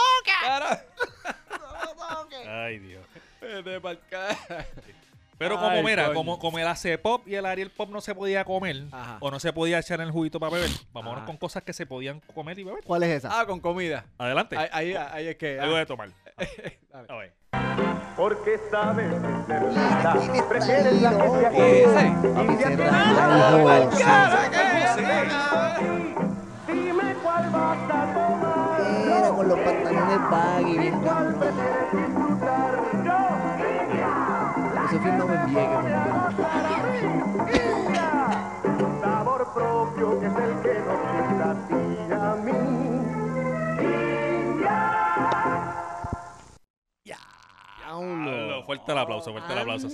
cara, 0.43 0.86
¡No 1.50 1.58
lo 1.58 2.15
toques! 2.21 2.47
Ay, 2.47 2.80
Dios. 2.80 3.04
vete 3.41 3.80
pa'l 3.82 4.00
cara. 4.10 4.38
Pero 5.38 5.56
como, 5.56 5.69
Ay, 5.69 5.84
mira, 5.84 6.06
coño. 6.06 6.15
como, 6.15 6.39
como 6.39 6.60
el 6.60 6.67
AC 6.67 6.97
Pop 7.02 7.28
y 7.28 7.36
el 7.36 7.45
Ariel 7.45 7.69
Pop 7.69 7.89
no 7.89 8.02
se 8.02 8.15
podía 8.15 8.43
comer 8.43 8.86
Ajá. 8.91 9.17
o 9.19 9.30
no 9.30 9.39
se 9.39 9.54
podía 9.54 9.80
echar 9.80 10.00
en 10.00 10.08
el 10.08 10.12
juguito 10.12 10.39
para 10.39 10.54
beber, 10.54 10.71
vámonos 10.91 11.19
Ajá. 11.19 11.26
con 11.26 11.38
cosas 11.38 11.63
que 11.63 11.73
se 11.73 11.86
podían 11.86 12.21
comer 12.34 12.58
y 12.60 12.63
beber. 12.63 12.84
¿Cuál 12.84 13.04
es 13.04 13.10
esa? 13.10 13.39
Ah, 13.39 13.45
con 13.45 13.60
comida. 13.60 14.06
Adelante. 14.17 14.58
Ahí, 14.58 14.69
ahí, 14.71 14.95
ahí 14.95 15.28
es 15.28 15.36
que. 15.38 15.60
Algo 15.60 15.76
ah. 15.76 15.80
de 15.80 15.86
tomar. 15.86 16.10
A 17.10 17.15
ver. 17.15 17.34
Porque 18.15 18.60
sabes 18.71 19.13
que 19.13 19.45
ser 19.45 19.63
La 20.04 20.19
que 20.34 20.41
prefieres 20.43 21.02
la 21.02 21.12
se 21.12 21.50
¿Qué 21.56 21.84
es 21.84 21.89
ese? 21.89 22.10
Papi, 22.34 22.54
Y 22.54 22.58
se 22.58 22.69
Dime 26.73 27.13
cuál 27.21 27.50
vas 27.52 27.78
a 27.78 28.13
tomar. 28.13 28.82
Mira, 29.06 29.30
con 29.30 29.47
los 29.47 29.60
pantalones 29.60 30.32
baggy, 30.32 30.78
bien 30.80 31.00
cabrón. 31.02 31.54
Ese 32.93 33.07
film 34.89 35.17
no 35.17 35.28
me 35.28 35.36
envíe, 35.36 35.67
Sabor 39.02 39.54
propio 39.54 40.19
que 40.19 40.26
es 40.28 40.36
el 40.36 40.62
que 40.62 40.73
nos 40.80 41.00
gusta 41.13 41.52
a 41.52 41.67
ti 41.67 41.76
y 42.10 42.13
a 42.13 42.36
mí. 42.43 42.54
Fuerte 48.65 48.91
el 48.91 48.97
aplauso, 48.97 49.32
fuerte 49.32 49.54
el 49.54 49.60
aplauso. 49.60 49.88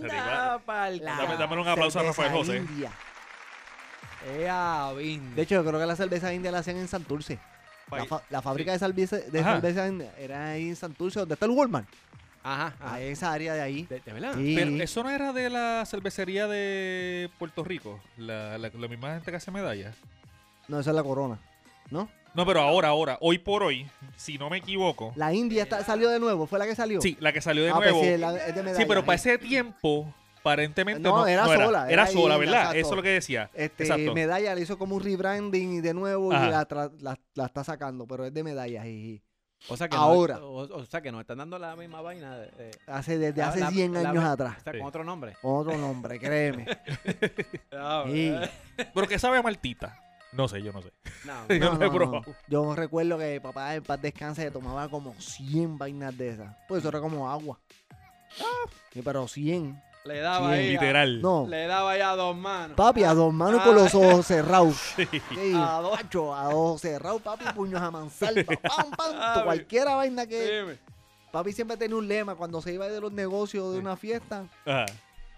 pa'l 0.65 0.99
Dame- 0.99 1.38
dame 1.38 1.62
un 1.62 1.67
aplauso 1.67 1.99
a 1.99 2.03
Rafael 2.03 2.32
José. 2.32 2.58
India. 2.58 2.91
Ea. 4.38 4.89
De 4.95 5.41
hecho, 5.41 5.56
yo 5.56 5.65
creo 5.65 5.79
que 5.79 5.86
la 5.86 5.95
cerveza 5.95 6.34
india 6.34 6.51
la 6.51 6.60
hacían 6.60 6.77
en 6.77 6.88
Santurce. 6.88 7.39
La, 7.91 8.06
fa- 8.06 8.21
la 8.29 8.41
fábrica 8.41 8.71
de 8.71 8.79
cerveza, 8.79 9.17
de 9.17 9.43
cerveza 9.43 9.88
india 9.88 10.12
era 10.17 10.47
ahí 10.51 10.69
en 10.69 10.75
Santurce, 10.75 11.19
donde 11.19 11.34
está 11.36 11.45
el 11.45 11.51
Walmart. 11.51 11.88
Ajá, 12.43 12.75
ajá. 12.79 12.93
Ahí, 12.95 13.08
esa 13.08 13.32
área 13.32 13.53
de 13.53 13.62
ahí. 13.62 13.84
¿De, 13.84 13.99
de 14.01 14.13
verdad? 14.13 14.36
Sí. 14.36 14.53
Pero 14.58 14.71
eso 14.84 15.03
no 15.03 15.10
era 15.10 15.32
de 15.34 15.49
la 15.49 15.84
cervecería 15.86 16.47
de 16.47 17.29
Puerto 17.39 17.63
Rico, 17.63 17.99
la, 18.17 18.58
la, 18.58 18.69
la 18.69 18.88
misma 18.88 19.13
gente 19.13 19.32
que 19.32 19.38
hace 19.38 19.49
medallas. 19.51 19.95
No, 20.67 20.79
esa 20.79 20.89
es 20.91 20.95
la 20.95 21.03
corona. 21.03 21.39
¿No? 21.89 22.10
No, 22.34 22.45
pero 22.45 22.62
ahora, 22.62 22.88
ahora, 22.88 23.17
hoy 23.21 23.38
por 23.38 23.62
hoy, 23.63 23.86
si 24.15 24.38
no 24.38 24.49
me 24.49 24.58
equivoco. 24.58 25.13
La 25.15 25.34
India 25.34 25.63
está- 25.63 25.84
salió 25.84 26.10
de 26.10 26.19
nuevo, 26.19 26.47
¿fue 26.47 26.58
la 26.58 26.65
que 26.65 26.73
salió? 26.75 26.99
Sí, 26.99 27.15
la 27.19 27.32
que 27.32 27.41
salió 27.41 27.63
de 27.63 27.69
Ah, 27.69 27.75
pues 27.75 27.91
nuevo. 27.91 28.03
sí, 28.03 28.17
la- 28.17 28.36
es 28.47 28.56
de 28.56 28.75
Sí, 28.75 28.86
pero 28.88 29.06
para 29.06 29.15
ese 29.17 29.38
tiempo, 29.38 30.12
aparentemente 30.39 31.01
No, 31.01 31.17
no, 31.19 31.27
era 31.27 31.43
no 31.45 31.53
sola, 31.53 31.84
Era, 31.84 32.03
era 32.03 32.08
sola, 32.08 32.38
¿verdad? 32.38 32.56
exacto. 32.62 32.77
Eso 32.79 32.89
es 32.89 32.95
lo 32.95 33.03
que 33.03 33.10
decía. 33.10 33.49
Este, 33.53 33.84
Exacto. 33.84 34.13
medalla 34.13 34.56
le 34.56 34.62
hizo 34.62 34.77
como 34.79 34.95
un 34.95 35.03
rebranding 35.03 35.82
de 35.84 35.93
nuevo 35.93 36.34
Ajá. 36.34 36.47
y 36.47 36.49
la, 36.51 36.67
la, 37.01 37.19
la 37.36 37.45
está 37.45 37.63
sacando, 37.63 38.08
pero 38.08 38.25
es 38.25 38.34
de 38.34 38.43
medallas. 38.43 38.86
Y, 38.88 39.21
O 39.69 39.78
sea 39.78 39.88
que 39.88 39.95
Ahora. 39.95 40.39
No, 40.39 40.47
o, 40.47 40.78
o 40.82 40.86
sea 40.86 41.02
que 41.02 41.12
nos 41.12 41.21
están 41.21 41.38
dando 41.38 41.58
la 41.58 41.76
misma 41.76 42.02
vaina. 42.02 42.38
de- 42.38 42.52
de- 42.52 42.71
hace 42.88 43.17
desde 43.17 43.41
la- 43.41 43.47
hace 43.49 43.60
la- 43.62 43.71
100 43.71 43.93
la- 43.93 43.99
años 44.10 44.23
la- 44.23 44.32
atrás. 44.34 44.58
Sí. 44.63 44.78
con 44.78 44.88
otro 44.88 45.04
nombre. 45.04 45.38
Con 45.41 45.56
otro 45.56 45.78
nombre, 45.78 46.19
créeme. 46.19 46.65
Ah, 47.71 48.04
Sí. 48.08 48.34
Pero 48.93 49.08
que 49.08 49.19
sabe 49.19 49.38
a 49.38 49.41
Martita. 49.41 49.99
No 50.34 50.47
sé, 50.47 50.62
yo 50.63 50.73
no 50.73 50.82
sé. 50.82 50.91
No, 51.26 51.47
Yo 51.49 51.60
No, 51.60 51.78
no 51.78 51.86
he 51.86 51.89
no, 51.89 51.93
probado. 51.93 52.21
no. 52.28 52.34
Yo 52.47 52.76
recuerdo 52.76 53.17
que 53.19 53.39
papá 53.39 53.76
en 53.76 53.84
paz 53.84 54.02
descanse 54.02 54.49
tomaba 54.52 54.89
como 54.89 55.13
100 55.19 55.78
vainas 55.78 56.17
de 56.17 56.30
esas. 56.30 56.56
Pues 56.67 56.80
eso 56.80 56.89
era 56.89 56.99
como 56.99 57.30
agua. 57.30 57.60
Sí, 58.91 59.02
pero 59.04 59.28
100. 59.28 59.82
Le 60.05 60.19
daba 60.19 60.49
Sí, 60.49 60.53
ahí. 60.53 60.67
a- 60.67 60.71
Literal. 60.81 61.21
No. 61.21 61.45
Le 61.47 61.65
daba 61.65 61.91
ahí 61.91 62.01
a 62.01 62.09
dos 62.15 62.35
manos. 62.35 62.75
Papi, 62.75 63.03
a 63.05 63.13
dos 63.13 63.33
manos 63.33 63.61
con 63.61 63.75
los 63.75 63.95
ojos 63.95 64.25
cerrados. 64.25 64.75
Sí, 64.97 65.53
A 65.55 65.79
dos. 65.81 65.99
a 66.37 66.49
dos 66.51 66.81
cerrados, 66.81 67.21
papi, 67.21 67.45
puños 67.55 67.81
a 67.81 67.89
mansalva. 67.89 68.43
Pam, 68.61 68.91
pam, 68.91 69.13
Ah, 69.17 69.41
cualquiera 69.45 69.95
vaina 69.95 70.25
que. 70.27 70.59
Dime. 70.61 70.77
Papi 71.31 71.53
siempre 71.53 71.77
tenía 71.77 71.95
un 71.95 72.07
lema 72.07 72.35
cuando 72.35 72.61
se 72.61 72.73
iba 72.73 72.87
de 72.89 72.99
los 72.99 73.11
negocios 73.11 73.73
de 73.73 73.79
una 73.79 73.95
fiesta. 73.95 74.43
Ajá. 74.65 74.85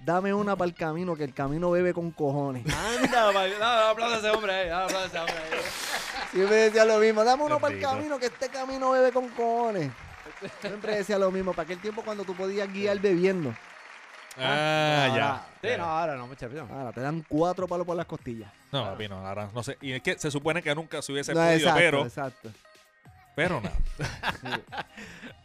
Dame 0.03 0.33
una 0.33 0.55
para 0.55 0.67
el 0.69 0.75
camino, 0.75 1.15
que 1.15 1.23
el 1.23 1.33
camino 1.33 1.71
bebe 1.71 1.93
con 1.93 2.11
cojones. 2.11 2.63
Anda, 2.67 3.31
no, 3.31 3.39
aplauda 3.89 4.15
a 4.15 4.17
ese 4.19 4.29
hombre 4.29 4.53
ahí. 4.53 4.69
Aplauda 4.69 5.03
a 5.03 5.05
ese 5.05 5.19
hombre 5.19 5.35
ahí. 5.35 5.59
Siempre 6.31 6.55
decía 6.57 6.85
lo 6.85 6.97
mismo, 6.99 7.23
dame 7.23 7.43
uno 7.43 7.59
para 7.59 7.73
el 7.75 7.81
camino, 7.81 8.19
que 8.19 8.25
este 8.25 8.49
camino 8.49 8.91
bebe 8.91 9.11
con 9.11 9.29
cojones. 9.29 9.91
Siempre 10.59 10.97
decía 10.97 11.17
lo 11.17 11.31
mismo, 11.31 11.53
para 11.53 11.63
aquel 11.63 11.79
tiempo 11.79 12.01
cuando 12.03 12.23
tú 12.23 12.35
podías 12.35 12.71
guiar 12.71 12.99
bebiendo. 12.99 13.55
Ah, 14.37 15.13
ya. 15.15 15.45
Sí, 15.61 15.77
no, 15.77 15.85
ahora 15.85 16.15
no, 16.15 16.27
mucha 16.27 16.47
presión. 16.47 16.69
Ahora 16.71 16.91
te 16.91 17.01
dan 17.01 17.23
cuatro 17.27 17.67
palos 17.67 17.85
por 17.85 17.95
las 17.95 18.05
costillas. 18.05 18.51
No, 18.71 18.83
papi, 18.83 19.07
no, 19.07 19.25
ahora 19.25 19.49
no 19.53 19.63
sé. 19.63 19.77
Y 19.81 19.93
es 19.93 20.01
que 20.01 20.17
se 20.17 20.29
supone 20.31 20.61
que 20.61 20.73
nunca 20.75 21.01
se 21.01 21.11
hubiese 21.11 21.33
No, 21.33 21.39
podido, 21.39 21.55
exacto, 21.55 21.79
pero, 21.79 22.01
exacto. 22.05 22.49
pero 23.35 23.61
nada. 23.61 23.75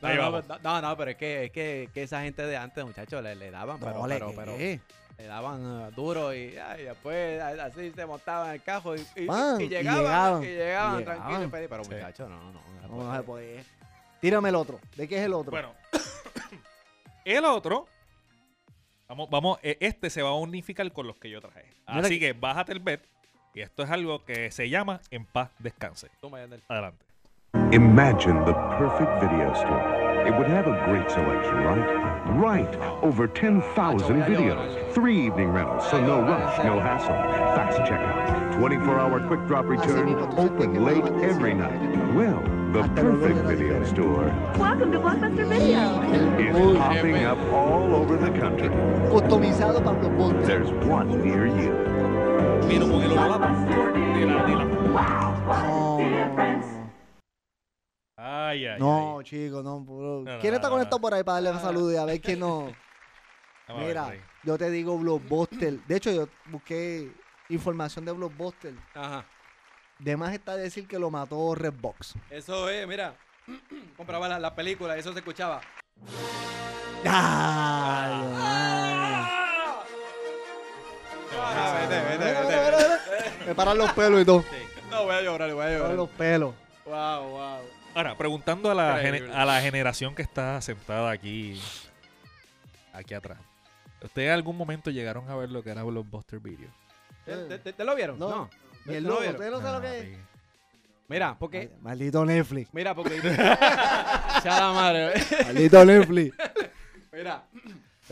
No, 0.03 0.09
Ahí 0.09 0.16
no, 0.16 0.22
vamos. 0.33 0.48
no, 0.48 0.59
no, 0.62 0.81
no, 0.81 0.96
pero 0.96 1.11
es 1.11 1.16
que, 1.18 1.44
es 1.44 1.50
que, 1.53 1.90
que 1.92 2.05
esa 2.05 2.22
gente 2.22 2.42
de 2.46 2.57
antes, 2.57 2.83
muchachos, 2.83 3.22
le, 3.22 3.35
le 3.35 3.50
daban, 3.50 3.79
pero, 3.79 4.07
le 4.07 4.14
pero, 4.14 4.33
pero, 4.35 4.57
le 4.57 4.81
daban 5.26 5.88
eh, 5.88 5.90
duro 5.94 6.33
y, 6.35 6.57
ay, 6.57 6.85
después 6.85 7.38
así 7.42 7.92
se 7.94 8.07
montaban 8.07 8.48
en 8.48 8.55
el 8.55 8.62
cajo 8.62 8.96
y, 8.96 9.07
y, 9.14 9.26
Pan, 9.26 9.61
y 9.61 9.64
y 9.64 9.68
llegaban, 9.68 10.00
llegaban, 10.00 10.42
y 10.42 10.46
llegaban 10.46 11.00
y 11.00 11.05
tranquilos, 11.05 11.48
pero, 11.50 11.68
pero 11.68 11.85
Sí. 11.85 11.90
muchachos, 11.90 12.31
no, 12.31 12.37
no, 12.40 12.53
no, 12.53 12.61
se 12.62 12.81
No, 12.81 12.88
puede. 12.88 13.05
no 13.09 13.16
se 13.16 13.22
puede. 13.24 13.64
Tírame 14.22 14.48
el 14.48 14.55
otro. 14.55 14.81
¿De 14.96 15.07
qué 15.07 15.18
es 15.18 15.22
el 15.26 15.35
otro? 15.35 15.50
Bueno, 15.50 15.74
el 17.26 17.44
otro, 17.44 17.87
vamos, 19.11 19.29
vamos, 19.29 19.59
eh, 19.62 19.77
este 19.81 20.09
se 20.09 20.23
va 20.23 20.31
a 20.31 20.35
unificar 20.35 20.90
con 20.92 21.07
los 21.07 21.18
que 21.18 21.29
yo 21.29 21.40
traje. 21.40 21.64
Así 21.85 22.18
que 22.18 22.33
bájate 22.33 22.73
el 22.73 22.79
bet. 22.79 23.03
Y 23.55 23.61
esto 23.61 23.83
es 23.83 23.90
algo 23.90 24.25
que 24.25 24.53
se 24.53 24.68
llama 24.68 25.01
En 25.11 25.27
paz 25.27 25.51
descanse. 25.59 26.09
Toma, 26.20 26.38
Yandel. 26.38 26.62
Adelante. 26.68 27.05
Imagine 27.73 28.44
the 28.44 28.55
perfect 28.79 29.20
video 29.20 29.53
store. 29.55 30.01
It 30.25 30.33
would 30.37 30.46
have 30.46 30.68
a 30.68 30.85
great 30.87 31.11
selection, 31.11 31.64
right? 31.64 31.85
Right. 32.37 32.77
Over 33.03 33.27
10,000 33.27 34.23
videos. 34.23 34.92
Three 34.92 35.27
evening 35.27 35.53
rentals, 35.53 35.88
so 35.90 36.01
no 36.01 36.20
rush, 36.20 36.64
no 36.64 36.79
hassle. 36.79 37.14
Fast 37.57 37.79
checkout. 37.81 38.39
24-hour 38.61 39.27
quick 39.27 39.46
drop 39.46 39.64
return. 39.66 40.14
Open 40.37 40.85
late 40.85 41.05
every 41.25 41.55
night. 41.55 41.81
Well, 42.14 42.42
the 42.73 42.83
perfect 42.94 43.38
video 43.49 43.83
store 43.85 44.27
Welcome 44.59 44.92
to 44.92 44.99
Blockbuster 45.01 45.49
Video. 45.49 46.03
is 46.38 46.77
popping 46.77 47.25
up 47.25 47.38
all 47.55 47.94
over 47.94 48.18
the 48.18 48.31
country. 48.38 48.68
Customizado 49.09 49.83
para 49.83 50.03
los. 50.09 50.46
There's 50.46 50.70
one 50.87 51.09
near 51.25 51.46
you. 51.46 51.73
No, 52.79 53.01
Ay, 58.18 58.66
ay, 58.66 58.79
no, 58.79 59.23
chico, 59.23 59.62
no. 59.62 59.81
bro. 59.81 60.23
No, 60.23 60.33
no, 60.35 60.38
¿Quién 60.40 60.53
está 60.53 60.68
no, 60.68 60.75
no. 60.75 60.77
conectado 60.77 61.01
por 61.01 61.14
ahí 61.14 61.25
para 61.25 61.40
darle 61.40 61.53
un 61.53 61.61
saludo 61.61 61.92
y 61.92 61.96
a 61.96 62.05
ver 62.05 62.20
quién 62.20 62.40
no? 62.40 62.70
ay. 63.68 63.87
Mira, 63.87 64.12
yo 64.44 64.59
te 64.59 64.70
digo 64.70 64.99
Blockbuster. 64.99 65.79
De 65.88 65.96
hecho, 65.96 66.11
yo 66.12 66.29
busqué 66.51 67.11
información 67.50 68.04
de 68.04 68.12
Blockbuster. 68.12 68.72
Ajá. 68.94 69.24
De 69.98 70.16
más 70.16 70.32
está 70.32 70.56
decir 70.56 70.86
que 70.88 70.98
lo 70.98 71.10
mató 71.10 71.54
Redbox. 71.54 72.14
Eso 72.30 72.68
es, 72.70 72.86
mira. 72.88 73.14
Compraba 73.96 74.28
la, 74.28 74.38
la 74.38 74.54
película 74.54 74.96
y 74.96 75.00
eso 75.00 75.12
se 75.12 75.18
escuchaba. 75.18 75.60
¡Ay, 77.04 78.12
man! 78.32 79.26
Ah, 81.42 81.78
vete, 81.80 82.02
vete, 82.18 82.40
vete. 82.40 83.46
Me 83.46 83.54
paran 83.54 83.78
los 83.78 83.92
pelos 83.92 84.20
y 84.20 84.24
todo. 84.24 84.44
No, 84.90 85.04
voy 85.04 85.14
a 85.14 85.22
llorar, 85.22 85.52
voy 85.54 85.64
a 85.64 85.66
Me 85.68 85.72
paran 85.72 85.78
llorar. 85.80 85.96
los 85.96 86.08
pelos. 86.10 86.54
Wow, 86.84 87.28
wow. 87.30 87.58
Ahora, 87.94 88.16
preguntando 88.16 88.70
a 88.70 88.74
la, 88.74 88.96
a 88.96 89.44
la 89.44 89.60
generación 89.60 90.14
que 90.14 90.22
está 90.22 90.60
sentada 90.60 91.10
aquí, 91.10 91.60
aquí 92.92 93.14
atrás. 93.14 93.38
¿Ustedes 94.02 94.28
en 94.28 94.34
algún 94.34 94.56
momento 94.56 94.90
llegaron 94.90 95.28
a 95.28 95.36
ver 95.36 95.50
lo 95.50 95.62
que 95.62 95.70
era 95.70 95.82
Blockbuster 95.82 96.38
Video? 96.38 96.68
¿Te, 97.24 97.72
te- 97.72 97.85
lo 97.85 97.94
vieron? 97.94 98.18
No. 98.18 98.28
No. 98.30 98.50
Ni 98.87 98.94
el 98.94 99.04
¿Te 99.04 99.09
lo 99.09 99.20
logo, 99.20 99.30
ustedes 99.30 99.50
no 99.52 99.61
saben 99.61 99.72
lo 99.83 99.88
Ah, 99.88 99.90
que 99.92 99.98
es. 99.98 100.04
papi. 100.18 100.24
Mira, 101.09 101.38
porque. 101.38 101.70
Maldito 101.80 102.24
Netflix. 102.24 102.72
Mira, 102.72 102.94
porque. 102.94 103.20
Ya 104.44 104.59
la 104.61 104.72
madre. 104.72 105.12
Maldito 105.44 105.85
Netflix. 105.85 106.37
Mira, 107.12 107.44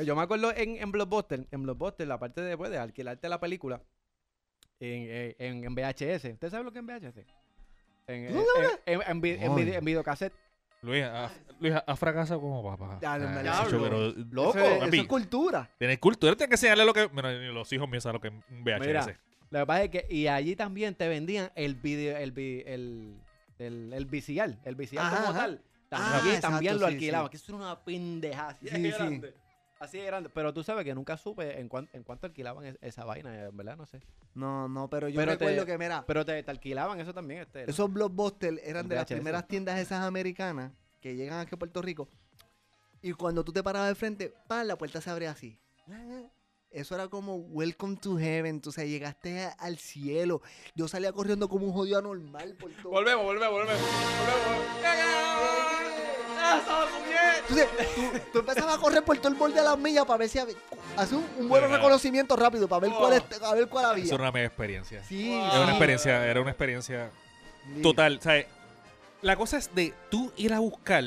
yo 0.05 0.15
me 0.17 0.23
acuerdo 0.23 0.53
en, 0.55 0.77
en 0.77 0.93
Blockbuster, 0.93 1.47
en 1.51 1.63
Blockbuster, 1.63 2.07
la 2.07 2.19
parte 2.19 2.41
de, 2.43 2.57
pues, 2.57 2.71
de 2.71 2.79
alquilarte 2.79 3.29
la 3.29 3.41
película 3.41 3.81
en, 4.81 5.07
eh, 5.09 5.37
en, 5.39 5.65
en 5.65 5.75
VHS. 5.75 6.25
¿Usted 6.35 6.51
sabe 6.51 6.65
lo 6.65 6.73
que 6.73 6.81
es 6.81 6.85
en 6.85 6.87
VHS? 6.87 7.19
En, 8.09 8.27
en, 8.27 8.45
en, 8.87 9.25
en, 9.25 9.75
en 9.75 9.85
videocassette. 9.85 10.33
Luis, 10.83 11.05
ha, 11.05 11.31
Luis, 11.61 11.75
ha 11.87 11.97
fracasado 11.97 12.41
como 12.41 12.63
papá. 12.63 12.99
Ya, 13.03 13.19
no 13.19 13.29
me 13.29 13.37
Ah, 13.41 13.43
la- 13.43 13.53
chacho, 13.53 13.79
Diablo. 13.79 14.13
pero, 14.15 14.27
Loco, 14.31 14.51
Eso 14.51 14.59
es- 14.67 14.71
eso 14.77 14.85
papi. 14.85 14.99
es 15.01 15.07
cultura. 15.07 15.71
Tienes 15.79 15.99
cultura, 15.99 16.37
tienes 16.37 16.49
que 16.49 16.55
enseñarle 16.55 16.85
lo 16.85 16.93
que. 16.95 17.09
Mira, 17.13 17.33
los 17.33 17.73
hijos 17.73 17.89
míos 17.89 18.03
saben 18.05 18.15
lo 18.15 18.21
que 18.21 18.29
es 18.29 18.35
un 18.51 18.65
VHS. 18.65 18.87
Mira, 18.87 19.07
lo 19.51 19.59
que 19.61 19.67
pasa 19.67 19.83
es 19.85 19.91
que, 19.91 20.07
y 20.09 20.27
allí 20.29 20.55
también 20.57 20.95
te 20.95 21.09
vendían 21.09 21.51
el 21.57 21.75
video, 21.75 22.17
el, 22.17 22.33
vi- 22.33 22.63
el, 22.67 23.17
el, 23.59 23.93
el 23.93 24.05
VCR, 24.07 24.59
el 24.65 24.75
VCR 24.77 24.99
Ajá, 25.01 25.17
como 25.17 25.29
ajá. 25.31 25.39
tal. 25.41 25.63
Ah, 25.91 26.13
También, 26.13 26.35
exacto, 26.37 26.55
también 26.57 26.79
lo 26.81 26.87
alquilaban, 26.87 27.27
sí. 27.27 27.31
que 27.31 27.37
eso 27.39 27.47
era 27.57 27.65
una 27.65 27.81
pendeja 27.83 28.49
así 28.49 28.69
Sí, 28.69 28.93
sí. 28.93 29.23
Así 29.81 29.99
de 29.99 30.05
grande. 30.07 30.29
Pero 30.29 30.53
tú 30.53 30.63
sabes 30.65 30.85
que 30.85 30.95
nunca 30.95 31.17
supe 31.17 31.61
en, 31.61 31.69
cuán- 31.69 31.89
en 31.93 32.03
cuánto 32.03 32.27
alquilaban 32.27 32.65
es- 32.65 32.79
esa 32.81 33.05
vaina, 33.05 33.45
en 33.47 33.57
verdad, 33.57 33.77
no 33.77 33.87
sé. 33.87 34.01
No, 34.35 34.69
no, 34.69 34.89
pero 34.91 35.09
yo 35.09 35.21
Pero 35.21 35.39
te- 35.39 35.45
recuerdo 35.45 35.67
que, 35.67 35.79
mira, 35.79 36.05
Pero 36.07 36.25
te, 36.25 36.43
te 36.43 36.51
alquilaban 36.51 37.01
eso 37.01 37.15
también. 37.15 37.43
Este, 37.43 37.71
esos 37.71 37.93
Blockbuster 37.93 38.61
eran 38.65 38.89
de 38.89 38.97
las 38.97 39.07
primeras 39.07 39.47
tiendas 39.47 39.79
esas 39.79 40.03
americanas 40.05 40.73
que 41.01 41.15
llegan 41.15 41.39
aquí 41.41 41.55
a 41.55 41.59
Puerto 41.59 41.81
Rico. 41.81 42.09
Y 43.03 43.13
cuando 43.13 43.45
tú 43.45 43.53
te 43.53 43.63
parabas 43.63 43.89
de 43.91 43.95
frente, 43.95 44.35
¡pam! 44.49 44.67
la 44.67 44.77
puerta 44.77 45.01
se 45.01 45.09
abría 45.11 45.31
así. 45.31 45.57
Eso 46.71 46.95
era 46.97 47.09
como 47.09 47.37
Welcome 47.37 47.97
to 47.97 48.19
Heaven. 48.19 48.61
Tú 48.61 48.73
sabes, 48.73 48.91
llegaste 48.91 49.45
a- 49.45 49.51
al 49.53 49.79
cielo. 49.79 50.43
Yo 50.75 50.87
salía 50.89 51.13
corriendo 51.13 51.49
como 51.49 51.67
un 51.67 51.73
jodido 51.73 51.99
anormal 51.99 52.57
por 52.57 52.71
todo. 52.73 52.91
Volvemos, 52.91 53.25
volvemos, 53.25 53.53
volvemos. 53.53 53.81
Entonces, 57.41 57.69
tú, 57.95 58.03
tú 58.33 58.39
empezabas 58.41 58.77
a 58.77 58.79
correr 58.81 59.03
por 59.03 59.17
todo 59.19 59.29
el 59.29 59.35
borde 59.35 59.55
de 59.55 59.63
las 59.63 59.79
millas 59.79 60.05
para 60.05 60.19
ver 60.19 60.29
si 60.29 60.39
había, 60.39 60.55
hacer 60.97 61.17
un, 61.19 61.27
un 61.39 61.49
buen 61.49 61.71
reconocimiento 61.71 62.37
rápido 62.37 62.69
para 62.69 62.81
ver 62.81 62.93
cuál, 62.93 63.13
es- 63.15 63.43
a 63.43 63.55
ver 63.55 63.69
cuál 63.69 63.85
había. 63.87 64.05
Eso 64.05 64.15
era 64.15 64.25
una 64.25 64.33
mega 64.33 64.47
experiencia. 64.47 65.03
Sí, 65.05 65.33
Era 65.33 65.51
sí. 65.53 65.59
una 65.59 65.71
experiencia, 65.71 66.27
era 66.27 66.41
una 66.41 66.51
experiencia 66.51 67.11
Sí. 67.75 67.83
total. 67.83 68.21
¿sabes? 68.21 68.47
La 69.23 69.37
cosa 69.37 69.57
es 69.59 69.75
de 69.75 69.95
tú 70.11 70.33
ir 70.37 70.53
a 70.53 70.59
buscar. 70.61 71.05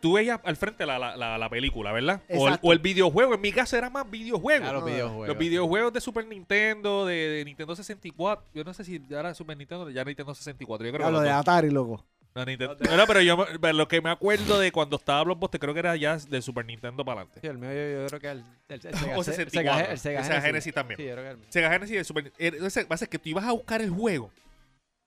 Tú 0.00 0.14
veías 0.14 0.40
al 0.42 0.56
frente 0.56 0.84
la, 0.84 0.98
la, 0.98 1.16
la, 1.16 1.38
la 1.38 1.48
película, 1.48 1.92
¿verdad? 1.92 2.22
O 2.28 2.32
el, 2.32 2.40
Exacto. 2.54 2.66
o 2.66 2.72
el 2.72 2.78
videojuego. 2.80 3.34
En 3.34 3.40
mi 3.40 3.52
caso 3.52 3.76
era 3.76 3.88
más 3.88 4.10
videojuegos. 4.10 4.68
A 4.68 4.72
los 4.72 4.82
No, 4.82 4.86
videojuegos. 4.88 5.28
Los 5.28 5.38
videojuegos 5.38 5.92
de 5.92 6.00
Super 6.00 6.26
Nintendo, 6.26 7.06
de, 7.06 7.14
de 7.14 7.44
Nintendo 7.44 7.76
64. 7.76 8.44
Yo 8.52 8.64
no 8.64 8.74
sé 8.74 8.82
si 8.84 9.00
ya 9.08 9.20
era 9.20 9.32
Super 9.32 9.56
Nintendo, 9.56 9.88
ya 9.90 10.04
Nintendo 10.04 10.34
64. 10.34 10.84
Yo 10.84 10.92
creo 10.92 11.06
Ah, 11.06 11.08
que 11.08 11.12
lo 11.12 11.20
de. 11.20 11.30
Atari, 11.30 11.70
loco. 11.70 12.04
No, 12.34 12.44
Nintendo- 12.46 12.76
no, 12.96 13.06
pero 13.06 13.20
yo 13.20 13.36
me- 13.60 13.72
lo 13.74 13.86
que 13.88 14.00
me 14.00 14.08
acuerdo 14.10 14.58
de 14.58 14.72
cuando 14.72 14.96
estaba 14.96 15.22
Blockbuster, 15.24 15.60
creo 15.60 15.74
que 15.74 15.80
era 15.80 15.96
ya 15.96 16.16
de 16.16 16.40
Super 16.40 16.64
Nintendo 16.64 17.04
para 17.04 17.20
adelante. 17.20 17.40
Sí, 17.42 17.46
el 17.46 17.58
mío 17.58 17.70
yo, 17.70 18.00
yo 18.02 18.06
creo 18.06 18.20
que 18.20 18.28
el, 18.30 18.38
el, 18.68 18.80
el 18.86 18.98
Sega, 18.98 19.16
O 19.16 19.18
el 19.18 19.24
64. 19.24 19.50
Sega, 19.52 19.84
el 19.84 19.90
El 19.92 19.98
Sega, 19.98 20.40
Genesis 20.40 20.72
también. 20.74 20.96
Sí, 20.98 21.04
yo 21.06 21.12
creo 21.12 21.24
que 21.24 21.30
el 21.30 21.36
mío. 21.36 21.46
Sega 21.50 21.70
Genesis 21.70 21.96
de 21.96 22.04
Super 22.04 22.24
Nintendo. 22.24 22.56
Entonces, 22.56 22.84
pasa 22.86 23.04
es 23.04 23.08
que 23.10 23.18
tú 23.18 23.28
ibas 23.28 23.44
a 23.44 23.52
buscar 23.52 23.82
el 23.82 23.90
juego 23.90 24.30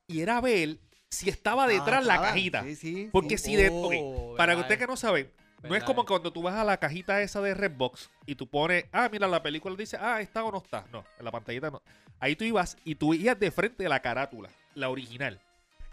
y 0.08 0.22
era 0.22 0.40
ver 0.40 0.78
si 1.10 1.30
estaba 1.30 1.68
detrás 1.68 2.00
Ah, 2.04 2.08
la 2.08 2.14
estaba. 2.16 2.28
cajita. 2.30 2.64
Sí, 2.64 2.76
sí. 2.76 3.10
Porque 3.12 3.38
sí. 3.40 3.52
si 3.52 3.56
de. 3.56 3.70
Oh, 3.72 4.32
ok, 4.32 4.38
para 4.38 4.54
verdad. 4.54 4.66
usted 4.70 4.80
que 4.80 4.88
no 4.88 4.96
sabe, 4.96 5.32
no 5.64 5.68
es 5.68 5.70
Verdad. 5.72 5.86
como 5.88 6.06
cuando 6.06 6.32
tú 6.32 6.44
vas 6.44 6.54
a 6.56 6.64
la 6.64 6.78
cajita 6.78 7.22
esa 7.24 7.42
de 7.42 7.56
Redbox 7.56 8.12
y 8.28 8.36
tú 8.36 8.48
pones, 8.48 8.86
ah, 8.92 9.10
mira, 9.12 9.28
la 9.28 9.42
película 9.42 9.76
dice, 9.76 9.98
ah, 10.00 10.22
está 10.22 10.44
o 10.44 10.52
no 10.52 10.60
está. 10.60 10.86
No, 10.92 11.04
en 11.18 11.26
la 11.26 11.32
pantallita 11.32 11.72
no. 11.72 11.82
Ahí 12.20 12.36
tú 12.36 12.44
ibas 12.44 12.78
y 12.86 12.94
tú 12.96 13.14
ibas 13.16 13.40
de 13.40 13.50
frente 13.50 13.82
de 13.84 13.90
la 13.90 14.00
carátula, 14.02 14.50
la 14.76 14.90
original. 14.90 15.40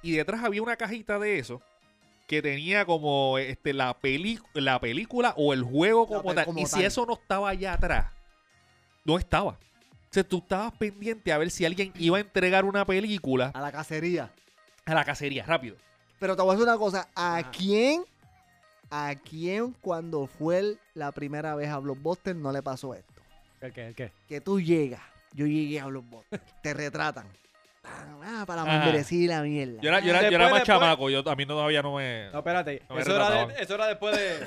Y 0.03 0.13
detrás 0.13 0.43
había 0.45 0.63
una 0.63 0.77
cajita 0.77 1.19
de 1.19 1.39
eso 1.39 1.63
que 2.27 2.41
tenía 2.43 2.85
como 2.87 3.39
este 3.39 3.73
la, 3.73 3.95
peli 3.99 4.39
la 4.55 4.81
película 4.81 5.35
o 5.37 5.53
el 5.53 5.63
juego 5.63 6.07
como 6.07 6.23
pe- 6.31 6.35
tal. 6.35 6.45
como 6.47 6.59
y 6.61 6.67
si 6.67 6.83
eso 6.85 7.05
no 7.07 7.15
estaba 7.15 7.51
allá 7.51 7.75
atrás, 7.75 8.07
no 9.05 9.19
estaba. 9.19 9.51
O 9.53 9.59
sea, 10.15 10.25
tú 10.25 10.39
estabas 10.39 10.73
pendiente 10.73 11.33
a 11.33 11.39
ver 11.39 11.51
si 11.51 11.65
alguien 11.65 11.93
iba 11.99 12.19
a 12.19 12.21
entregar 12.21 12.65
una 12.65 12.85
película 12.85 13.51
A 13.55 13.61
la 13.61 13.73
cacería. 13.73 14.31
a 14.85 14.95
la 14.95 15.05
cacería, 15.05 15.45
rápido. 15.45 15.77
Pero 16.19 16.37
te 16.37 16.43
voy 16.43 16.51
a 16.51 16.55
decir 16.55 16.69
una 16.69 16.79
cosa. 16.79 17.09
¿A 17.15 17.51
quién, 17.51 18.05
a 18.91 19.15
quién 19.29 19.73
cuando 19.81 20.27
fue 20.27 20.59
el- 20.59 20.79
la 20.95 21.13
primera 21.13 21.55
vez 21.55 21.69
a 21.71 21.79
Blockbuster 21.79 22.37
no 22.37 22.53
le 22.53 22.63
pasó 22.63 22.95
esto? 22.95 23.13
¿El 23.61 23.73
qué? 23.73 23.87
¿El 23.89 23.95
qué? 23.95 24.13
Que 24.29 24.41
tú 24.41 24.61
llegas. 24.61 25.01
Yo 25.33 25.47
llegué 25.47 25.81
a 25.81 25.87
Blockbuster. 25.87 26.41
te 26.63 26.75
retratan. 26.75 27.27
Ah, 27.85 28.45
para 28.47 28.63
Ajá. 28.63 28.93
la 28.93 29.43
mierda. 29.43 29.81
Yo 29.83 29.89
era, 29.89 30.01
yo 30.01 30.11
era, 30.11 30.23
yo 30.23 30.37
era 30.37 30.39
más 30.49 30.53
después- 30.61 30.63
chamaco, 30.65 31.11
yo, 31.11 31.29
a 31.29 31.35
mí 31.37 31.45
no, 31.45 31.55
todavía 31.55 31.83
no 31.83 31.97
me... 31.97 32.31
No, 32.33 32.39
espérate. 32.39 32.83
No 32.89 32.95
me 32.95 33.01
eso, 33.03 33.11
era 33.11 33.19
retrataban. 33.25 33.55
de- 33.57 33.63
eso 33.63 33.75
era 33.75 33.87
después 33.87 34.17
de. 34.17 34.39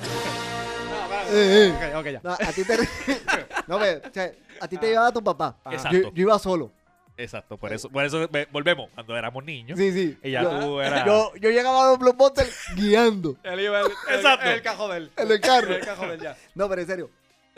No, 0.86 1.14
Eh, 1.30 1.34
eh. 1.34 1.66
espérate. 1.68 1.96
Ok, 1.96 2.00
ok, 2.00 2.12
ya. 2.12 2.20
No, 2.22 2.32
a 2.32 2.52
ti 2.52 2.64
te... 2.64 2.76
no, 3.66 3.78
ve, 3.78 4.02
o 4.08 4.12
sea, 4.14 4.32
a 4.60 4.68
ti 4.68 4.78
te 4.78 4.86
llevaba 4.88 5.12
tu 5.12 5.22
papá. 5.22 5.56
Ah. 5.64 5.74
Exacto. 5.74 5.96
Yo, 5.98 6.12
yo 6.12 6.22
iba 6.22 6.38
solo. 6.38 6.72
Exacto, 7.18 7.56
por 7.56 7.72
eso, 7.72 7.88
por 7.90 8.04
eso 8.04 8.28
ve- 8.28 8.46
volvemos, 8.52 8.90
cuando 8.94 9.16
éramos 9.16 9.44
niños. 9.44 9.78
Sí, 9.78 9.90
sí. 9.92 10.18
Y 10.22 10.30
ya 10.32 10.42
yo, 10.42 10.60
tú 10.60 10.80
eras... 10.80 11.04
yo, 11.04 11.32
yo 11.36 11.50
llegaba 11.50 11.86
a 11.86 11.90
los 11.90 11.98
Blockbuster 11.98 12.46
guiando 12.76 13.36
Él 13.42 13.60
iba 13.60 13.80
el, 13.80 13.86
el- 13.86 14.14
Exacto. 14.16 14.46
el 14.48 14.62
cajón 14.62 14.90
de 14.90 14.96
él. 14.98 15.10
en 15.16 15.30
el 15.30 15.40
carro. 15.40 15.74
El 15.74 15.84
cajón 15.84 16.08
de 16.08 16.14
él, 16.14 16.20
ya. 16.20 16.36
No, 16.54 16.68
pero 16.68 16.80
en 16.82 16.86
serio. 16.86 17.10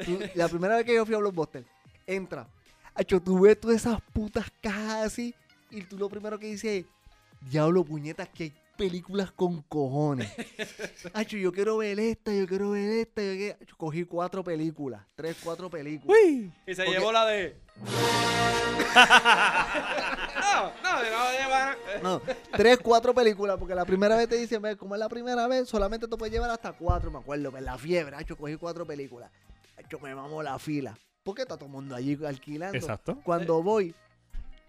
tú- 0.04 0.18
la 0.34 0.48
primera 0.48 0.76
vez 0.76 0.84
que 0.84 0.94
yo 0.94 1.04
fui 1.06 1.14
a 1.14 1.18
Blockbuster, 1.18 1.64
entra. 2.06 2.46
Hacho, 2.94 3.20
tú 3.20 3.40
ves 3.40 3.60
todas 3.60 3.76
esas 3.76 4.00
putas 4.12 4.46
cajas 4.60 5.06
así. 5.06 5.34
Y 5.70 5.82
tú 5.82 5.98
lo 5.98 6.08
primero 6.08 6.38
que 6.38 6.46
dices 6.46 6.84
es, 6.84 7.50
diablo, 7.50 7.84
puñetas, 7.84 8.28
que 8.28 8.44
hay 8.44 8.54
películas 8.76 9.32
con 9.32 9.62
cojones. 9.62 10.30
Hacho, 11.12 11.36
yo 11.36 11.52
quiero 11.52 11.76
ver 11.78 11.98
esta, 11.98 12.32
yo 12.32 12.46
quiero 12.46 12.70
ver 12.70 12.88
esta. 12.90 13.22
Yo 13.22 13.32
quiero... 13.34 13.58
Cogí 13.76 14.04
cuatro 14.04 14.42
películas. 14.44 15.02
Tres, 15.14 15.36
cuatro 15.42 15.68
películas. 15.68 16.16
Y 16.20 16.50
se 16.74 16.84
Porque- 16.84 16.90
llevó 16.98 17.12
la 17.12 17.26
de. 17.26 17.56
no, 18.98 20.72
no, 20.82 20.92
no 21.02 21.32
lleva. 21.32 21.76
No, 22.02 22.22
tres, 22.52 22.78
cuatro 22.82 23.14
películas, 23.14 23.56
porque 23.58 23.74
la 23.74 23.84
primera 23.84 24.16
vez 24.16 24.28
te 24.28 24.36
dicen, 24.36 24.62
como 24.76 24.94
es 24.94 24.98
la 24.98 25.08
primera 25.08 25.46
vez, 25.46 25.68
solamente 25.68 26.08
te 26.08 26.16
puedes 26.16 26.32
llevar 26.32 26.50
hasta 26.50 26.72
cuatro, 26.72 27.10
me 27.10 27.18
acuerdo, 27.18 27.56
en 27.56 27.64
la 27.64 27.78
fiebre, 27.78 28.16
hacho, 28.16 28.36
cogí 28.36 28.56
cuatro 28.56 28.86
películas. 28.86 29.30
Hacho, 29.76 29.98
me 30.00 30.14
mamó 30.14 30.42
la 30.42 30.58
fila. 30.58 30.96
Porque 31.22 31.42
está 31.42 31.56
todo 31.56 31.66
el 31.66 31.72
mundo 31.72 31.94
allí 31.94 32.18
alquilando. 32.24 32.76
Exacto. 32.76 33.18
Cuando 33.22 33.62
voy, 33.62 33.94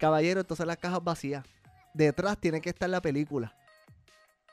caballero, 0.00 0.40
entonces 0.40 0.66
las 0.66 0.76
cajas 0.78 1.04
vacías. 1.04 1.44
Detrás 1.94 2.36
tiene 2.38 2.60
que 2.60 2.70
estar 2.70 2.90
la 2.90 3.00
película. 3.00 3.54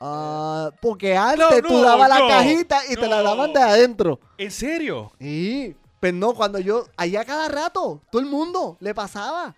Ah, 0.00 0.70
porque 0.80 1.16
antes 1.16 1.62
tú 1.62 1.72
no, 1.74 1.82
dabas 1.82 2.08
la 2.08 2.28
cajita 2.28 2.80
y 2.88 2.94
te 2.94 3.08
la 3.08 3.18
no. 3.18 3.24
daban 3.24 3.52
de 3.52 3.60
adentro. 3.60 4.20
¿En 4.36 4.50
serio? 4.52 5.10
Sí, 5.18 5.76
pero 5.98 6.16
no, 6.16 6.34
cuando 6.34 6.60
yo, 6.60 6.86
allá 6.96 7.24
cada 7.24 7.48
rato, 7.48 8.00
todo 8.10 8.22
el 8.22 8.28
mundo 8.28 8.76
le 8.80 8.94
pasaba. 8.94 9.54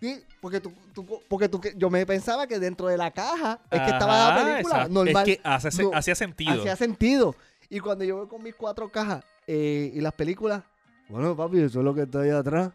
Sí, 0.00 0.20
porque 0.40 0.60
tú, 0.60 0.72
tú- 0.94 1.20
porque 1.28 1.48
tú, 1.48 1.60
yo 1.76 1.90
me 1.90 2.04
pensaba 2.06 2.46
que 2.46 2.58
dentro 2.58 2.86
de 2.88 2.96
la 2.96 3.10
caja 3.12 3.60
es 3.70 3.80
que 3.82 3.90
estaba 3.90 4.12
la 4.16 4.28
Ajá, 4.28 4.34
película 4.44 4.74
exacto. 4.74 4.92
normal. 4.94 5.28
Es 5.28 5.36
que 5.36 5.40
hace, 5.44 5.70
se- 5.70 5.82
No, 5.84 5.90
hacía 5.94 6.14
sentido. 6.14 6.52
Hacía 6.52 6.76
sentido. 6.76 7.34
Y 7.68 7.78
cuando 7.80 8.04
yo 8.04 8.16
voy 8.16 8.26
con 8.28 8.42
mis 8.42 8.54
cuatro 8.54 8.88
cajas 8.88 9.24
eh, 9.46 9.92
y 9.94 10.00
las 10.00 10.12
películas, 10.14 10.62
bueno, 11.08 11.36
papi, 11.36 11.58
eso 11.60 11.78
es 11.80 11.84
lo 11.84 11.94
que 11.94 12.02
está 12.02 12.20
ahí 12.20 12.30
atrás. 12.30 12.70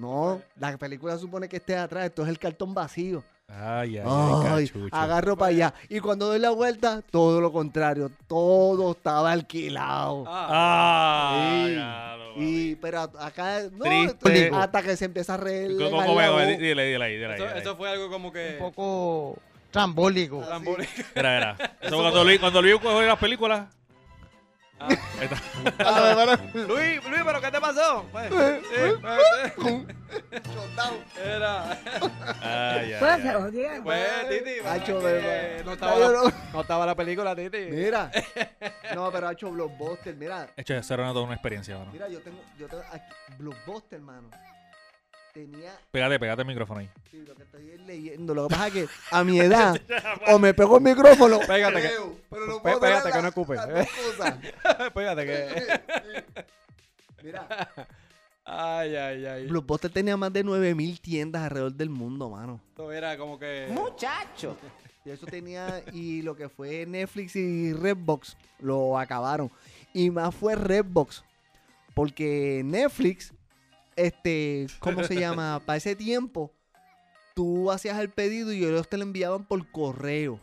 No, 0.00 0.40
la 0.58 0.76
película 0.78 1.18
supone 1.18 1.46
que 1.46 1.58
esté 1.58 1.76
atrás, 1.76 2.06
esto 2.06 2.22
es 2.22 2.28
el 2.30 2.38
cartón 2.38 2.72
vacío. 2.72 3.22
Ay, 3.52 3.98
ay, 3.98 4.04
Ay, 4.46 4.70
agarro 4.92 5.36
para 5.36 5.50
allá. 5.50 5.74
Y 5.88 5.98
cuando 6.00 6.26
doy 6.28 6.38
la 6.38 6.50
vuelta, 6.50 7.02
todo 7.10 7.40
lo 7.40 7.52
contrario, 7.52 8.10
todo 8.26 8.92
estaba 8.92 9.32
alquilado. 9.32 10.24
Ah, 10.28 11.66
Sí. 11.66 11.74
lo 11.74 12.42
Y, 12.42 12.76
pero 12.76 13.00
acá, 13.18 13.62
no, 13.72 13.84
Triste. 13.84 14.50
hasta 14.54 14.82
que 14.82 14.96
se 14.96 15.04
empieza 15.06 15.34
a 15.34 15.36
reír. 15.36 15.76
¿Cómo, 15.76 15.90
cómo, 15.90 16.06
cómo, 16.06 16.20
dile, 16.40 16.58
dile, 16.58 16.84
dile 16.86 17.04
ahí, 17.04 17.12
dile 17.16 17.26
ahí. 17.26 17.34
Eso, 17.34 17.48
eso 17.56 17.76
fue 17.76 17.90
algo 17.90 18.08
como 18.08 18.32
que. 18.32 18.52
Un 18.58 18.70
poco 18.70 19.36
trambólico. 19.70 20.38
trambólico. 20.46 20.92
Mira, 21.16 21.34
mira. 21.56 21.76
Eso 21.82 21.96
cuando 21.98 22.24
Luis, 22.24 22.38
cuando 22.40 22.62
Luis 22.62 22.74
cogió 22.76 23.02
las 23.02 23.18
películas. 23.18 23.66
Ah. 24.82 24.88
Ahí 25.20 25.28
está. 25.30 26.36
Luis, 26.54 27.04
Luis, 27.04 27.22
¿pero 27.24 27.40
qué 27.40 27.50
te 27.50 27.60
pasó? 27.60 28.06
Pues, 28.10 28.30
sí, 28.30 28.96
pues, 29.00 29.22
Era. 31.24 31.70
Ay, 32.42 32.92
ay, 32.94 32.96
Pues 32.98 33.24
ay. 33.24 33.80
Pues, 33.82 34.28
Titi. 34.28 34.50
Hacho, 34.66 34.98
que 34.98 35.04
bebé. 35.04 35.62
no, 35.64 35.72
estaba 35.72 35.96
la, 35.98 36.08
no- 36.08 36.32
no 36.52 36.60
estaba 36.62 36.86
la 36.86 36.94
película, 36.94 37.36
Titi. 37.36 37.58
Mira. 37.70 38.10
No, 38.94 39.12
pero 39.12 39.28
ha 39.28 39.32
hecho 39.32 39.48
Blockbuster. 39.52 40.16
Mira, 40.16 40.48
Hecho, 40.56 40.74
eso 40.74 40.94
era 40.94 41.12
toda 41.12 41.22
una 41.24 41.34
experiencia, 41.34 41.78
mano. 41.78 41.92
mira, 41.92 42.08
yo 42.08 42.20
tengo, 42.22 42.40
yo 42.58 42.66
tengo 42.66 42.82
aquí, 42.90 43.04
Blockbuster, 43.38 44.00
hermano. 44.00 44.28
Tenía, 45.46 45.72
Pégate, 45.90 46.18
pégate 46.18 46.42
el 46.42 46.48
micrófono 46.48 46.80
ahí. 46.80 46.90
sí, 47.10 47.24
lo 47.26 47.34
que 47.34 47.42
estoy 47.44 47.78
leyendo, 47.86 48.34
lo 48.34 48.46
que 48.48 48.54
pasa 48.54 48.66
es 48.68 48.72
que 48.74 48.86
a 49.10 49.24
mi 49.24 49.40
edad, 49.40 49.80
o 50.28 50.38
me 50.38 50.52
pego 50.54 50.76
el 50.76 50.82
micrófono, 50.82 51.38
Pégate 51.46 51.80
que- 51.82 51.90
pero 52.28 52.46
no 52.46 52.60
puedo 52.62 52.78
pégate 52.80 53.10
que 53.12 53.22
no 53.22 53.28
escupe. 53.28 53.54
Espérate 54.86 55.26
que. 55.26 55.80
Mira, 57.22 57.46
Ay, 58.44 58.96
ay, 58.96 59.26
ay. 59.26 59.46
Blockbuster 59.46 59.90
tenía 59.90 60.16
más 60.16 60.32
de 60.32 60.42
9000 60.42 61.00
tiendas 61.00 61.42
alrededor 61.44 61.72
del 61.72 61.90
mundo, 61.90 62.30
mano. 62.30 62.60
Esto 62.70 62.90
era 62.92 63.16
como 63.16 63.38
que. 63.38 63.68
Muchacho. 63.70 64.56
Y 65.04 65.10
eso 65.10 65.24
tenía, 65.26 65.82
y 65.92 66.20
lo 66.22 66.36
que 66.36 66.48
fue 66.48 66.84
Netflix 66.86 67.34
y 67.36 67.72
Redbox 67.72 68.36
lo 68.58 68.98
acabaron. 68.98 69.50
Y 69.94 70.10
más 70.10 70.34
fue 70.34 70.54
Redbox. 70.56 71.22
Porque 71.94 72.62
Netflix, 72.64 73.32
este, 74.06 74.66
¿cómo 74.78 75.04
se 75.04 75.14
llama? 75.16 75.60
Para 75.66 75.76
ese 75.76 75.94
tiempo, 75.96 76.52
tú 77.34 77.70
hacías 77.70 77.98
el 77.98 78.10
pedido 78.10 78.52
y 78.52 78.64
ellos 78.64 78.88
te 78.88 78.96
lo 78.96 79.02
enviaban 79.04 79.44
por 79.44 79.66
correo. 79.70 80.40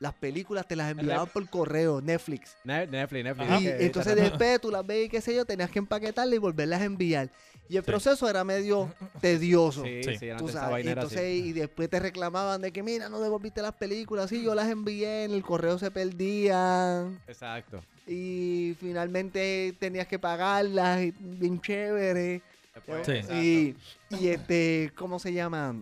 Las 0.00 0.12
películas 0.14 0.66
te 0.68 0.76
las 0.76 0.90
enviaban 0.90 1.28
por 1.28 1.48
correo, 1.48 2.00
Netflix. 2.02 2.56
Ne- 2.64 2.86
Netflix, 2.86 3.24
Netflix. 3.24 3.60
Y 3.60 3.64
que- 3.64 3.86
entonces 3.86 4.16
después 4.16 4.60
tú 4.60 4.70
las 4.70 4.84
ves 4.86 5.06
y 5.06 5.08
qué 5.08 5.20
sé 5.20 5.34
yo, 5.34 5.44
tenías 5.44 5.70
que 5.70 5.78
empaquetarlas 5.78 6.34
y 6.34 6.38
volverlas 6.38 6.80
a 6.82 6.84
enviar. 6.84 7.30
Y 7.70 7.76
el 7.78 7.84
Sí. 7.84 7.90
proceso 7.90 8.28
era 8.28 8.44
medio 8.44 8.92
tedioso. 9.22 9.82
Sí, 9.84 10.02
Sí. 10.02 10.16
sí, 10.18 10.28
antes 10.30 10.38
Tú 10.44 10.48
esa 10.50 10.58
sabes, 10.60 10.72
vaina 10.72 10.90
era 10.90 11.02
entonces, 11.02 11.20
así. 11.20 11.48
y 11.48 11.52
después 11.54 11.88
te 11.88 12.00
reclamaban 12.00 12.60
de 12.60 12.72
que, 12.72 12.82
mira, 12.82 13.08
no 13.08 13.20
devolviste 13.20 13.62
las 13.62 13.72
películas. 13.74 14.28
Sí, 14.28 14.42
yo 14.42 14.54
las 14.54 14.68
envié, 14.68 15.24
en 15.24 15.30
el 15.30 15.42
correo 15.42 15.78
se 15.78 15.90
perdían. 15.90 17.20
Exacto. 17.26 17.82
Y 18.06 18.76
finalmente 18.80 19.74
tenías 19.78 20.06
que 20.06 20.18
pagarlas, 20.18 21.02
y 21.02 21.14
bien 21.18 21.60
chévere. 21.60 22.42
Después- 22.74 23.06
Sí. 23.06 23.76
Y, 24.10 24.16
y 24.16 24.28
este, 24.28 24.92
¿cómo 24.96 25.18
se 25.18 25.32
llama? 25.32 25.74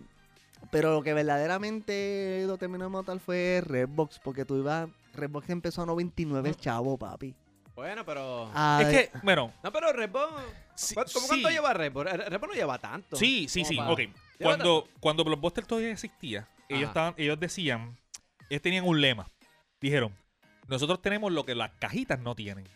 Pero 0.70 0.92
lo 0.92 1.02
que 1.02 1.12
verdaderamente 1.12 2.44
lo 2.46 2.56
terminó 2.58 2.84
de 2.84 2.90
matar 2.90 3.18
fue 3.18 3.62
Redbox, 3.64 4.18
porque 4.20 4.44
tú 4.44 4.56
ibas, 4.58 4.88
Redbox 5.14 5.50
empezó 5.50 5.82
a 5.82 5.86
99 5.86 6.54
chavo, 6.54 6.96
papi. 6.96 7.34
Bueno, 7.74 8.04
pero. 8.04 8.50
Ah, 8.54 8.80
es 8.84 8.88
que, 9.10 9.18
bueno, 9.22 9.52
No, 9.62 9.72
pero 9.72 9.92
Redbone. 9.92 10.44
sí, 10.74 10.94
¿Cómo 10.94 11.06
sí. 11.08 11.20
cuánto 11.28 11.48
lleva 11.50 11.72
Redbone? 11.72 12.10
Re- 12.12 12.28
Redbone 12.28 12.52
no 12.52 12.58
lleva 12.58 12.78
tanto. 12.78 13.16
Sí, 13.16 13.46
sí, 13.48 13.64
sí. 13.64 13.76
para- 13.76 13.90
Ok. 13.92 14.00
Cuando, 14.40 14.88
cuando 15.00 15.24
Blockbuster 15.24 15.64
todavía 15.66 15.90
existía, 15.92 16.48
ellos, 16.68 16.88
estaban, 16.88 17.14
ellos 17.16 17.38
decían, 17.40 17.96
ellos 18.50 18.62
tenían 18.62 18.84
un 18.86 19.00
lema. 19.00 19.26
Dijeron, 19.80 20.12
nosotros 20.68 21.00
tenemos 21.00 21.32
lo 21.32 21.44
que 21.44 21.54
las 21.54 21.70
cajitas 21.78 22.18
no 22.20 22.34
tienen. 22.34 22.66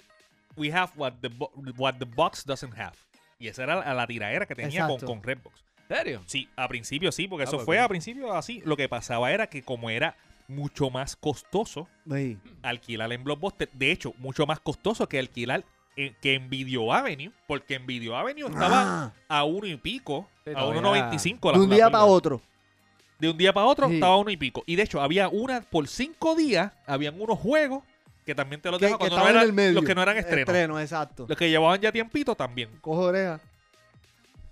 We 0.56 0.72
have 0.72 0.92
what 0.96 1.14
the, 1.20 1.28
what 1.76 1.96
the 1.98 2.04
box 2.06 2.44
doesn't 2.44 2.74
have. 2.78 2.94
Y 3.38 3.48
esa 3.48 3.64
era 3.64 3.76
la, 3.76 3.94
la 3.94 4.06
tiraera 4.06 4.46
que 4.46 4.54
tenía 4.54 4.86
con, 4.86 4.98
con 5.00 5.22
Redbox. 5.22 5.62
¿En 5.88 5.96
serio? 5.96 6.22
Sí, 6.26 6.48
a 6.56 6.66
principio 6.68 7.12
sí, 7.12 7.28
porque 7.28 7.42
Ah, 7.44 7.48
eso 7.48 7.56
pues 7.58 7.66
fue 7.66 7.78
a 7.78 7.88
principio 7.88 8.32
así. 8.34 8.62
Lo 8.64 8.76
que 8.76 8.88
pasaba 8.88 9.30
era 9.32 9.46
que 9.48 9.62
como 9.62 9.90
era 9.90 10.16
mucho 10.48 10.90
más 10.90 11.16
costoso 11.16 11.88
Sí. 12.10 12.38
alquilar 12.62 13.12
en 13.12 13.24
Blockbuster, 13.24 13.68
de 13.72 13.92
hecho, 13.92 14.14
mucho 14.18 14.46
más 14.46 14.60
costoso 14.60 15.08
que 15.08 15.18
alquilar 15.18 15.64
en- 15.96 16.14
que 16.20 16.34
en 16.34 16.48
Video 16.50 16.92
Avenue, 16.92 17.32
porque 17.46 17.74
en 17.74 17.86
Video 17.86 18.16
Avenue 18.16 18.46
estaba 18.48 19.04
Ah, 19.06 19.12
a 19.28 19.44
uno 19.44 19.66
y 19.66 19.76
pico, 19.76 20.28
Sí, 20.44 20.50
a 20.50 20.54
todavía- 20.54 20.80
1.95 20.80 21.52
la- 21.52 21.58
de 21.58 21.64
un 21.64 21.70
día 21.70 21.90
para 21.90 22.04
otro. 22.04 22.40
De 23.18 23.30
un 23.30 23.36
día 23.38 23.52
para 23.52 23.66
otro 23.66 23.88
Sí. 23.88 23.94
estaba 23.94 24.14
a 24.14 24.18
uno 24.18 24.30
y 24.30 24.36
pico. 24.36 24.62
Y 24.66 24.76
de 24.76 24.82
hecho, 24.82 25.00
había 25.00 25.28
una 25.28 25.62
por 25.62 25.88
cinco 25.88 26.34
días, 26.36 26.72
habían 26.86 27.18
unos 27.20 27.38
juegos 27.38 27.82
que 28.26 28.34
también 28.34 28.60
te 28.60 28.70
los 28.70 28.78
Que, 28.80 28.88
que 28.88 28.96
cuando 28.96 29.16
no 29.16 29.28
eran- 29.28 29.42
el 29.44 29.52
medio. 29.54 29.72
los 29.74 29.84
que 29.84 29.94
no 29.94 30.02
eran 30.02 30.16
estrenos. 30.18 30.48
Estreno, 30.48 30.80
exacto. 30.80 31.24
Los 31.28 31.38
que 31.38 31.48
llevaban 31.48 31.80
ya 31.80 31.90
tiempito 31.92 32.34
también. 32.34 32.68
Cojo 32.82 33.02
oreja. 33.02 33.40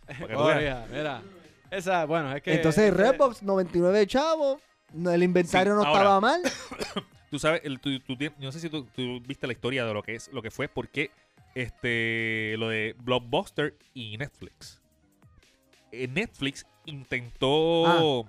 veas. 0.07 0.39
Oiga, 0.39 0.87
mira. 0.91 1.23
Esa, 1.71 2.05
bueno, 2.07 2.35
es 2.35 2.43
que. 2.43 2.55
Entonces, 2.55 2.95
Redbox, 2.95 3.43
99 3.43 4.07
chavos. 4.07 4.61
El 4.95 5.23
inventario 5.25 5.73
Sí, 5.73 5.77
no 5.77 5.85
ahora. 5.87 6.01
estaba 6.01 6.21
mal. 6.21 6.41
Tú 7.31 7.39
sabes, 7.41 7.63
el- 7.65 7.81
tú- 7.81 7.99
tú 7.99 8.17
no 8.39 8.53
sé 8.53 8.61
si 8.61 8.71
tú, 8.71 8.85
tú 8.95 9.21
viste 9.27 9.49
la 9.49 9.53
historia 9.53 9.85
de 9.85 9.93
lo 9.93 10.05
que 10.05 10.15
es, 10.15 10.33
lo 10.33 10.41
que 10.41 10.53
fue, 10.53 10.69
porque 10.69 11.11
este, 11.57 12.55
lo 12.59 12.69
de 12.69 12.95
Blockbuster 13.01 13.75
y 13.93 14.17
Netflix. 14.19 14.81
Eh, 15.91 16.07
Netflix 16.07 16.65
intentó, 16.85 18.27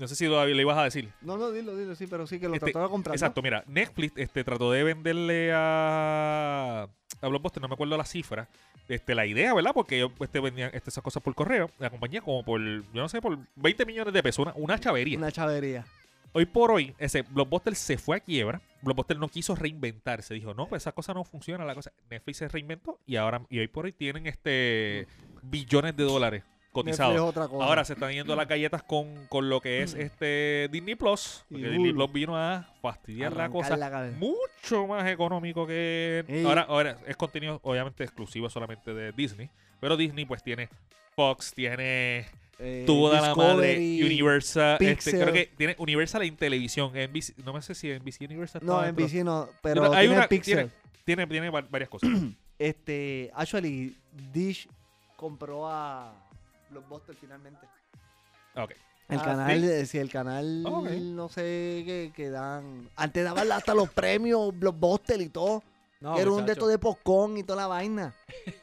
no 0.00 0.08
sé 0.08 0.14
si 0.14 0.26
lo, 0.26 0.44
le 0.46 0.62
ibas 0.62 0.78
a 0.78 0.84
decir. 0.84 1.12
No, 1.20 1.36
no, 1.36 1.52
dilo, 1.52 1.76
dilo, 1.76 1.94
sí, 1.94 2.06
pero 2.06 2.26
sí 2.26 2.40
que 2.40 2.48
lo 2.48 2.54
Este, 2.54 2.66
trataba 2.66 2.86
de 2.86 2.90
comprar. 2.90 3.14
Exacto, 3.14 3.42
mira, 3.42 3.62
Netflix 3.66 4.14
este, 4.16 4.42
trató 4.42 4.72
de 4.72 4.82
venderle 4.82 5.52
a, 5.52 6.88
a 7.20 7.28
Blockbuster, 7.28 7.60
no 7.60 7.68
me 7.68 7.74
acuerdo 7.74 7.98
la 7.98 8.06
cifra, 8.06 8.48
este, 8.88 9.14
la 9.14 9.26
idea, 9.26 9.52
¿verdad? 9.52 9.72
Porque 9.74 9.96
ellos 9.96 10.12
este, 10.20 10.40
vendían 10.40 10.70
este, 10.72 10.88
esas 10.88 11.04
cosas 11.04 11.22
por 11.22 11.34
correo, 11.34 11.70
la 11.78 11.90
compañía 11.90 12.22
como 12.22 12.42
por, 12.42 12.62
yo 12.62 12.82
no 12.94 13.10
sé, 13.10 13.20
por 13.20 13.38
20 13.56 13.84
millones 13.84 14.14
de 14.14 14.22
pesos, 14.22 14.42
una, 14.46 14.54
una 14.56 14.78
chavería. 14.78 15.18
Una 15.18 15.30
chavería. 15.30 15.84
Hoy 16.32 16.46
por 16.46 16.70
hoy, 16.70 16.94
ese 16.98 17.20
Blockbuster 17.22 17.74
se 17.74 17.98
fue 17.98 18.16
a 18.16 18.20
quiebra. 18.20 18.62
Blockbuster 18.80 19.18
no 19.18 19.28
quiso 19.28 19.54
reinventarse. 19.54 20.32
Dijo, 20.32 20.54
no, 20.54 20.66
pues 20.66 20.84
esa 20.84 20.92
cosa 20.92 21.12
no 21.12 21.24
funciona. 21.24 21.64
La 21.64 21.74
cosa. 21.74 21.92
Netflix 22.08 22.38
se 22.38 22.48
reinventó 22.48 23.00
y 23.04 23.16
ahora 23.16 23.42
y 23.50 23.58
hoy 23.58 23.66
por 23.66 23.84
hoy 23.84 23.92
tienen 23.92 24.28
este 24.28 25.08
billones 25.42 25.96
de 25.96 26.04
dólares 26.04 26.44
Otra 26.72 27.48
cosa. 27.48 27.64
Ahora 27.64 27.84
se 27.84 27.94
están 27.94 28.12
yendo 28.12 28.34
las 28.36 28.46
galletas 28.46 28.82
con, 28.82 29.26
con 29.28 29.48
lo 29.48 29.60
que 29.60 29.82
es 29.82 29.94
este 29.94 30.68
Disney 30.70 30.94
Plus. 30.94 31.44
Y 31.50 31.54
Porque 31.54 31.68
Disney. 31.70 31.92
Plus 31.92 32.12
vino 32.12 32.36
a 32.36 32.68
fastidiar 32.80 33.34
la 33.34 33.48
cosa. 33.50 33.76
la 33.76 34.10
mucho 34.16 34.86
más 34.86 35.08
económico 35.10 35.66
que. 35.66 36.24
Ey. 36.28 36.44
Ahora, 36.44 36.62
ahora 36.62 36.96
es 37.06 37.16
contenido 37.16 37.58
obviamente 37.62 38.04
exclusivo 38.04 38.48
solamente 38.48 38.94
de 38.94 39.12
Disney. 39.12 39.50
Pero 39.80 39.96
Disney 39.96 40.24
pues 40.26 40.42
tiene 40.42 40.68
Fox, 41.16 41.52
tiene 41.54 42.26
Eh, 42.58 42.84
toda 42.86 43.20
la 43.20 43.34
madre 43.34 43.76
Universal. 44.04 44.76
Este, 44.80 45.10
creo 45.12 45.32
que 45.32 45.50
tiene 45.56 45.74
Universal 45.78 46.22
en 46.22 46.36
televisión. 46.36 46.92
NBC, 46.94 47.34
no 47.44 47.52
me 47.52 47.62
sé 47.62 47.74
si 47.74 47.88
NBC 47.90 48.26
Universal 48.26 48.60
No, 48.64 48.80
dentro. 48.82 49.04
BC 49.06 49.24
no, 49.24 49.48
pero 49.62 49.92
Hay 49.92 50.06
tiene 50.06 50.16
una- 50.16 50.28
Pixel. 50.28 50.54
tiene- 50.54 50.70
Tiene, 51.04 51.26
tiene 51.26 51.50
va- 51.50 51.66
varias 51.68 51.88
cosas. 51.90 52.08
Este, 52.60 53.30
actually, 53.34 53.96
Dish 54.34 54.68
compró 55.16 55.66
a 55.66 56.12
Blockbuster 56.70 57.14
finalmente. 57.16 57.66
ok. 58.56 58.72
El 59.08 59.18
Ah, 59.18 59.24
canal, 59.24 59.60
¿sí? 59.60 59.86
sí, 59.86 59.98
el 59.98 60.08
canal, 60.08 60.62
Ok. 60.64 60.88
no 60.90 61.28
sé, 61.28 61.82
que, 61.84 62.12
que 62.14 62.30
dan... 62.30 62.88
Antes 62.94 63.24
daban 63.24 63.50
hasta 63.50 63.74
los 63.74 63.90
premios 63.90 64.56
Blockbuster 64.56 65.20
y 65.20 65.28
todo. 65.28 65.64
No, 66.00 66.16
era 66.16 66.30
un 66.30 66.46
de 66.46 66.52
estos 66.52 66.68
de 66.68 66.78
popcorn 66.78 67.36
y 67.36 67.42
toda 67.42 67.62
la 67.62 67.66
vaina. 67.66 68.14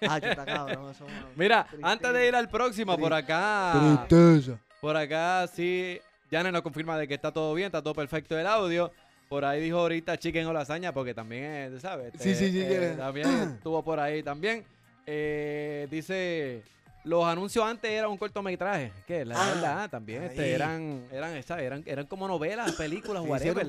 Ah, 0.01 0.17
está 0.17 0.45
cabrón. 0.45 0.89
Eso 0.89 1.05
Mira, 1.35 1.65
tristeza. 1.65 1.91
antes 1.91 2.13
de 2.13 2.27
ir 2.29 2.35
al 2.35 2.49
próximo, 2.49 2.97
por 2.97 3.13
acá. 3.13 4.05
Tristeza. 4.07 4.57
Por 4.79 4.95
acá 4.95 5.45
sí, 5.53 5.99
Janet 6.31 6.53
nos 6.53 6.61
confirma 6.61 6.97
de 6.97 7.07
que 7.09 7.13
está 7.15 7.31
todo 7.31 7.53
bien, 7.53 7.65
está 7.67 7.81
todo 7.83 7.93
perfecto 7.93 8.39
el 8.39 8.47
audio. 8.47 8.91
Por 9.27 9.43
ahí 9.43 9.61
dijo 9.61 9.79
ahorita 9.79 10.17
Chicken 10.17 10.47
o 10.47 10.53
lasaña, 10.53 10.93
porque 10.93 11.13
también, 11.13 11.73
tú 11.73 11.79
¿sabes? 11.81 12.13
Sí, 12.17 12.33
sí, 12.33 12.51
sí, 12.51 12.61
eh, 12.61 12.67
que- 12.69 12.95
también 12.97 13.27
estuvo 13.57 13.83
por 13.83 13.99
ahí 13.99 14.23
también. 14.23 14.63
Eh, 15.05 15.87
dice, 15.91 16.63
los 17.07 17.25
anuncios 17.25 17.65
antes 17.65 17.89
eran 17.89 18.09
un 18.11 18.17
cortometraje. 18.17 18.91
¿Qué? 19.07 19.23
La 19.25 19.35
Ah, 19.41 19.47
verdad, 19.53 19.89
también 19.89 20.23
este, 20.23 20.51
eran, 20.51 21.05
eran, 21.11 21.41
¿sabes? 21.43 21.65
eran, 21.65 21.83
eran 21.85 22.05
como 22.05 22.27
novelas, 22.27 22.73
películas, 22.73 23.23
Sí, 23.23 23.29
whatever. 23.29 23.67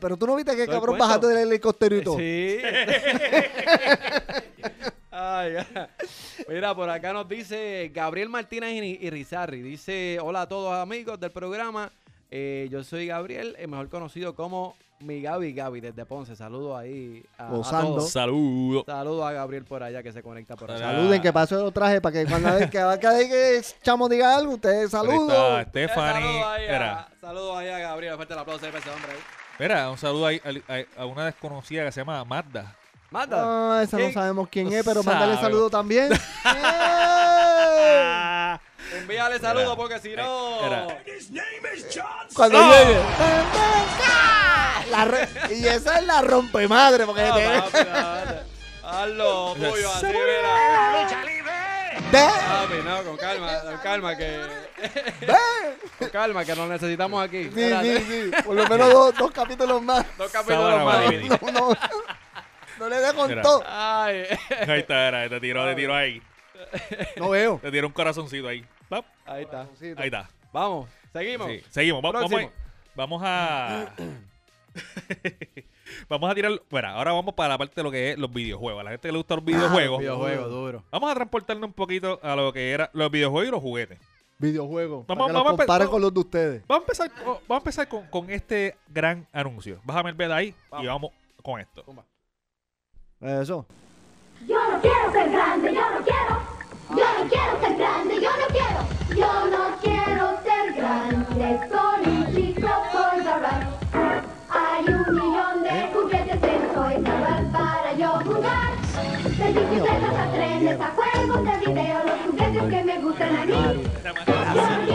pero 0.00 0.16
tú 0.16 0.26
no 0.26 0.36
viste 0.36 0.56
que 0.56 0.66
cabrón 0.66 0.98
bajaste 0.98 1.26
del 1.28 1.48
helicóptero 1.48 1.96
y 1.96 2.02
todo. 2.02 2.18
Sí. 2.18 2.58
Ay. 5.10 5.56
Mira, 6.48 6.74
por 6.74 6.88
acá 6.88 7.12
nos 7.12 7.28
dice 7.28 7.90
Gabriel 7.94 8.28
Martínez 8.28 8.82
y, 8.82 9.10
Rizarri. 9.10 9.62
Dice, 9.62 10.18
hola 10.22 10.42
a 10.42 10.48
todos 10.48 10.72
amigos 10.74 11.20
del 11.20 11.30
programa. 11.30 11.92
Eh, 12.30 12.68
yo 12.70 12.82
soy 12.82 13.06
Gabriel, 13.08 13.56
mejor 13.68 13.90
conocido 13.90 14.34
como 14.34 14.74
mi 15.02 15.20
Gaby 15.22 15.52
Gaby 15.52 15.80
desde 15.80 16.04
Ponce. 16.06 16.34
Saludos 16.36 16.78
ahí 16.78 17.24
a, 17.38 17.46
a 17.46 17.50
Gozando. 17.50 17.96
todos. 17.96 18.10
Saludos. 18.10 18.84
Saludos 18.86 19.24
a 19.26 19.32
Gabriel 19.32 19.64
por 19.64 19.82
allá 19.82 20.02
que 20.02 20.12
se 20.12 20.22
conecta 20.22 20.56
por 20.56 20.70
allá. 20.70 20.90
Saluden, 20.92 21.20
que 21.22 21.32
pasó 21.32 21.56
lo 21.62 21.70
traje 21.72 22.00
para 22.00 22.12
que 22.12 22.26
cuando 22.26 22.52
vez 22.54 22.70
que 22.70 22.78
cada 22.78 22.96
vez 22.96 23.28
que 23.28 23.62
Chamo 23.82 24.08
diga 24.08 24.34
algo, 24.36 24.54
ustedes 24.54 24.90
saluden. 24.90 25.30
Está 25.30 25.60
Eh, 25.60 25.66
Stephanie. 25.68 26.22
Saludos 26.42 26.46
ahí, 26.46 26.66
a, 26.68 27.08
saludos 27.20 27.56
ahí 27.56 27.68
a 27.68 27.78
Gabriel. 27.78 28.14
Fuerte 28.16 28.32
el 28.34 28.38
aplauso 28.40 28.64
ahí 28.66 28.72
para 28.72 28.84
ese 28.84 28.90
hombre 28.94 29.12
ahí. 29.12 29.18
mira, 29.58 29.90
un 29.90 29.98
saludo 29.98 30.26
ahí 30.26 30.40
a, 30.44 30.48
a- 30.72 31.02
a 31.02 31.06
una 31.06 31.24
desconocida 31.26 31.84
que 31.84 31.92
se 31.92 32.00
llama 32.00 32.24
Magda. 32.24 32.74
Mata. 33.10 33.36
Ah, 33.78 33.82
esa 33.82 33.98
no 33.98 34.10
sabemos 34.10 34.48
quién 34.48 34.70
No 34.70 34.74
es, 34.76 34.82
pero 34.84 35.02
mándale 35.02 35.34
sabe. 35.34 35.44
saludo 35.46 35.68
también. 35.68 36.08
Envíale 38.94 39.38
saludos 39.38 39.76
porque 39.76 39.98
si 39.98 40.14
no. 40.16 40.58
Cuando 42.34 42.58
¡No! 42.58 42.72
llegue. 42.72 43.00
La 44.90 45.28
y 45.50 45.66
esa 45.66 45.98
es 45.98 46.06
la 46.06 46.22
rompe 46.22 46.66
madre, 46.68 47.06
porque 47.06 47.22
Ah, 47.22 47.34
te- 47.34 47.60
papi, 47.78 47.88
dale. 47.90 48.40
Haz 48.84 49.08
lo 49.10 49.54
tuyo 49.54 49.90
así, 49.92 50.00
Se 50.00 50.06
mira. 50.08 50.22
ve, 52.12 52.12
Papi, 52.12 52.74
no, 52.84 53.02
con 53.04 53.16
calma, 53.16 53.60
con 53.62 53.76
calma 53.78 54.16
que. 54.16 54.40
con 55.98 56.08
calma 56.10 56.44
que 56.44 56.54
nos 56.54 56.68
necesitamos 56.68 57.24
aquí. 57.24 57.44
Sí, 57.44 57.48
Espérate. 57.62 58.00
sí, 58.00 58.04
sí. 58.34 58.42
Por 58.44 58.56
lo 58.56 58.66
menos 58.68 58.92
dos, 58.92 59.14
dos 59.16 59.30
capítulos 59.30 59.80
más. 59.82 60.04
Dos 60.18 60.30
capítulos 60.30 60.74
Sábana 60.74 60.84
más. 60.84 61.52
No, 61.52 61.52
no, 61.52 61.76
no 62.78 62.88
le 62.88 62.96
dé 63.00 63.14
con 63.14 63.40
todo. 63.42 63.62
Ay. 63.66 64.24
Ahí 64.68 64.80
está, 64.80 65.08
era, 65.08 65.28
te 65.28 65.40
tiró, 65.40 65.64
te 65.66 65.74
tiró 65.74 65.94
ahí. 65.94 66.20
No 67.16 67.30
veo. 67.30 67.58
Te 67.62 67.70
tiró 67.70 67.86
un 67.86 67.92
corazoncito 67.92 68.48
ahí. 68.48 68.64
Pap, 68.88 69.04
Ahí 69.24 69.44
está. 69.44 69.66
Ahí 69.96 70.06
está. 70.06 70.28
Vamos, 70.52 70.88
seguimos. 71.12 71.48
Sí, 71.48 71.64
Seguimos. 71.70 72.04
Va- 72.04 72.12
Vamos, 72.12 72.42
vamos 72.94 73.22
a. 73.24 73.86
vamos 76.08 76.30
a 76.30 76.34
tirar. 76.34 76.52
Bueno, 76.70 76.88
ahora 76.88 77.12
vamos 77.12 77.34
para 77.34 77.50
la 77.50 77.58
parte 77.58 77.74
de 77.76 77.82
lo 77.82 77.90
que 77.90 78.12
es 78.12 78.18
los 78.18 78.32
videojuegos. 78.32 78.80
A 78.80 78.84
la 78.84 78.90
gente 78.90 79.08
que 79.08 79.12
le 79.12 79.18
gustan 79.18 79.36
los 79.36 79.44
videojuegos. 79.44 79.98
Videojuego 80.00 80.48
duro. 80.48 80.84
Vamos 80.90 81.10
a 81.10 81.14
transportarnos 81.14 81.66
un 81.68 81.72
poquito 81.74 82.18
a 82.22 82.34
lo 82.36 82.52
que 82.52 82.70
eran 82.72 82.88
los 82.92 83.10
videojuegos 83.10 83.48
y 83.48 83.50
los 83.50 83.60
juguetes. 83.60 83.98
Videojuego. 84.38 85.04
Vamos- 85.06 85.26
para 85.26 85.26
que 85.28 85.32
vamos 85.44 85.56
comparen 85.58 85.88
con 85.88 86.02
los 86.02 86.12
de 86.14 86.20
ustedes. 86.20 86.62
Vamos 86.66 86.80
a 86.80 86.84
empezar, 87.04 87.10
vamos 87.24 87.42
a 87.50 87.56
empezar 87.56 87.88
con, 87.88 88.06
con 88.08 88.30
este 88.30 88.76
gran 88.88 89.26
anuncio. 89.32 89.80
Bájame 89.84 90.10
el 90.10 90.16
bed 90.16 90.30
ahí 90.30 90.54
y 90.80 90.86
vamos 90.86 91.12
con 91.42 91.60
esto. 91.60 91.84
Eso. 93.20 93.66
Yo 94.48 94.56
no 94.72 94.80
quiero 94.80 95.12
ser 95.12 95.30
grande, 95.30 95.72
yo 95.74 95.80
no 95.90 96.04
quiero. 96.04 96.62
Yo 96.90 96.96
no 96.96 97.28
quiero 97.30 97.60
ser 97.60 97.76
grande, 97.76 98.14
yo 98.20 98.30
no 98.30 98.46
quiero. 98.48 99.20
Yo 99.20 99.46
no 99.50 99.76
quiero 99.80 100.42
ser 100.42 100.72
grande, 100.74 101.60
Us. 113.50 114.92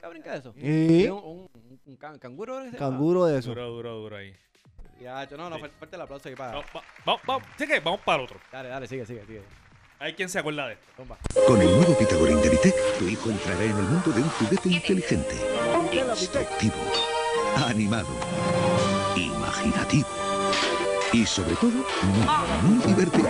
¿Qué 0.00 0.06
brinca 0.08 0.34
eso? 0.36 0.52
¿Y? 0.56 0.62
¿Tiene 0.62 1.10
Un, 1.12 1.18
un, 1.24 1.48
un, 1.54 1.80
un 1.86 1.96
can- 1.96 2.18
canguro. 2.18 2.56
¿qué 2.58 2.70
se 2.70 2.78
llama? 2.78 2.90
Canguro 2.90 3.24
de 3.26 3.38
eso. 3.38 3.48
Duro, 3.50 3.68
duro, 3.70 3.94
duro 3.96 4.16
ahí. 4.16 4.34
Ya, 5.00 5.24
yo- 5.28 5.36
no, 5.36 5.50
no, 5.50 5.56
Sí. 5.56 5.62
fuerte 5.78 5.96
el 5.96 6.02
aplauso 6.02 6.28
ahí 6.28 6.34
para. 6.34 6.52
Vamos, 6.52 6.66
va- 6.74 6.82
vamos, 7.04 7.22
vamos. 7.26 7.42
Sí 7.58 7.66
que 7.66 7.80
vamos 7.80 8.00
para 8.00 8.18
el 8.18 8.24
otro. 8.24 8.38
Dale, 8.52 8.68
dale, 8.68 8.86
sigue, 8.88 9.04
sigue, 9.06 9.24
sigue. 9.26 9.42
Hay 9.98 10.12
quien 10.14 10.28
se 10.28 10.38
acuerda 10.38 10.66
de 10.68 10.74
esto. 10.74 10.86
Tumba. 10.96 11.16
Con 11.46 11.60
el 11.60 11.68
nuevo 11.70 11.96
Pitagora 11.98 12.30
Intelitec, 12.32 12.74
tu 12.98 13.06
hijo 13.08 13.30
entrará 13.30 13.62
en 13.64 13.70
el 13.70 13.82
mundo 13.82 14.10
de 14.10 14.22
un 14.22 14.28
juguete 14.28 14.68
inteligente, 14.68 15.34
instructivo, 16.20 16.74
animado, 17.66 18.08
imaginativo 19.66 20.08
y 21.12 21.26
sobre 21.26 21.54
todo 21.56 21.70
muy, 22.62 22.76
muy 22.76 22.84
divertido. 22.86 23.28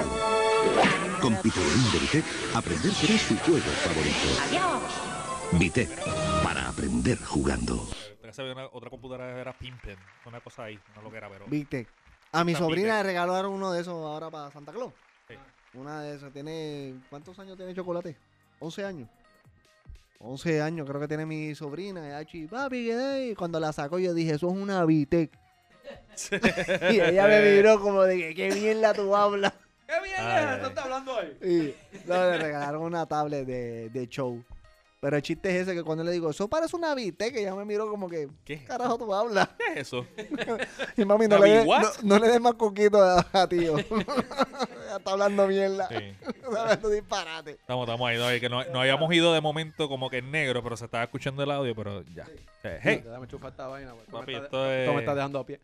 Con 1.21 1.35
Pitagora 1.37 1.75
Intelitec, 1.75 2.25
aprender 2.55 2.93
será 2.93 3.19
su 3.19 3.37
juego 3.39 3.61
favorito. 3.61 5.59
Vitec, 5.59 5.89
para 6.43 6.69
aprender 6.69 7.19
jugando. 7.25 7.87
Una- 8.39 8.67
otra 8.73 8.91
computadora 8.91 9.41
era 9.41 9.57
Pimpen, 9.57 9.97
una 10.27 10.41
cosa 10.41 10.65
ahí, 10.65 10.79
no 10.95 11.03
lo 11.03 11.11
que 11.11 11.17
era, 11.17 11.31
pero. 11.31 11.47
Viste. 11.47 11.87
A 12.33 12.45
mi 12.45 12.55
sobrina 12.55 12.97
le 12.99 13.03
regalaron 13.05 13.53
uno 13.53 13.73
de 13.73 13.81
esos 13.81 13.95
ahora 13.95 14.31
para 14.31 14.51
Santa 14.51 14.73
Claus. 14.73 14.93
Sí. 15.29 15.35
Una 15.75 16.03
de 16.03 16.17
esas. 16.17 16.33
Tiene. 16.33 16.95
¿Cuántos 17.09 17.39
años 17.39 17.57
tiene 17.57 17.75
chocolate? 17.75 18.17
11 18.59 18.85
años. 18.85 19.09
11 20.19 20.61
años 20.61 20.87
creo 20.87 21.01
que 21.01 21.09
tiene 21.09 21.25
mi 21.25 21.55
sobrina. 21.55 22.07
Y 22.07 22.11
Hachi, 22.13 22.47
papi, 22.47 22.85
¿qué 22.87 23.31
es?". 23.31 23.37
Cuando 23.39 23.59
la 23.59 23.73
sacó 23.73 23.99
yo 23.99 24.13
dije, 24.13 24.33
eso 24.35 24.49
es 24.49 24.55
una 24.55 24.85
Vitec. 24.85 25.31
Y 26.91 27.01
ella 27.01 27.27
me 27.27 27.41
miró 27.43 27.81
como 27.81 28.03
de 28.03 28.19
que 28.19 28.35
qué 28.35 28.51
bien 28.51 28.81
la 28.81 28.95
tú 28.95 29.15
hablas. 29.15 29.53
¡Qué 29.87 29.95
bien! 30.03 30.17
Ay, 30.19 30.25
¿Qué 30.45 30.49
ay. 30.51 30.61
estás 30.69 30.85
hablando 30.85 31.17
hoy? 31.17 31.37
Y 31.43 31.75
no, 32.09 32.31
le 32.31 32.39
regalaron 32.39 32.83
una 32.83 33.07
tablet 33.07 33.47
de, 33.47 33.91
de 33.91 34.09
show. 34.09 34.43
Pero 35.07 35.19
el 35.19 35.23
chiste 35.23 35.51
es 35.51 35.63
ese 35.63 35.73
que 35.77 35.85
cuando 35.85 36.03
le 36.03 36.11
digo, 36.11 36.31
eso 36.31 36.49
parece 36.49 36.75
una 36.75 36.93
que 36.97 37.41
ella 37.41 37.55
me 37.55 37.65
miró 37.65 37.89
como 37.89 38.09
que, 38.09 38.27
¿Qué? 38.45 38.59
¿qué 38.59 38.65
carajo 38.65 38.99
tú 38.99 39.15
hablas? 39.15 39.51
¿Qué 39.57 39.75
es 39.75 39.87
eso? 39.87 40.05
Y 40.97 41.05
mami, 41.05 41.29
no 41.29 41.37
¿Una 41.37 41.47
le, 41.47 41.53
des- 41.53 42.03
no, 42.03 42.19
le 42.19 42.29
des 42.29 42.41
más 42.41 42.55
coquito 42.55 43.01
a, 43.01 43.25
a 43.33 43.49
tío. 43.49 43.77
ya 44.89 44.97
está 44.97 45.13
hablando 45.13 45.47
mierda. 45.47 45.87
Sí. 45.89 46.13
Hablando 46.45 46.89
disparate. 46.91 47.53
Estamos, 47.53 47.87
estamos 47.87 48.09
ahí, 48.11 48.19
no, 48.19 48.41
que 48.41 48.49
no, 48.49 48.65
no 48.65 48.81
habíamos 48.81 49.15
ido 49.15 49.33
de 49.33 49.41
momento 49.41 49.89
como 49.89 50.11
que 50.11 50.19
en 50.19 50.33
negro, 50.33 50.61
pero 50.65 50.77
se 50.77 50.87
estaba 50.87 51.05
escuchando 51.05 51.41
el 51.45 51.53
audio, 51.53 51.73
pero 51.77 52.03
ya. 52.13 52.27
Eh, 52.65 52.81
Hey, 52.83 53.03
Dame 53.07 53.29
chufar 53.29 53.51
esta 53.53 53.69
vaina. 53.69 53.93
Esto 53.95 54.11
Papi, 54.11 54.27
me 54.27 54.33
está- 54.33 54.45
esto 54.47 54.73
es- 54.73 54.81
esto 54.81 54.93
me 54.93 54.99
está 55.03 55.15
dejando 55.15 55.39
a 55.39 55.47
pie. 55.47 55.61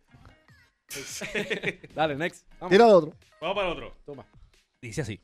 Dale, 1.96 2.14
next. 2.14 2.46
Vamos. 2.60 2.70
Tira 2.70 2.86
otro. 2.86 3.12
vamos 3.40 3.56
para 3.56 3.66
el 3.66 3.72
otro. 3.72 3.96
Toma. 4.06 4.24
Dice 4.80 5.00
así. 5.00 5.20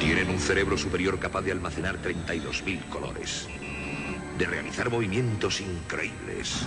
Tienen 0.00 0.30
un 0.30 0.40
cerebro 0.40 0.76
superior 0.76 1.18
capaz 1.18 1.42
de 1.42 1.52
almacenar 1.52 2.00
32.000 2.02 2.88
colores, 2.88 3.48
de 4.36 4.46
realizar 4.46 4.90
movimientos 4.90 5.60
increíbles, 5.60 6.66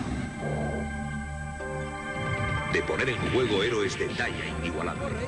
de 2.72 2.82
poner 2.84 3.10
en 3.10 3.32
juego 3.32 3.64
héroes 3.64 4.00
de 4.00 4.08
talla 4.10 4.46
inigualable, 4.60 5.28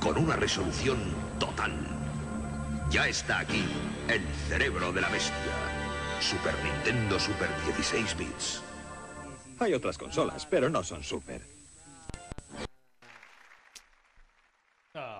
con 0.00 0.18
una 0.18 0.36
resolución 0.36 0.98
total. 1.38 1.72
Ya 2.90 3.08
está 3.08 3.38
aquí 3.40 3.64
el 4.08 4.22
cerebro 4.48 4.92
de 4.92 5.00
la 5.00 5.08
bestia. 5.08 5.34
Super 6.20 6.54
Nintendo 6.62 7.18
Super 7.18 7.48
16 7.66 8.16
bits. 8.18 8.62
Hay 9.58 9.74
otras 9.74 9.96
consolas, 9.96 10.46
pero 10.46 10.68
no 10.68 10.82
son 10.82 11.02
super. 11.02 11.59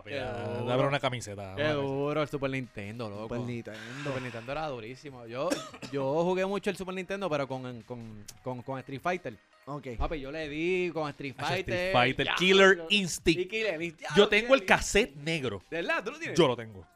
Dame 0.05 0.87
una 0.87 1.01
camiseta. 1.01 1.55
Qué 1.57 1.69
duro 1.69 2.23
el 2.23 2.29
Super 2.29 2.51
Nintendo, 2.51 3.09
loco. 3.09 3.23
Super 3.35 3.41
Nintendo. 3.41 3.81
Super 4.05 4.23
Nintendo 4.23 4.53
era 4.53 4.67
durísimo. 4.69 5.27
Yo, 5.27 5.49
yo 5.93 6.25
jugué 6.25 6.47
mucho 6.47 6.71
el 6.71 6.77
Super 6.77 6.95
Nintendo, 6.95 7.29
pero 7.31 7.47
con, 7.47 7.83
con, 7.83 8.25
con, 8.43 8.63
con 8.63 8.79
Street 8.79 9.01
Fighter. 9.01 9.37
Ok. 9.67 9.89
Papi, 9.99 10.21
yo 10.21 10.31
le 10.33 10.49
di 10.49 10.91
con 10.93 11.09
Street 11.11 11.35
Fighter. 11.37 11.75
Street 11.75 11.93
Fighter, 11.93 12.27
ya, 12.27 12.35
Killer 12.37 12.77
yo- 12.79 12.87
Instinct. 12.91 13.51
Killer. 13.51 13.95
Yo 14.17 14.29
tengo 14.29 14.55
el 14.55 14.65
cassette 14.65 15.15
negro. 15.17 15.63
¿De 15.71 15.77
verdad? 15.83 16.03
¿Tú 16.05 16.11
lo 16.13 16.19
tienes? 16.19 16.39
Yo 16.39 16.49
lo 16.49 16.57
tengo. 16.57 16.87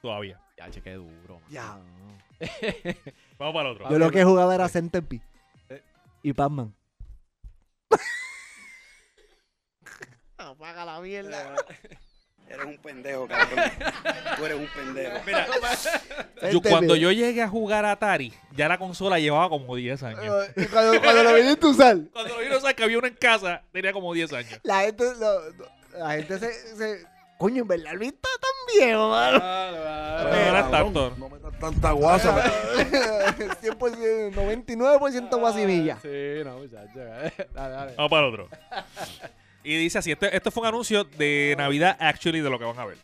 Todavía. 0.00 0.40
Ya, 0.56 0.70
che, 0.70 0.80
qué 0.82 0.94
duro. 0.94 1.40
man. 1.40 1.50
Ya. 1.50 1.78
Vamos 3.38 3.54
para 3.54 3.68
el 3.70 3.74
otro. 3.76 3.90
Yo 3.90 3.98
lo 3.98 4.10
que 4.10 4.24
jugaba 4.24 4.54
era 4.54 4.68
Centipede. 4.68 5.22
Eh. 5.68 5.82
Y 6.22 6.32
Pac-Man. 6.32 6.74
Apaga 10.36 10.84
la 10.84 11.00
mierda. 11.00 11.54
Eres 12.54 12.66
un 12.66 12.78
pendejo, 12.78 13.26
cabrón. 13.28 13.64
Tú 14.36 14.44
eres 14.46 14.58
un 14.58 14.68
pendejo. 14.68 15.16
Mira, 15.26 15.46
yo, 15.46 15.52
Centipede. 16.40 16.70
cuando 16.70 16.96
yo 16.96 17.12
llegué 17.12 17.42
a 17.42 17.48
jugar 17.48 17.84
a 17.84 17.92
Atari, 17.92 18.32
ya 18.56 18.68
la 18.68 18.78
consola 18.78 19.18
llevaba 19.18 19.48
como 19.48 19.74
10 19.76 20.02
años. 20.02 20.46
Eh, 20.56 20.68
Cuando, 20.72 21.00
cuando 21.02 21.22
lo 21.24 21.34
viniste 21.34 21.66
a 21.66 21.70
usar, 21.70 21.96
Cuando 22.12 22.38
vino 22.38 22.56
a 22.56 22.60
saber 22.60 22.76
que 22.76 22.84
había 22.84 22.98
uno 22.98 23.06
en 23.06 23.14
casa, 23.14 23.62
tenía 23.72 23.92
como 23.92 24.12
10 24.14 24.32
años. 24.32 24.60
la 24.62 24.80
gente, 24.82 25.04
lo- 25.18 25.98
la 25.98 26.10
gente 26.12 26.38
se, 26.38 26.76
se- 26.76 27.06
Coño, 27.36 27.62
en 27.62 27.68
verdad, 27.68 27.92
Luis 27.94 28.12
está 28.12 28.28
tan 28.40 28.78
viejo, 28.78 29.10
mano. 29.10 29.38
No 29.38 30.28
era 30.34 30.70
tanto. 30.70 31.12
No 31.18 31.28
me 31.28 31.38
das 31.40 31.58
tanta 31.58 31.90
guasa. 31.90 32.42
100%, 33.60 34.30
99% 34.32 35.38
guasimilla. 35.40 35.98
Sí, 36.00 36.44
no, 36.44 36.58
muchacho. 36.58 36.98
Dale, 37.52 37.74
dale. 37.74 37.94
Vamos 37.96 38.10
para 38.10 38.26
el 38.28 38.32
otro. 38.32 38.48
Y 39.64 39.78
dice 39.78 39.98
así, 39.98 40.12
este, 40.12 40.36
esto 40.36 40.50
fue 40.50 40.60
un 40.60 40.68
anuncio 40.68 41.04
de 41.04 41.54
Navidad, 41.56 41.96
actually, 41.98 42.40
de 42.40 42.50
lo 42.50 42.58
que 42.58 42.66
van 42.66 42.78
a 42.78 42.84
ver. 42.84 42.98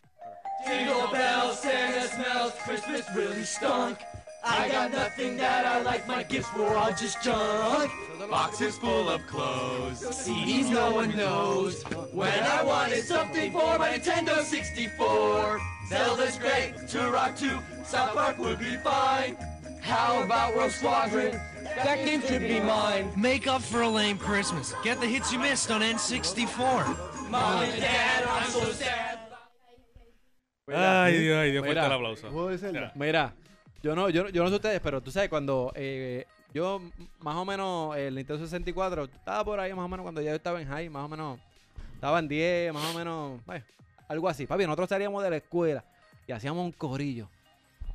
Jingle 0.63 1.07
bells, 1.11 1.59
Santa 1.59 2.07
smells, 2.07 2.53
Christmas 2.63 3.03
really 3.15 3.43
stunk. 3.43 3.97
I 4.43 4.69
got 4.69 4.91
nothing 4.91 5.37
that 5.37 5.65
I 5.65 5.81
like, 5.81 6.07
my 6.07 6.23
gifts 6.23 6.51
were 6.55 6.75
all 6.75 6.91
just 6.91 7.21
junk. 7.23 7.91
Boxes 8.29 8.77
full 8.77 9.09
of 9.09 9.25
clothes, 9.27 10.03
CDs 10.03 10.69
no 10.69 10.91
one 10.91 11.15
knows. 11.15 11.83
When 12.13 12.43
I 12.43 12.63
wanted 12.63 13.03
something 13.03 13.51
for 13.51 13.77
my 13.79 13.97
Nintendo 13.97 14.43
64, 14.43 15.59
Zelda's 15.89 16.37
great, 16.37 16.75
Turok 16.87 17.37
2, 17.39 17.59
South 17.83 18.13
Park 18.13 18.37
would 18.37 18.59
be 18.59 18.77
fine. 18.77 19.35
How 19.81 20.23
about 20.23 20.55
Rogue 20.55 20.71
Squadron? 20.71 21.31
That 21.83 22.05
game 22.05 22.21
should 22.21 22.41
be 22.41 22.59
mine. 22.59 23.11
Make 23.15 23.47
up 23.47 23.61
for 23.61 23.81
a 23.81 23.87
lame 23.87 24.17
Christmas. 24.17 24.73
Get 24.83 24.99
the 24.99 25.07
hits 25.07 25.31
you 25.31 25.39
missed 25.39 25.71
on 25.71 25.81
N64. 25.81 27.29
Mom 27.29 27.63
and 27.63 27.81
Dad, 27.81 28.23
I'm 28.27 28.49
so 28.49 28.71
sad. 28.71 29.19
Ay, 30.73 31.17
Dios, 31.19 31.37
ay, 31.37 31.51
Dios, 31.51 31.63
fuerte 31.65 31.81
Mira. 31.81 31.85
el 31.87 31.91
aplauso. 31.91 32.29
¿Juego 32.29 32.49
de 32.49 32.57
Zelda? 32.57 32.91
Mira, 32.95 33.33
yo 33.83 33.95
no, 33.95 34.09
yo, 34.09 34.29
yo 34.29 34.43
no 34.43 34.49
sé 34.49 34.55
ustedes, 34.55 34.79
pero 34.79 35.01
tú 35.01 35.11
sabes, 35.11 35.29
cuando 35.29 35.71
eh, 35.75 36.25
yo 36.53 36.81
más 37.19 37.35
o 37.35 37.43
menos 37.43 37.97
el 37.97 38.15
Nintendo 38.15 38.41
64, 38.43 39.05
estaba 39.05 39.43
por 39.43 39.59
ahí 39.59 39.73
más 39.73 39.83
o 39.83 39.87
menos 39.89 40.03
cuando 40.03 40.21
ya 40.21 40.29
yo 40.29 40.35
estaba 40.35 40.61
en 40.61 40.67
high, 40.69 40.89
más 40.89 41.03
o 41.03 41.09
menos, 41.09 41.39
estaba 41.95 42.19
en 42.19 42.27
10, 42.27 42.73
más 42.73 42.95
o 42.95 42.97
menos, 42.97 43.45
bueno, 43.45 43.65
algo 44.07 44.29
así. 44.29 44.45
Papi, 44.45 44.63
nosotros 44.63 44.87
salíamos 44.87 45.21
de 45.23 45.29
la 45.29 45.37
escuela 45.37 45.83
y 46.25 46.31
hacíamos 46.31 46.63
un 46.63 46.71
corillo, 46.71 47.27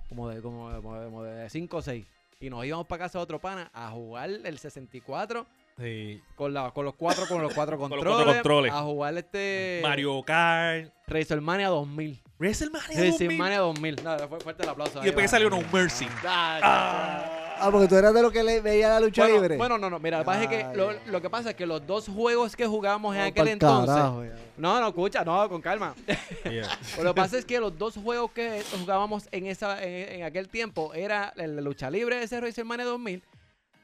como 0.08 0.28
de, 0.28 0.40
como, 0.42 0.70
de- 0.72 0.82
como 0.82 0.98
de- 1.00 1.04
como 1.06 1.22
de 1.22 1.50
5 1.50 1.76
o 1.76 1.82
6. 1.82 2.06
Y 2.40 2.50
nos 2.50 2.64
íbamos 2.66 2.86
para 2.86 3.04
casa 3.04 3.18
de 3.18 3.22
otro 3.22 3.40
pana 3.40 3.70
a 3.72 3.88
jugar 3.90 4.28
el 4.30 4.58
64 4.58 5.46
Sí. 5.78 6.22
con, 6.36 6.54
la, 6.54 6.70
con 6.70 6.84
los 6.86 6.94
cuatro 6.94 7.26
con 7.28 7.42
los 7.42 7.52
cuatro 7.54 7.78
Con 7.78 7.90
los 7.90 7.98
controles. 7.98 8.24
cuatro 8.24 8.34
controles. 8.42 8.72
A 8.72 8.82
jugar 8.82 9.16
este 9.18 9.80
Mario 9.82 10.22
Kart. 10.22 10.90
WrestleMania 11.06 11.68
2000. 11.68 12.22
WrestleMania 12.38 12.88
2000. 12.88 13.00
WrestleMania 13.00 13.58
2000. 13.60 13.96
No, 14.04 14.18
fue 14.28 14.40
fuerte 14.40 14.62
el 14.62 14.68
aplauso. 14.70 14.98
Y 14.98 15.00
ahí 15.00 15.04
después 15.06 15.24
que 15.24 15.28
salió 15.28 15.48
No 15.50 15.60
Mercy. 15.72 16.06
Ah, 16.24 17.24
porque 17.70 17.88
tú 17.88 17.96
eras 17.96 18.14
de 18.14 18.22
lo 18.22 18.30
que 18.30 18.42
le 18.42 18.60
veía 18.60 18.88
la 18.88 19.00
lucha 19.00 19.22
bueno, 19.22 19.36
libre. 19.36 19.56
Bueno, 19.56 19.78
no, 19.78 19.90
no, 19.90 19.98
mira, 19.98 20.18
lo 20.18 20.24
que 20.24 20.26
pasa 20.26 20.42
es 20.42 20.48
que 20.48 20.64
Ay, 20.64 20.76
lo, 20.76 20.92
lo 21.06 21.22
que 21.22 21.30
pasa 21.30 21.50
es 21.50 21.56
que 21.56 21.66
los 21.66 21.86
dos 21.86 22.08
juegos 22.08 22.56
que 22.56 22.66
jugamos 22.66 23.14
en 23.14 23.22
aquel 23.22 23.48
entonces. 23.48 23.94
carajo, 23.94 24.24
no, 24.56 24.80
no, 24.80 24.88
escucha, 24.88 25.24
no, 25.24 25.48
con 25.48 25.60
calma. 25.60 25.94
Yeah. 26.46 26.68
lo 27.02 27.12
que 27.12 27.20
pasa 27.20 27.38
es 27.38 27.44
que 27.44 27.58
los 27.58 27.76
dos 27.76 27.96
juegos 27.96 28.30
que 28.30 28.62
jugábamos 28.78 29.28
en 29.32 29.46
esa 29.46 29.82
en, 29.82 30.20
en 30.20 30.22
aquel 30.22 30.48
tiempo 30.48 30.94
era 30.94 31.32
el 31.36 31.56
de 31.56 31.62
lucha 31.62 31.90
libre 31.90 32.16
de 32.16 32.24
ese 32.24 32.36
WrestleMania 32.38 32.84
2000 32.86 33.22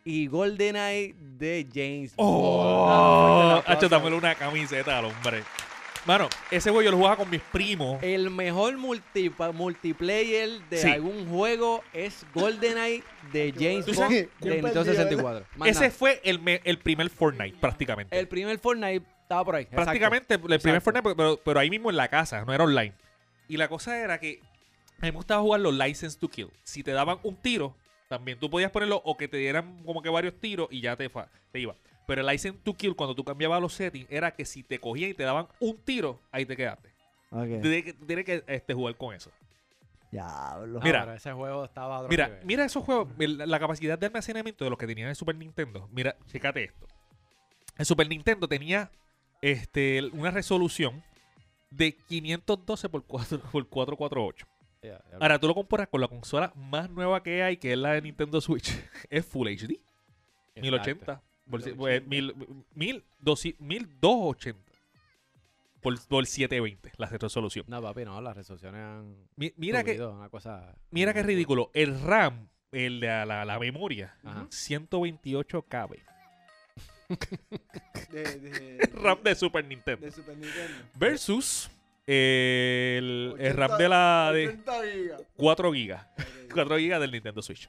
y 0.04 0.26
GoldenEye 0.26 1.14
de 1.18 1.66
James. 1.72 2.12
Oh, 2.16 2.86
Bond. 2.86 3.64
hacho, 3.66 3.88
dámelo 3.88 4.16
una 4.16 4.34
camiseta 4.34 4.98
al 4.98 5.06
hombre. 5.06 5.44
Mano, 6.04 6.28
ese 6.50 6.70
juego 6.70 6.82
yo 6.82 6.90
lo 6.90 6.96
jugaba 6.96 7.16
con 7.16 7.30
mis 7.30 7.40
primos. 7.40 8.02
El 8.02 8.28
mejor 8.30 8.76
multi- 8.76 9.30
multiplayer 9.54 10.60
de 10.68 10.78
Sí. 10.78 10.88
algún 10.88 11.28
juego 11.28 11.84
es 11.92 12.26
GoldenEye 12.34 13.04
de 13.32 13.52
James 13.56 13.84
¿Tú 13.86 13.92
Bond 13.92 13.98
sabes? 13.98 14.10
de 14.10 14.28
Bien 14.40 14.54
Nintendo 14.56 14.62
perdido, 14.84 14.84
64. 14.84 15.46
Más 15.56 15.68
Ese 15.68 15.80
nada. 15.80 15.90
fue 15.92 16.20
el, 16.24 16.40
me- 16.40 16.60
el 16.64 16.78
primer 16.78 17.08
Fortnite, 17.08 17.56
prácticamente. 17.60 18.18
el 18.18 18.26
primer 18.26 18.58
Fortnite 18.58 19.04
estaba 19.22 19.44
por 19.44 19.54
ahí. 19.54 19.62
exacto. 19.62 19.84
prácticamente 19.84 20.34
el 20.34 20.40
primer 20.40 20.56
Exacto. 20.60 20.80
Fortnite, 20.82 21.14
pero, 21.16 21.36
pero 21.44 21.60
ahí 21.60 21.70
mismo 21.70 21.88
en 21.90 21.96
la 21.96 22.08
casa, 22.08 22.44
no 22.44 22.52
era 22.52 22.64
online. 22.64 22.94
Y 23.48 23.56
la 23.56 23.68
cosa 23.68 23.96
era 23.96 24.18
que 24.18 24.40
a 24.98 25.06
mí 25.06 25.10
me 25.10 25.10
gustaba 25.12 25.40
jugar 25.40 25.60
los 25.60 25.72
License 25.72 26.18
to 26.18 26.28
Kill. 26.28 26.48
Si 26.64 26.82
te 26.82 26.90
daban 26.90 27.18
un 27.22 27.36
tiro, 27.36 27.76
también 28.08 28.40
tú 28.40 28.50
podías 28.50 28.72
ponerlo 28.72 29.00
o 29.04 29.16
que 29.16 29.28
te 29.28 29.36
dieran 29.36 29.84
como 29.84 30.02
que 30.02 30.08
varios 30.08 30.34
tiros 30.40 30.66
y 30.72 30.80
ya 30.80 30.96
te, 30.96 31.08
fa- 31.08 31.28
te 31.52 31.60
iba. 31.60 31.76
Pero 32.06 32.20
el 32.20 32.26
License 32.26 32.58
to 32.62 32.74
Kill, 32.74 32.96
cuando 32.96 33.14
tú 33.14 33.24
cambiabas 33.24 33.60
los 33.60 33.74
settings, 33.74 34.10
era 34.10 34.32
que 34.32 34.44
si 34.44 34.62
te 34.62 34.78
cogían 34.78 35.10
y 35.10 35.14
te 35.14 35.22
daban 35.22 35.46
un 35.60 35.76
tiro, 35.78 36.20
ahí 36.30 36.44
te 36.44 36.56
quedaste. 36.56 36.92
Tienes 37.30 37.84
que, 37.84 37.92
tienes 37.94 38.24
que 38.24 38.44
este, 38.46 38.74
jugar 38.74 38.96
con 38.96 39.14
eso. 39.14 39.30
Diablo. 40.10 40.80
Mira. 40.82 41.00
pero 41.00 41.14
ese 41.14 41.32
juego 41.32 41.64
estaba 41.64 42.00
otro 42.00 42.10
Mira, 42.10 42.28
nivel. 42.28 42.44
mira 42.44 42.64
esos 42.66 42.84
juegos, 42.84 43.08
la 43.16 43.46
la 43.46 43.58
capacidad 43.58 43.98
de 43.98 44.06
almacenamiento 44.06 44.64
de 44.64 44.70
los 44.70 44.78
que 44.78 44.86
tenía 44.86 45.08
el 45.08 45.16
Super 45.16 45.36
Nintendo. 45.36 45.88
Mira, 45.90 46.16
chécate 46.26 46.64
esto. 46.64 46.86
El 47.78 47.86
Super 47.86 48.06
Nintendo 48.08 48.46
tenía 48.46 48.90
este, 49.40 50.02
una 50.12 50.30
resolución 50.30 51.02
de 51.70 51.96
512 51.96 52.88
por, 52.90 53.04
4, 53.04 53.40
por 53.40 53.66
448. 53.66 54.46
Ya, 54.82 54.90
ya. 54.90 55.00
Ahora 55.18 55.38
tú 55.38 55.48
lo 55.48 55.54
comparas 55.54 55.88
con 55.88 56.00
la 56.02 56.08
consola 56.08 56.52
más 56.54 56.90
nueva 56.90 57.22
que 57.22 57.42
hay, 57.42 57.56
que 57.56 57.72
es 57.72 57.78
la 57.78 57.92
de 57.92 58.02
Nintendo 58.02 58.40
Switch. 58.42 58.70
es 59.10 59.24
Full 59.24 59.48
HD. 59.48 59.80
1080. 60.60 61.22
Por, 61.52 61.76
pues, 61.76 62.06
mil- 62.06 62.34
mil 62.74 63.04
doci- 63.22 63.56
1280. 63.58 64.58
Por, 65.80 65.94
por 66.06 66.26
720, 66.26 66.92
la 66.96 67.06
resolución. 67.06 67.64
No, 67.68 67.82
papi, 67.82 68.04
no, 68.04 68.20
las 68.20 68.36
resoluciones 68.36 68.80
han. 68.80 69.16
Mi- 69.36 69.52
mira 69.56 69.82
que- 69.84 70.00
Una 70.00 70.28
cosa. 70.28 70.74
Mira 70.90 71.12
qué 71.12 71.22
ridículo. 71.22 71.70
El 71.74 72.00
RAM, 72.00 72.48
el 72.70 73.00
de 73.00 73.06
la, 73.08 73.26
la- 73.26 73.44
la 73.44 73.58
memoria, 73.58 74.16
Ajá. 74.24 74.46
128 74.50 75.62
KB. 75.62 75.96
De, 78.10 78.22
de- 78.38 78.90
RAM 78.94 79.22
de 79.22 79.34
Super 79.34 79.64
Nintendo. 79.64 80.06
de 80.06 80.12
Super 80.12 80.36
Nintendo. 80.36 80.74
Versus 80.94 81.70
eh, 82.06 82.96
el, 82.98 83.34
el 83.38 83.52
80 83.52 83.66
RAM 83.68 83.78
de 83.78 83.88
la 83.88 84.30
de 84.32 84.48
80 84.48 84.72
gigas. 84.92 85.22
4 85.36 85.70
GB. 85.72 85.98
4 86.54 86.76
GB 86.76 87.00
del 87.00 87.10
Nintendo 87.10 87.42
Switch. 87.42 87.68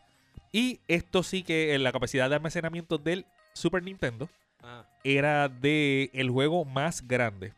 Y 0.52 0.80
esto 0.88 1.24
sí 1.24 1.42
que 1.44 1.78
la 1.80 1.92
capacidad 1.92 2.30
de 2.30 2.36
almacenamiento 2.36 3.00
del 3.00 3.26
Super 3.54 3.84
Nintendo 3.84 4.30
Ah, 4.66 4.86
era 5.04 5.50
de 5.50 6.10
el 6.14 6.30
juego 6.30 6.64
más 6.64 7.06
grande. 7.08 7.54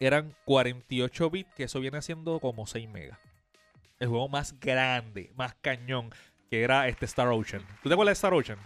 Eran 0.00 0.34
48 0.44 1.30
bits, 1.30 1.54
que 1.54 1.64
eso 1.64 1.80
viene 1.80 2.00
siendo 2.02 2.38
como 2.38 2.66
6 2.66 2.88
megas. 2.88 3.18
El 3.98 4.08
juego 4.08 4.28
más 4.28 4.58
grande, 4.60 5.32
más 5.36 5.54
cañón, 5.60 6.10
que 6.50 6.62
era 6.62 6.86
este 6.86 7.06
Star 7.06 7.28
Ocean. 7.28 7.62
¿Tú 7.82 7.88
te 7.88 7.94
acuerdas 7.94 8.10
de 8.10 8.18
Star 8.18 8.34
Ocean? 8.34 8.58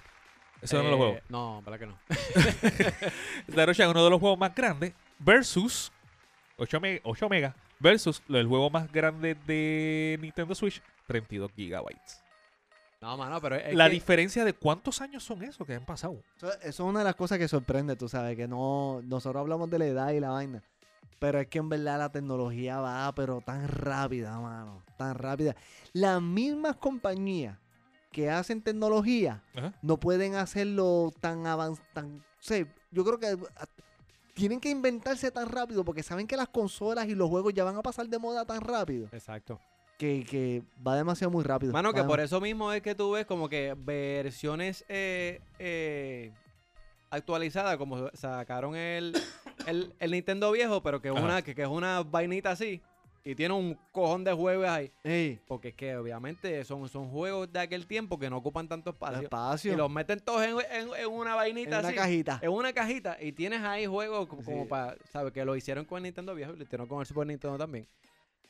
Ese 0.60 0.76
es 0.76 0.82
uno 0.82 0.84
de 0.84 0.90
los 0.90 0.98
eh, 0.98 1.02
juegos. 1.02 1.22
No, 1.30 1.62
para 1.64 1.78
que 1.78 1.86
no. 1.86 1.98
Star 3.48 3.70
Ocean 3.70 3.88
es 3.88 3.94
uno 3.94 4.04
de 4.04 4.10
los 4.10 4.20
juegos 4.20 4.38
más 4.38 4.54
grandes 4.54 4.92
versus 5.18 5.92
8, 6.56 6.80
me- 6.80 7.00
8 7.04 7.28
megas 7.28 7.54
versus 7.78 8.22
lo- 8.28 8.38
el 8.38 8.46
juego 8.46 8.70
más 8.70 8.90
grande 8.92 9.34
de 9.46 10.18
Nintendo 10.20 10.54
Switch, 10.54 10.82
32 11.06 11.50
gigabytes. 11.54 12.21
No, 13.02 13.16
mano, 13.16 13.40
pero 13.40 13.56
es 13.56 13.74
La 13.74 13.88
que- 13.88 13.94
diferencia 13.94 14.44
de 14.44 14.52
cuántos 14.54 15.00
años 15.00 15.24
son 15.24 15.42
esos 15.42 15.66
que 15.66 15.74
han 15.74 15.84
pasado. 15.84 16.22
Eso, 16.36 16.52
eso 16.60 16.60
es 16.68 16.80
una 16.80 17.00
de 17.00 17.04
las 17.04 17.16
cosas 17.16 17.36
que 17.38 17.48
sorprende, 17.48 17.96
tú 17.96 18.08
sabes, 18.08 18.36
que 18.36 18.46
no, 18.48 19.00
nosotros 19.04 19.40
hablamos 19.40 19.68
de 19.70 19.78
la 19.80 19.86
edad 19.86 20.10
y 20.12 20.20
la 20.20 20.30
vaina. 20.30 20.62
Pero 21.18 21.40
es 21.40 21.46
que 21.48 21.58
en 21.58 21.68
verdad 21.68 21.98
la 21.98 22.10
tecnología 22.12 22.80
va, 22.80 23.12
pero 23.14 23.40
tan 23.40 23.68
rápida, 23.68 24.38
mano. 24.40 24.82
Tan 24.96 25.14
rápida. 25.16 25.54
Las 25.92 26.22
mismas 26.22 26.76
compañías 26.76 27.58
que 28.10 28.28
hacen 28.30 28.60
tecnología 28.62 29.42
Ajá. 29.54 29.72
no 29.82 29.98
pueden 29.98 30.34
hacerlo 30.36 31.12
tan 31.20 31.46
avanzado. 31.46 32.08
Sea, 32.40 32.66
yo 32.90 33.04
creo 33.04 33.18
que 33.18 33.36
tienen 34.34 34.60
que 34.60 34.70
inventarse 34.70 35.30
tan 35.30 35.48
rápido 35.48 35.84
porque 35.84 36.02
saben 36.02 36.26
que 36.26 36.36
las 36.36 36.48
consolas 36.48 37.06
y 37.08 37.14
los 37.14 37.28
juegos 37.30 37.52
ya 37.54 37.64
van 37.64 37.76
a 37.76 37.82
pasar 37.82 38.08
de 38.08 38.18
moda 38.18 38.44
tan 38.44 38.60
rápido 38.60 39.08
Exacto. 39.12 39.60
Que, 40.02 40.24
que 40.24 40.62
va 40.84 40.96
demasiado 40.96 41.30
muy 41.30 41.44
rápido. 41.44 41.72
Mano, 41.72 41.92
que 41.92 42.02
por 42.02 42.18
eso 42.18 42.40
mismo 42.40 42.72
es 42.72 42.82
que 42.82 42.92
tú 42.96 43.12
ves 43.12 43.24
como 43.24 43.48
que 43.48 43.72
versiones 43.78 44.84
eh, 44.88 45.40
eh, 45.60 46.32
actualizadas, 47.10 47.76
como 47.76 48.08
sacaron 48.14 48.74
el, 48.74 49.14
el, 49.68 49.94
el 50.00 50.10
Nintendo 50.10 50.50
viejo, 50.50 50.82
pero 50.82 51.00
que 51.00 51.08
es, 51.08 51.14
Ajá. 51.14 51.24
una, 51.24 51.42
que, 51.42 51.54
que 51.54 51.62
es 51.62 51.68
una 51.68 52.02
vainita 52.02 52.50
así. 52.50 52.80
Y 53.24 53.36
tiene 53.36 53.54
un 53.54 53.78
cojón 53.92 54.24
de 54.24 54.32
juegos 54.32 54.66
ahí. 54.66 54.90
Ey, 55.04 55.38
Porque 55.46 55.68
es 55.68 55.74
que 55.76 55.96
obviamente 55.96 56.64
son, 56.64 56.88
son 56.88 57.08
juegos 57.08 57.52
de 57.52 57.60
aquel 57.60 57.86
tiempo 57.86 58.18
que 58.18 58.28
no 58.28 58.38
ocupan 58.38 58.66
tanto 58.66 58.90
espacio. 58.90 59.20
espacio. 59.22 59.72
Y 59.72 59.76
los 59.76 59.88
meten 59.88 60.18
todos 60.18 60.42
en, 60.42 60.56
en- 60.72 60.88
en 60.98 61.06
una 61.08 61.36
vainita 61.36 61.76
En 61.76 61.78
una 61.78 61.88
así. 61.90 61.96
cajita. 61.96 62.40
En 62.42 62.50
una 62.50 62.72
cajita. 62.72 63.16
Y 63.22 63.30
tienes 63.30 63.60
ahí 63.62 63.86
juegos 63.86 64.26
como, 64.26 64.66
para, 64.66 64.96
¿sabes? 65.12 65.32
Que 65.32 65.44
lo 65.44 65.54
hicieron 65.54 65.84
con 65.84 65.98
el 65.98 66.02
Nintendo 66.02 66.34
viejo 66.34 66.52
y 66.54 66.56
lo 66.56 66.64
hicieron 66.64 66.88
con 66.88 66.98
el 66.98 67.06
Super 67.06 67.24
Nintendo 67.28 67.56
también. 67.56 67.86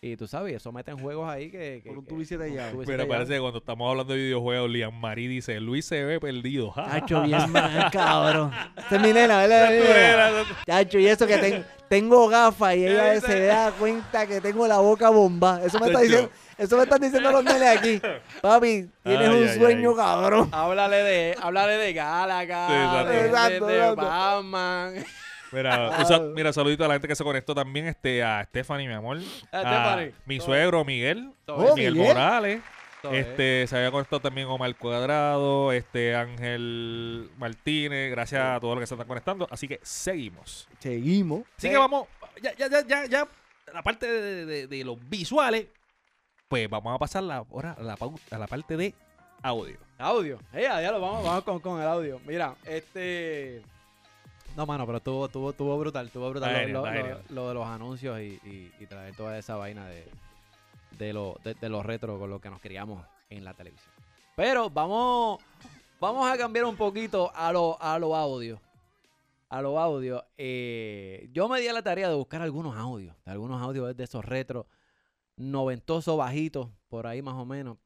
Y 0.05 0.16
tú 0.16 0.26
sabes, 0.26 0.57
eso 0.57 0.72
meten 0.72 0.98
juegos 0.98 1.30
ahí 1.30 1.48
que... 1.48 1.80
que 1.80 1.88
Por 1.90 1.98
un 1.98 2.22
y 2.22 2.84
Pero 2.86 3.07
parece 3.07 3.34
que 3.34 3.38
cuando 3.40 3.61
estamos 3.61 3.88
hablando 3.88 4.12
de 4.14 4.18
videojuegos, 4.18 4.68
Liam 4.68 4.92
Marie 4.98 5.28
dice, 5.28 5.61
Luis 5.61 5.84
se 5.84 6.03
ve 6.05 6.18
perdido. 6.18 6.72
Ja, 6.74 6.98
bien 7.24 7.38
ja". 7.38 7.46
mal, 7.46 7.88
cabrón. 7.92 8.53
Esta 8.76 8.96
es 8.96 9.00
mi 9.00 9.12
nena, 9.12 9.38
¿verdad? 9.46 9.70
Mi 9.70 9.76
nena. 9.78 10.30
Chacho, 10.66 10.98
y 10.98 11.07
eso 11.07 11.24
que 11.24 11.38
ten- 11.38 11.64
tengo 11.88 12.26
gafas 12.26 12.74
y 12.74 12.84
ella 12.84 13.20
se 13.20 13.44
da 13.44 13.70
cuenta 13.70 14.26
que 14.26 14.40
tengo 14.40 14.66
la 14.66 14.78
boca 14.78 15.09
bomba. 15.09 15.61
Eso 15.64 15.78
me 15.78 15.86
está 15.86 16.00
diciendo, 16.00 16.30
eso 16.59 16.76
me 16.76 16.82
están 16.82 17.00
diciendo 17.00 17.30
los 17.30 17.44
nenes 17.44 17.78
aquí. 17.78 18.03
Papi, 18.40 18.88
tienes 19.05 19.28
Ay, 19.28 19.36
un 19.42 19.48
ay, 19.50 19.57
sueño, 19.57 19.90
ay. 19.90 19.96
cabrón. 19.96 20.48
Háblale 20.50 20.96
de, 20.96 21.36
háblale 21.40 21.74
de 21.74 21.92
Galaga, 21.92 22.66
Sí, 22.66 22.74
exacto. 22.74 23.09
de, 23.09 23.16
de- 23.22 23.26
Exacto, 23.28 23.66
de. 23.66 23.94
Batman. 23.94 25.05
Mira, 25.53 26.05
sal- 26.07 26.32
mira, 26.34 26.53
saludito 26.53 26.84
a 26.84 26.88
la 26.88 26.94
gente 26.94 27.09
que 27.09 27.14
se 27.16 27.24
conectó 27.24 27.55
también, 27.55 27.86
este, 27.86 28.22
a 28.22 28.44
Stephanie, 28.44 28.88
mi 28.88 28.94
amor. 28.94 29.18
A 29.53 29.59
a 29.59 29.61
Stephanie. 29.61 30.14
mi 30.26 30.38
Todo 30.38 30.46
suegro, 30.46 30.84
Miguel. 30.84 31.32
Todo 31.44 31.57
Oh, 31.72 31.76
Miguel, 31.76 31.94
Miguel. 31.94 32.09
Morales. 32.09 32.62
Todo 33.03 33.12
Este, 33.14 33.66
se 33.66 33.76
había 33.76 33.90
conectado 33.90 34.20
también 34.20 34.46
Omar 34.46 34.74
Cuadrado, 34.76 35.72
este 35.72 36.14
Ángel 36.14 37.28
Martínez, 37.36 38.12
gracias 38.12 38.40
a 38.44 38.61
todos 38.61 38.74
los 38.76 38.82
que 38.82 38.86
se 38.86 38.94
están 38.94 39.09
conectando. 39.09 39.48
Así 39.50 39.66
que 39.66 39.80
seguimos. 39.82 40.68
Seguimos. 40.78 41.42
Así 41.59 41.68
que 41.68 41.76
vamos, 41.76 42.07
ya, 42.40 42.55
ya, 42.57 42.68
ya, 42.68 42.86
ya, 42.86 43.07
ya, 43.07 43.28
la 43.74 43.82
parte 43.82 44.07
de, 44.07 44.46
de- 44.46 44.66
de 44.68 44.84
los 44.84 44.96
visuales, 45.11 45.66
pues 46.46 46.70
vamos 46.70 46.94
a 46.94 46.98
pasar 46.98 47.24
la, 47.24 47.38
ahora 47.38 47.72
a 47.76 47.82
la, 47.82 47.96
pau- 47.96 48.20
a 48.30 48.38
la 48.38 48.46
parte 48.46 48.76
de 48.76 48.94
audio. 49.42 49.78
Audio. 49.98 50.38
Eh, 50.53 50.62
ya 50.62 50.92
lo 50.92 51.00
vamos, 51.00 51.24
vamos 51.24 51.42
con, 51.42 51.59
con 51.59 51.80
el 51.82 51.88
audio. 51.88 52.20
Mira, 52.24 52.55
este. 52.64 53.62
No, 54.57 54.66
mano, 54.66 54.84
pero 54.84 54.98
estuvo, 54.98 55.26
estuvo, 55.26 55.50
estuvo 55.50 55.78
brutal, 55.78 56.07
estuvo 56.07 56.28
brutal 56.30 56.53
lo- 56.53 56.59
Aéreo, 56.59 56.74
lo, 56.74 56.80
lo- 56.80 56.86
aéreo. 56.86 57.20
lo 57.30 57.48
de 57.48 57.55
los 57.55 57.66
anuncios 57.66 58.20
y, 58.20 58.38
y- 58.44 58.72
y 58.80 58.86
traer 58.86 59.16
toda 59.16 59.38
esa 59.38 59.57
vaina 59.57 59.86
de, 59.86 60.05
de, 60.98 61.12
lo, 61.14 61.38
de, 61.42 61.55
de 61.55 61.68
los 61.70 61.84
retro 61.86 62.18
con 62.18 62.28
lo 62.28 62.40
que 62.40 62.50
nos 62.50 62.61
criamos 62.61 63.05
en 63.30 63.44
la 63.44 63.55
televisión. 63.55 63.90
Pero 64.36 64.68
vamos, 64.68 65.40
vamos 66.00 66.30
a 66.30 66.36
cambiar 66.36 66.66
un 66.66 66.76
poquito 66.76 67.32
a 67.34 67.50
lo, 67.53 67.80
a 67.80 67.98
lo 67.98 68.14
audio. 68.14 68.61
A 69.48 69.62
lo 69.62 69.78
audio. 69.78 70.24
Eh, 70.36 71.28
yo 71.32 71.48
me 71.48 71.61
di 71.61 71.68
a 71.68 71.72
la 71.72 71.82
tarea 71.82 72.09
de 72.09 72.14
buscar 72.14 72.42
algunos 72.42 72.76
audios. 72.76 73.14
Algunos 73.24 73.61
audios 73.62 73.94
de 73.96 74.05
esos 74.05 74.24
retro 74.24 74.66
noventosos 75.36 76.16
bajitos, 76.16 76.68
por 76.88 77.07
ahí 77.07 77.22
más 77.22 77.34
o 77.34 77.44
menos. 77.46 77.78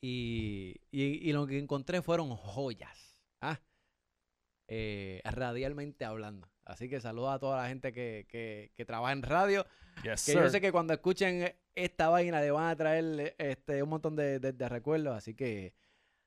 Y, 0.00 0.76
y- 0.92 1.28
y 1.28 1.32
lo 1.32 1.46
que 1.46 1.58
encontré 1.58 2.00
fueron 2.02 2.30
joyas. 2.36 3.03
Eh, 4.76 5.20
radialmente 5.24 6.04
hablando. 6.04 6.48
Así 6.64 6.88
que 6.88 7.00
saludo 7.00 7.30
a 7.30 7.38
toda 7.38 7.62
la 7.62 7.68
gente 7.68 7.92
que, 7.92 8.26
que- 8.28 8.72
que 8.74 8.84
trabaja 8.84 9.12
en 9.12 9.22
radio. 9.22 9.64
Yes, 10.02 10.24
Que 10.26 10.34
yo 10.34 10.48
sé 10.48 10.60
que 10.60 10.72
cuando 10.72 10.92
escuchen 10.94 11.54
esta 11.76 12.08
vaina 12.08 12.40
le 12.40 12.50
van 12.50 12.70
a 12.70 12.74
traer 12.76 13.36
este, 13.38 13.84
un 13.84 13.90
montón 13.90 14.16
de, 14.16 14.40
de- 14.40 14.52
de 14.52 14.68
recuerdos. 14.68 15.16
Así 15.16 15.34
que, 15.34 15.74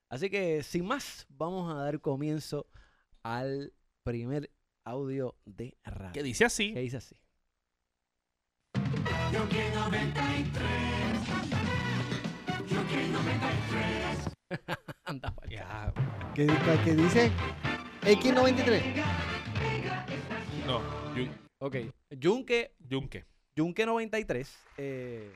así 0.10 0.30
que 0.30 0.64
sin 0.64 0.86
más, 0.86 1.26
vamos 1.28 1.70
a 1.70 1.76
dar 1.84 2.00
comienzo 2.00 2.68
al 3.22 3.74
primer 4.04 4.50
audio 4.86 5.36
de 5.43 5.76
radio. 5.84 6.14
Que 6.14 6.24
dice 6.24 6.45
así. 6.45 6.74
Que 6.74 6.80
dice 6.80 6.98
así. 6.98 7.16
Anda, 15.06 15.34
¿Qué, 16.34 16.48
qué 16.86 16.95
dice? 16.95 17.32
X93. 18.08 18.82
no, 20.66 20.82
Yu- 21.16 21.30
Ok. 21.60 21.76
Yunque, 22.12 22.72
Yunque. 22.88 23.26
Yunque 23.55 23.86
93. 23.86 24.58
Eh, 24.78 25.32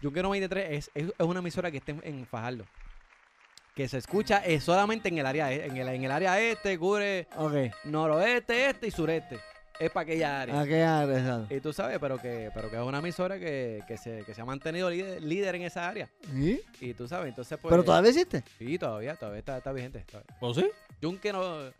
Yunque 0.00 0.22
93 0.22 0.66
es, 0.70 0.90
es, 0.94 1.08
es 1.18 1.26
una 1.26 1.40
emisora 1.40 1.70
que 1.70 1.78
está 1.78 1.92
en, 1.92 2.00
en 2.04 2.26
Fajardo. 2.26 2.64
Que 3.74 3.86
se 3.88 3.98
escucha 3.98 4.42
eh, 4.46 4.60
solamente 4.60 5.08
en 5.10 5.18
el 5.18 5.26
área 5.26 5.52
e- 5.52 5.66
en 5.66 5.76
el, 5.76 5.88
en 5.88 6.04
el 6.04 6.10
área 6.10 6.40
este, 6.40 6.78
cubre 6.78 7.26
Ok. 7.36 7.54
noroeste, 7.84 8.70
este 8.70 8.86
y 8.86 8.90
sureste. 8.90 9.38
Es 9.78 9.90
para 9.90 10.04
aquella 10.04 10.40
área. 10.40 10.58
¿A 10.60 10.64
qué 10.66 10.82
área, 10.82 11.18
exacto? 11.18 11.54
Y 11.54 11.60
tú 11.60 11.70
sabes, 11.74 11.98
pero 11.98 12.16
que, 12.16 12.50
pero 12.54 12.70
que 12.70 12.76
es 12.76 12.82
una 12.82 13.00
emisora 13.00 13.38
que, 13.38 13.82
que 13.86 13.98
se, 13.98 14.22
que 14.24 14.32
se 14.32 14.40
ha 14.40 14.46
mantenido 14.46 14.88
líder, 14.88 15.22
líder 15.22 15.56
en 15.56 15.62
esa 15.62 15.86
área. 15.86 16.08
¿Sí? 16.32 16.62
Y 16.80 16.94
tú 16.94 17.06
sabes, 17.06 17.28
entonces 17.28 17.58
pues... 17.60 17.70
¿Pero 17.70 17.84
todavía 17.84 18.08
existe? 18.10 18.42
Sí, 18.56 18.78
todavía, 18.78 19.16
todavía 19.16 19.40
está, 19.40 19.58
está 19.58 19.72
vigente. 19.72 20.02
todavía. 20.10 20.34
¿O 20.40 20.54
sí? 20.54 20.66
Yunque, 21.02 21.30
no, 21.30 21.70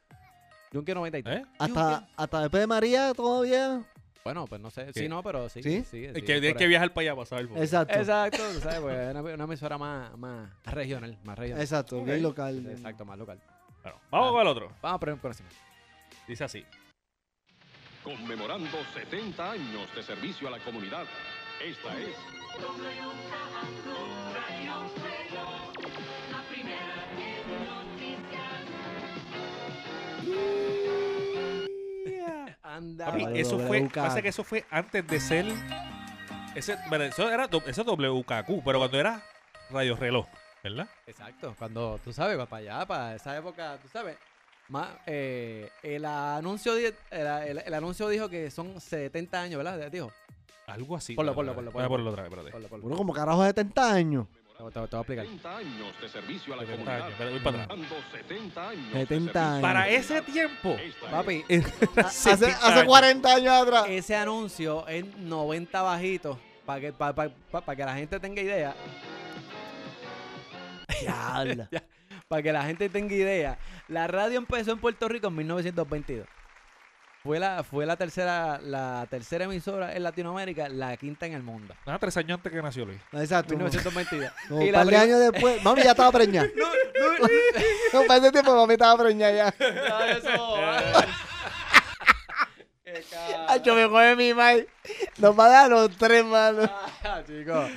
Yunque 0.77 0.95
93. 0.95 1.39
¿Eh? 1.39 1.47
Hasta, 1.59 2.07
hasta 2.17 2.41
después 2.43 2.61
de 2.61 2.67
María 2.67 3.15
todavía. 3.15 3.83
Bueno, 4.23 4.45
pues 4.47 4.61
no 4.61 4.71
sé. 4.71 4.87
¿Qué? 4.93 5.01
Sí, 5.01 5.09
no, 5.09 5.23
pero 5.23 5.49
sí. 5.49 5.63
¿Sí? 5.63 5.85
sí, 5.91 6.09
que 6.25 6.33
hay 6.35 6.55
que 6.55 6.67
viajar 6.67 6.93
para 6.93 7.03
allá 7.03 7.15
para 7.15 7.27
saber. 7.27 7.49
porque- 7.49 7.63
Exacto. 7.63 7.95
Exacto, 7.99 8.43
tú 8.55 8.61
sabes, 8.61 8.81
pues 8.81 8.95
es 8.99 9.11
una, 9.15 9.21
una 9.23 9.45
emisora 9.45 9.79
más, 9.79 10.19
más 10.19 10.51
regional, 10.65 11.19
más 11.25 11.39
regional. 11.39 11.63
Exacto, 11.63 11.99
Ok. 12.01 12.05
bien 12.05 12.23
local. 12.23 12.67
Exacto, 12.67 13.05
más 13.07 13.17
local. 13.17 13.41
Bueno, 13.83 13.99
vamos 14.11 14.33
con 14.33 14.41
el 14.43 14.47
otro. 14.49 14.73
Vamos 14.83 14.97
a 14.97 15.01
poner 15.01 15.17
por 15.17 15.31
encima. 15.31 15.49
Dice 16.29 16.45
así. 16.45 16.65
Conmemorando 18.05 18.77
70 18.95 19.51
años 19.53 19.95
de 19.95 20.03
servicio 20.03 20.49
a 20.49 20.51
la 20.51 20.59
comunidad. 20.59 21.07
Esta 21.65 21.99
es 21.99 22.15
Anda. 32.63 33.07
Papi, 33.07 33.25
Vale, 33.25 33.41
eso 33.41 33.59
fue, 33.59 33.89
pasa 33.95 34.23
que 34.23 34.29
eso 34.29 34.45
fue 34.45 34.65
antes 34.71 35.07
de 35.07 35.21
ser. 35.21 35.47
Ese, 36.55 36.77
bueno, 36.89 37.05
eso 37.05 37.29
era 37.31 37.45
eso 37.45 37.61
es 37.83 37.87
WKQ, 37.87 38.63
pero 38.65 38.79
cuando 38.79 38.99
era 38.99 39.23
Radio 39.71 39.97
Reloj, 39.97 40.27
¿verdad? 40.63 40.89
Exacto, 41.07 41.55
cuando 41.59 42.01
tú 42.03 42.13
sabes, 42.13 42.37
para 42.47 42.57
allá, 42.57 42.87
para 42.87 43.15
esa 43.15 43.37
época, 43.37 43.79
tú 43.83 43.89
sabes. 43.89 44.17
Más, 44.69 44.89
eh, 45.07 45.71
el 45.83 46.05
anuncio 46.05 46.77
el, 46.77 46.95
el- 47.11 47.59
el 47.59 47.75
anuncio 47.75 48.09
dijo 48.09 48.29
que 48.29 48.51
son 48.51 48.81
70 48.81 49.41
años, 49.41 49.63
¿verdad? 49.63 49.91
Dijo. 49.93 50.11
Algo 50.67 50.97
así. 50.97 51.15
Ponlo, 51.15 51.35
ponlo, 51.35 51.55
ponlo, 51.55 51.71
ponlo. 51.71 51.89
ponlo 51.89 52.11
otra 52.11 52.25
vez, 52.25 52.33
espérate. 52.33 52.51
Ponlo, 52.53 52.69
ponlo. 52.69 52.87
Uno 52.87 52.97
como 52.97 53.13
carajo 53.13 53.43
de 53.43 53.49
70 53.51 53.93
años. 53.93 54.27
Te, 54.59 54.65
te- 54.65 54.71
te 54.71 54.79
voy 54.81 54.89
a 54.93 55.01
explicar. 55.01 55.27
70 55.27 55.57
años 55.57 56.01
de 56.01 56.09
servicio 56.09 56.55
a 56.55 56.57
la 56.57 56.63
70 56.63 56.85
comunidad. 56.85 57.07
años, 57.21 57.31
voy 57.33 57.41
para 57.41 57.63
atrás. 57.63 57.79
Dando 57.79 57.97
70 58.13 58.69
años. 58.71 58.93
70 58.93 59.51
años. 59.51 59.61
Para 59.63 59.89
ese 59.91 60.23
tiempo. 60.23 60.77
Papi, 61.11 61.45
Hace, 61.97 62.31
hace 62.33 62.85
40 62.87 63.35
años 63.35 63.53
atrás. 63.55 63.85
ese 63.89 64.17
anuncio 64.17 64.87
es 64.89 65.05
90 65.19 65.83
bajitos, 65.83 66.39
para 66.65 66.81
que, 66.81 66.93
para, 66.93 67.15
para 67.51 67.77
que 67.77 67.85
la 67.85 67.95
gente 67.95 68.19
tenga 68.19 68.41
idea. 68.43 68.75
Para 72.29 72.43
que 72.43 72.53
la 72.53 72.65
gente 72.65 72.89
tenga 72.89 73.15
idea. 73.15 73.59
La 73.87 74.07
radio 74.09 74.39
empezó 74.39 74.73
en 74.73 74.79
Puerto 74.81 75.09
Rico 75.09 75.29
en 75.29 75.37
1922. 75.37 76.27
Fue 77.27 77.41
la, 77.41 77.65
fue 77.65 77.85
la 77.87 77.97
tercera, 77.97 78.61
la 78.63 79.05
tercera 79.11 79.45
emisora 79.47 79.95
en 79.97 80.03
Latinoamérica, 80.05 80.69
la 80.69 80.97
quinta 80.97 81.27
en 81.27 81.33
el 81.33 81.43
mundo. 81.43 81.75
Nada, 81.85 81.99
tres 81.99 82.17
años 82.19 82.37
antes 82.39 82.53
que 82.53 82.63
nació 82.63 82.85
Luis. 82.87 83.01
Exacto. 83.13 83.55
1922. 83.55 84.31
Como 84.49 84.63
Y 84.65 84.69
un 84.69 84.73
par 84.73 84.87
de 84.87 84.97
años 84.97 85.19
después. 85.19 85.63
Mami 85.65 85.83
ya 85.83 85.91
estaba 85.91 86.13
preñada. 86.13 86.49
No, 87.93 88.03
para 88.05 88.19
ese 88.21 88.33
tiempo 88.33 88.55
mami 88.55 88.75
estaba 88.75 89.03
preñada 89.03 89.33
ya. 89.33 89.55
Ya, 89.59 90.11
eso. 90.11 90.57
Qué 92.85 93.05
cara. 93.11 93.53
Hacho, 93.53 93.75
me 93.75 93.89
coge 93.89 94.17
mi 94.17 94.35
madre. 94.35 94.69
Nos 95.19 95.39
va 95.39 95.47
a 95.47 95.49
dar 95.49 95.71
los 95.71 95.91
tres, 95.97 96.25
mano. 96.25 96.63
Ah, 97.05 97.23
chicos. 97.27 97.69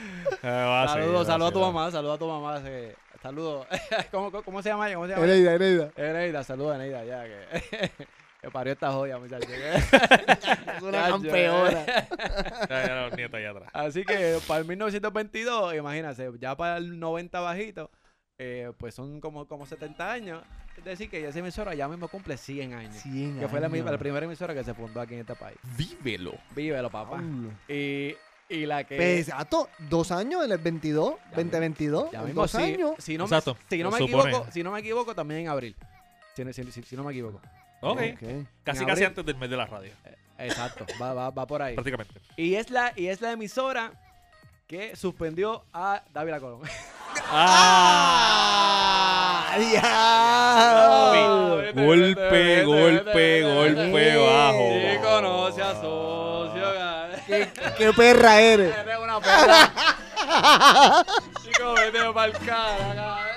ser, 0.42 0.88
Saludos, 0.88 1.28
saludos 1.28 1.50
a 1.50 1.54
tu 1.54 1.60
mamá, 1.60 1.92
saludos 1.92 2.16
a 2.16 2.20
tu 2.20 2.28
mamá. 2.28 2.62
eh, 2.66 2.96
Saludos. 3.22 3.68
¿Cómo, 4.12 4.32
cómo, 4.32 4.44
cómo 4.44 4.62
se 4.62 4.70
llama 4.70 4.88
ella? 4.88 4.96
¿Cómo 4.96 5.08
se 5.08 5.14
llama? 5.14 5.26
Eneida, 5.26 5.54
Eneida. 5.56 5.90
Eneida, 5.96 6.44
saludos 6.44 6.74
a 6.74 6.76
Eneida, 6.76 7.04
ya 7.04 7.24
que, 7.26 7.92
que 8.42 8.50
parió 8.52 8.74
esta 8.74 8.92
joya, 8.92 9.18
muchachos. 9.18 9.50
Es 10.78 10.82
una 10.82 11.10
campeona. 11.10 11.82
eh. 11.84 12.08
Ya, 12.70 12.88
ya 12.88 12.96
los 13.02 13.16
nietos 13.18 13.36
allá 13.38 13.50
atrás. 13.52 13.70
Así 13.74 14.04
que 14.04 14.38
para 14.48 14.62
el 14.62 14.66
1922, 14.68 15.76
imagínate, 15.76 16.30
ya 16.40 16.56
para 16.56 16.78
el 16.78 17.00
90 17.00 17.40
bajito, 17.40 17.92
eh, 18.38 18.72
pues 18.78 18.96
son 18.96 19.20
como, 19.20 19.48
como 19.48 19.66
70 19.66 20.12
años. 20.12 20.44
Es 20.78 20.86
decir, 20.86 21.10
que 21.10 21.28
esa 21.28 21.40
emisora 21.40 21.76
ya 21.76 21.90
mismo 21.90 22.08
cumple 22.08 22.38
100 22.38 22.74
años. 22.74 22.96
100 22.96 23.40
que 23.40 23.48
fue 23.50 23.60
la, 23.60 23.68
primera 23.98 24.26
emisora 24.26 24.54
que 24.54 24.64
se 24.64 24.74
fundó 24.74 25.02
aquí 25.02 25.16
en 25.16 25.20
este 25.22 25.36
país. 25.36 25.58
Vívelo. 25.78 26.34
Vívelo, 26.56 26.90
papá. 26.90 27.18
Diablo. 27.18 27.52
Y, 27.68 28.16
y 28.48 28.66
la 28.66 28.86
que... 28.86 28.96
Pues, 28.96 29.28
Exacto, 29.28 29.68
dos 29.90 30.12
años 30.14 30.46
en 30.46 30.54
el 30.54 30.58
22, 30.58 31.16
2022. 31.36 32.12
Ya 32.12 32.20
en 32.22 32.26
mismo, 32.28 32.42
dos 32.44 32.52
si, 32.52 32.58
años. 32.58 32.92
si 32.98 33.18
no, 33.18 33.26
Exacto, 33.26 33.58
me, 33.70 33.78
si 33.78 33.84
no 33.84 33.92
me 33.92 33.98
equivoco, 34.00 34.48
si 34.52 34.64
no 34.64 34.72
me 34.72 34.80
equivoco, 34.80 35.14
también 35.14 35.42
en 35.42 35.48
abril. 35.50 35.76
Si, 36.34 36.46
no- 36.46 36.54
si- 36.54 36.72
si- 36.72 36.84
si 36.84 36.96
no 36.96 37.04
me 37.04 37.12
equivoco. 37.12 37.42
Ok. 37.82 38.02
Ok. 38.14 38.24
Casi, 38.64 38.86
casi 38.86 39.04
antes 39.04 39.26
del 39.26 39.36
mes 39.38 39.50
de 39.50 39.58
la 39.58 39.66
radio. 39.66 39.92
Exacto, 40.38 40.86
va, 41.02 41.14
va, 41.14 41.30
va 41.32 41.46
por 41.46 41.62
ahí. 41.62 41.76
Prácticamente. 41.76 42.14
Y 42.38 42.56
es 42.56 42.70
la, 42.70 42.94
y 42.96 43.08
es 43.08 43.20
la 43.20 43.34
emisora 43.34 43.92
que 44.68 44.96
suspendió 44.96 45.66
a 45.74 46.02
David 46.14 46.40
Colón. 46.40 46.62
¡Ah! 47.32 48.70
¡Diablo! 49.58 51.56
Golpe, 51.74 52.64
golpe, 52.64 53.44
golpe 53.44 54.16
bajo. 54.18 54.70
Chico, 54.80 55.22
no 55.22 55.52
se 55.52 55.62
asocio. 55.62 56.70
¿Qué, 57.28 57.50
qué 57.78 57.94
perra 57.94 58.40
eres? 58.40 58.76
Eres 58.76 58.98
una 58.98 59.20
perra. 59.20 59.72
Chico, 61.44 61.74
vete 61.76 62.14
pa'l 62.14 62.32
cara. 62.46 63.29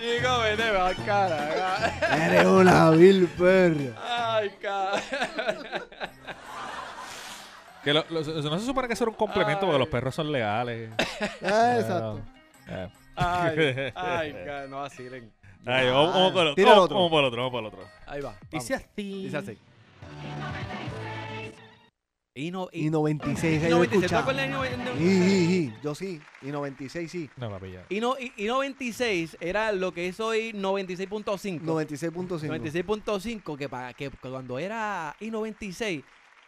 Chico, 0.00 0.38
vete 0.40 0.72
pa'l 0.72 0.96
cara. 1.04 2.26
Eres 2.26 2.46
una 2.46 2.90
vil 2.90 3.26
perra. 3.28 3.92
Ay, 4.36 4.50
cara. 4.60 5.00
Que 7.84 7.92
lo- 7.94 8.04
lo- 8.10 8.20
no 8.22 8.58
se 8.58 8.66
supone 8.66 8.86
que 8.88 8.94
eso 8.94 9.04
era 9.04 9.10
un 9.10 9.16
complemento 9.16 9.60
porque 9.66 9.78
los 9.78 9.88
perros 9.88 10.14
son 10.14 10.30
leales. 10.32 10.90
Ah, 11.42 11.76
exacto. 11.78 12.20
Eh. 12.68 12.88
Ay, 13.16 13.92
ay, 13.94 14.34
no 14.68 14.80
vacilen. 14.80 15.32
Ay, 15.66 15.86
vamos, 15.90 16.14
vamos 16.14 16.32
con 16.32 16.42
el 16.46 16.48
otro. 16.52 16.82
otro. 16.82 16.96
Vamos 16.96 17.10
por 17.10 17.20
el 17.20 17.26
otro, 17.26 17.36
vamos 17.42 17.50
por 17.52 17.60
el 17.60 17.66
otro. 17.66 17.80
Ahí 18.06 18.20
va. 18.22 18.34
Dice 18.50 18.72
vamos. 18.74 18.86
así. 18.94 19.22
Dice 19.24 19.36
así. 19.36 19.58
Y 22.32 22.52
no, 22.52 22.68
y, 22.72 22.86
Y 22.86 22.90
96, 22.90 23.42
y 23.42 23.64
ahí 23.64 23.70
lo 23.70 23.78
96, 23.78 23.90
¿tú 23.90 23.96
escuchaba. 23.96 24.22
acuerdas 24.22 24.94
de 24.94 24.98
sí, 24.98 25.72
yo 25.82 25.94
sí. 25.96 26.20
Y 26.42 26.46
96 26.46 27.10
sí. 27.10 27.28
No, 27.36 27.50
papi, 27.50 27.72
ya. 27.72 27.84
Y, 27.88 27.98
no, 28.00 28.14
y, 28.18 28.32
y 28.36 28.46
96 28.46 29.36
era 29.40 29.72
lo 29.72 29.92
que 29.92 30.06
es 30.08 30.20
hoy 30.20 30.52
96.5. 30.52 31.60
96.5. 31.62 32.46
96.5, 32.46 33.58
que, 33.58 33.68
para 33.68 33.92
que 33.94 34.10
cuando 34.10 34.58
era 34.60 35.16
I96 35.20 36.04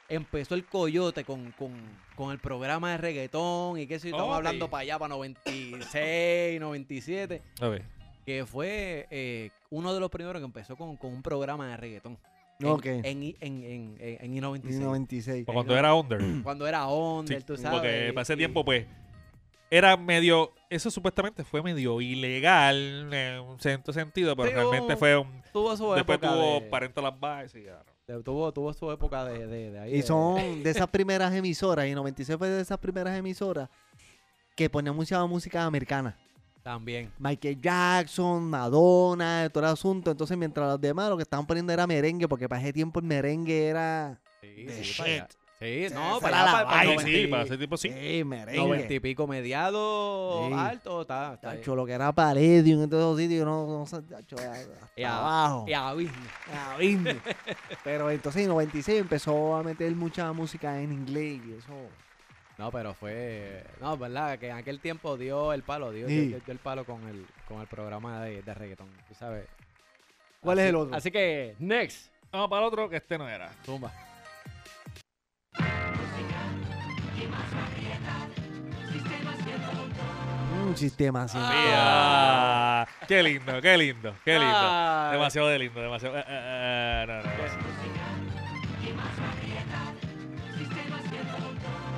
empezó 0.09 0.55
el 0.55 0.65
coyote 0.67 1.25
con, 1.25 1.51
con, 1.53 1.73
con 2.15 2.31
el 2.31 2.39
programa 2.39 2.93
de 2.93 2.99
reggaetón 2.99 3.79
y 3.79 3.87
qué 3.87 3.99
sé 3.99 4.11
yo, 4.11 4.17
estamos 4.17 4.33
Ok. 4.35 4.37
hablando 4.37 4.71
para 4.71 4.83
allá, 4.83 4.99
para 5.01 5.15
96, 5.17 6.61
97, 6.61 7.43
Ok. 7.61 7.77
que 8.25 8.47
fue 8.47 9.09
eh, 9.11 9.51
uno 9.71 9.93
de 9.95 9.99
los 10.01 10.11
primeros 10.11 10.41
que 10.41 10.45
empezó 10.47 10.77
con, 10.77 10.97
con 10.97 11.13
un 11.13 11.23
programa 11.23 11.69
de 11.71 11.77
reggaetón. 11.77 12.19
En, 12.67 12.73
Ok. 12.73 12.87
en, 12.87 13.05
en, 13.05 13.35
en, 13.41 13.65
en, 13.65 13.97
en 14.21 14.35
Y 14.35 14.41
I96. 14.41 14.79
96. 14.81 15.45
Pues 15.45 15.55
Cuando 15.55 15.77
era 15.77 15.95
under. 15.95 16.21
Cuando 16.43 16.67
era 16.67 16.87
Onder, 16.87 17.41
Sí, 17.41 17.47
tú 17.47 17.57
sabes. 17.57 17.81
porque 17.81 18.11
para 18.13 18.23
ese 18.23 18.35
y- 18.35 18.37
tiempo, 18.37 18.65
pues, 18.65 18.87
era 19.71 19.97
medio. 19.97 20.53
Eso 20.71 20.91
supuestamente 20.91 21.45
fue 21.45 21.63
medio 21.63 22.01
ilegal 22.01 23.13
en 23.13 23.41
un 23.41 23.59
cierto 23.61 23.93
sentido, 23.93 24.35
pero 24.37 24.49
Sí, 24.49 24.55
realmente 24.55 24.93
hubo- 24.95 24.99
fue 24.99 25.17
un. 25.17 25.43
Tuvo 25.53 25.77
su 25.77 25.93
Después 25.93 26.17
época 26.19 26.33
tuvo 26.35 26.61
de- 26.61 26.67
Parental 26.69 27.07
Advice 27.07 27.59
y 27.61 27.65
ya. 27.65 27.83
no. 28.09 28.17
de- 28.19 28.23
tuvo, 28.23 28.53
tuvo 28.53 28.73
su 28.73 28.91
época 28.91 29.25
de, 29.25 29.47
de, 29.47 29.71
de 29.71 29.79
ahí. 29.79 29.91
Y 29.95 29.97
de- 29.99 30.03
son 30.03 30.37
de 30.63 30.71
esas 30.71 30.89
primeras 30.89 31.33
emisoras, 31.35 31.87
y 31.87 31.95
96 31.95 32.39
fue 32.39 32.49
de 32.49 32.61
esas 32.63 32.79
primeras 32.79 33.17
emisoras 33.19 33.69
que 34.57 34.69
ponían 34.69 34.95
mucha 34.97 35.25
música 35.27 35.65
americana. 35.65 36.17
También. 36.63 37.11
Michael 37.19 37.61
Jackson, 37.61 38.45
Madonna, 38.49 39.49
todo 39.53 39.65
el 39.65 39.71
asunto. 39.71 40.11
Entonces, 40.13 40.37
mientras 40.39 40.69
los 40.71 40.81
demás 40.81 41.09
lo 41.11 41.17
que 41.17 41.25
estaban 41.25 41.47
poniendo 41.47 41.73
era 41.73 41.87
merengue, 41.87 42.29
porque 42.29 42.49
para 42.49 42.61
ese 42.63 42.73
tiempo 42.73 43.01
el 43.01 43.07
merengue 43.07 43.67
era. 43.69 44.19
Sí, 44.41 44.65
The 44.67 44.73
sí, 44.73 44.83
shit. 44.83 45.25
Sí, 45.59 45.87
Sí, 45.89 45.95
no, 45.95 46.19
para 46.21 46.45
la 46.45 46.53
para, 46.53 46.65
para 46.65 46.77
vaina. 46.77 46.91
Sí, 46.91 46.97
90 46.97 47.11
sí, 47.21 47.27
para 47.29 47.43
ese 47.45 47.59
tipo 47.59 47.77
sí. 47.77 47.89
Sí, 47.89 48.25
merengue. 48.25 48.59
90 48.61 48.95
y 48.95 48.99
pico 49.01 49.27
mediado, 49.29 50.49
Sí. 50.49 50.55
alto, 50.57 51.03
está, 51.03 51.35
está 51.35 51.51
Tacho, 51.55 51.77
lo 51.77 51.87
que 51.87 51.93
era 51.93 52.11
Palladium 52.13 52.83
en 52.83 52.91
todos 52.91 53.13
los 53.13 53.21
sitios, 53.21 53.47
no, 53.47 53.67
no 53.79 53.87
sé, 53.87 54.03
tacho, 54.03 54.35
hasta 54.37 54.91
Y 54.97 55.05
a- 55.05 55.19
abajo. 55.19 55.65
Y 55.69 55.73
abismo. 55.73 56.17
Abismo. 56.75 57.11
Pero 57.85 58.11
entonces 58.11 58.43
en 58.43 58.49
96 58.49 59.01
empezó 59.03 59.55
a 59.55 59.63
meter 59.63 59.95
mucha 59.95 60.33
música 60.33 60.81
en 60.81 60.93
inglés 60.93 61.41
y 61.47 61.53
eso. 61.53 61.73
No, 62.59 62.71
pero 62.71 62.95
fue. 62.95 63.65
No, 63.81 63.97
verdad, 63.97 64.39
que 64.39 64.49
en 64.51 64.57
aquel 64.57 64.79
tiempo 64.81 65.17
dio 65.17 65.53
el 65.53 65.63
palo, 65.63 65.91
dio, 65.91 66.07
Sí. 66.09 66.29
dio- 66.29 66.41
dio 66.41 66.53
el 66.53 66.59
palo 66.59 66.85
con 66.85 67.07
el, 67.09 67.27
con 67.49 67.61
el 67.61 67.67
programa 67.67 68.23
de, 68.23 68.43
de 68.43 68.55
reggaetón, 68.55 68.89
tú 69.09 69.15
sabes. 69.15 69.47
¿Cuál 70.41 70.59
Así- 70.59 70.65
es 70.65 70.69
el 70.71 70.77
otro? 70.77 70.97
Así 70.97 71.11
que, 71.11 71.57
next. 71.59 72.13
Vamos 72.31 72.49
para 72.49 72.63
el 72.63 72.69
otro, 72.69 72.89
que 72.89 72.97
este 72.97 73.19
no 73.19 73.29
era. 73.29 73.51
Tumba. 73.65 73.93
Un 80.65 80.77
sistema 80.77 81.25
así. 81.25 81.39
Ah, 81.41 82.87
qué 83.09 83.23
lindo, 83.23 83.61
qué 83.61 83.77
lindo, 83.77 84.15
qué 84.25 84.39
lindo. 84.39 84.55
Ay. 84.57 85.13
Demasiado 85.13 85.49
de 85.49 85.59
lindo, 85.59 85.81
demasiado. 85.81 86.17
eh, 86.19 86.25
eh, 86.27 86.27
eh, 86.29 87.05
no, 87.07 87.15
no, 87.17 87.23
no. 87.23 87.82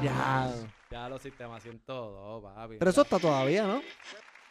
Ya. 0.05 0.53
Ya 0.91 1.09
los 1.09 1.23
sistemas 1.23 1.63
102, 1.63 2.43
papi. 2.43 2.77
Pero 2.79 2.91
eso 2.91 3.03
está 3.03 3.19
todavía, 3.19 3.67
¿no? 3.67 3.83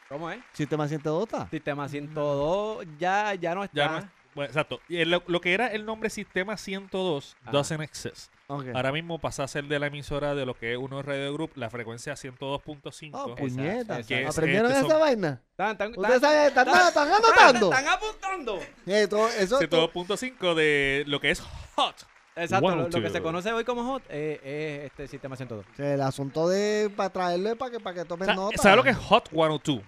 ¿Cómo 0.09 0.29
es? 0.29 0.39
Sistema 0.53 0.87
102 0.87 1.23
está. 1.23 1.49
Sistema 1.49 1.87
102 1.87 2.85
ya, 2.99 3.33
ya 3.35 3.55
no 3.55 3.63
está. 3.63 3.75
Ya 3.77 3.87
no 3.89 3.97
es- 3.99 4.05
bueno, 4.35 4.47
exacto. 4.49 4.79
Y 4.89 4.97
el- 4.97 5.11
lo, 5.11 5.23
lo 5.27 5.39
que 5.41 5.53
era 5.53 5.67
el 5.67 5.85
nombre 5.85 6.09
Sistema 6.09 6.57
102 6.57 7.37
Ajá. 7.43 7.51
doesn't 7.51 7.81
exist. 7.81 8.31
Ok. 8.47 8.65
Ahora 8.73 8.91
mismo 8.91 9.19
pasa 9.19 9.43
a 9.43 9.47
ser 9.47 9.65
de 9.65 9.79
la 9.79 9.87
emisora 9.87 10.33
de 10.35 10.45
lo 10.45 10.55
que 10.55 10.73
es 10.73 10.77
uno 10.77 11.01
Radio 11.03 11.31
Group, 11.33 11.51
la 11.55 11.69
frecuencia 11.69 12.15
102.5. 12.15 13.11
Oh, 13.13 13.35
puñeta. 13.35 14.03
Que 14.03 14.23
es- 14.23 14.29
¿Aprendieron 14.29 14.71
este, 14.71 14.79
esa 14.85 14.89
son- 14.89 14.99
vaina? 14.99 15.41
Tan, 15.55 15.77
tan, 15.77 15.91
¿Ustedes 15.97 16.19
saben? 16.21 16.47
¿Están, 16.47 16.65
tan- 16.65 16.87
están 16.87 17.07
anotando? 17.13 17.71
¡Están 17.73 17.87
apuntando! 17.87 18.59
Eh, 18.87 19.07
todo- 19.07 19.29
eso, 19.29 19.59
todo- 19.67 19.87
102.5 19.91 20.55
de 20.55 21.03
lo 21.07 21.19
que 21.21 21.31
es 21.31 21.41
Hot. 21.75 21.95
Exacto, 22.35 22.69
lo, 22.69 22.75
lo 22.77 22.85
que 22.85 22.91
102. 22.91 23.11
se 23.13 23.21
conoce 23.21 23.51
hoy 23.53 23.63
como 23.63 23.83
hot 23.85 24.03
eh, 24.09 24.81
es 24.85 24.91
este 24.91 25.07
sistema 25.07 25.35
102. 25.35 25.65
el 25.77 26.01
asunto 26.01 26.49
de 26.49 26.91
para 26.95 27.09
traerle 27.11 27.55
para 27.55 27.71
que 27.71 27.79
para 27.79 27.95
que 27.95 28.05
tomen 28.05 28.35
nota. 28.35 28.57
¿Sabes 28.61 28.77
lo 28.77 28.83
que 28.83 28.89
es 28.89 28.97
Hot 28.97 29.29
102? 29.29 29.81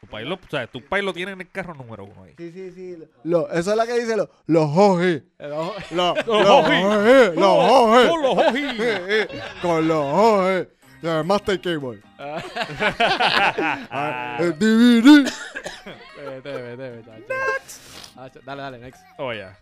Tu 0.00 0.06
país 0.08 0.28
lo, 0.28 0.34
o 0.34 0.38
sea, 0.50 0.66
tu 0.66 0.82
país 0.82 1.02
lo 1.04 1.12
tiene 1.14 1.32
en 1.32 1.40
el 1.40 1.50
carro 1.50 1.74
número 1.74 2.04
uno 2.04 2.24
ahí. 2.24 2.34
Sí, 2.36 2.52
sí, 2.52 2.70
sí. 2.72 2.98
Lo, 3.24 3.48
eso 3.50 3.70
es 3.70 3.76
lo 3.76 3.86
que 3.86 3.98
dice 3.98 4.14
lo- 4.16 4.28
los 4.46 4.68
hoji. 4.76 5.22
Los 5.38 5.68
hoji. 5.70 5.94
Los. 5.94 6.22
Con 6.24 6.42
los 8.22 8.36
hoji. 8.36 8.62
Con 9.62 9.88
los 9.88 10.04
hoji. 10.04 10.68
Ya, 11.02 11.22
Master 11.22 11.60
Cable. 11.60 12.00
Ah, 13.90 14.36
el 14.40 14.58
DVD. 14.58 15.30
Vete, 16.16 16.52
vete, 16.52 16.90
vete. 16.90 17.10
Ah, 18.16 18.28
ch- 18.28 18.42
Dale, 18.44 18.62
dale, 18.62 18.78
next. 18.78 19.02
Oh, 19.18 19.32
ya. 19.32 19.58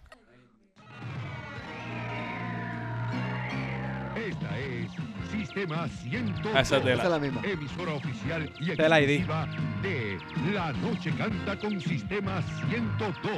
Esta 4.17 4.59
es 4.59 4.91
Sistema 5.31 5.89
102. 5.89 6.53
Ah, 6.55 6.61
esa 6.61 6.77
es 6.79 6.85
de 6.85 6.91
la- 6.91 6.95
Esa 6.97 7.05
es 7.05 7.11
la 7.11 7.19
misma. 7.19 7.41
Emisora 7.45 7.93
oficial 7.95 8.43
y 8.61 8.71
exclusiva 8.71 9.49
de 9.83 10.19
La 10.53 10.73
Noche 10.73 11.13
Canta 11.17 11.59
con 11.59 11.81
Sistema 11.81 12.41
102. 12.69 13.33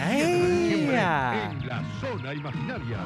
¡Ay! 0.00 0.68
Siempre 0.68 0.96
en 0.96 1.68
la 1.68 1.82
zona 2.00 2.34
imaginaria. 2.34 2.98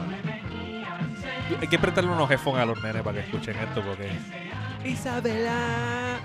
Hay 1.61 1.69
que 1.69 1.79
prestarle 1.79 2.11
unos 2.11 2.31
headphones 2.31 2.63
a 2.63 2.67
los 2.67 2.83
nenes 2.83 3.03
para 3.03 3.19
que 3.21 3.25
escuchen 3.27 3.57
esto 3.57 3.83
porque... 3.83 4.11
Isabela. 4.85 6.21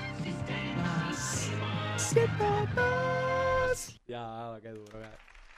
Ya, 4.08 4.58
qué 4.62 4.70
duro. 4.70 5.00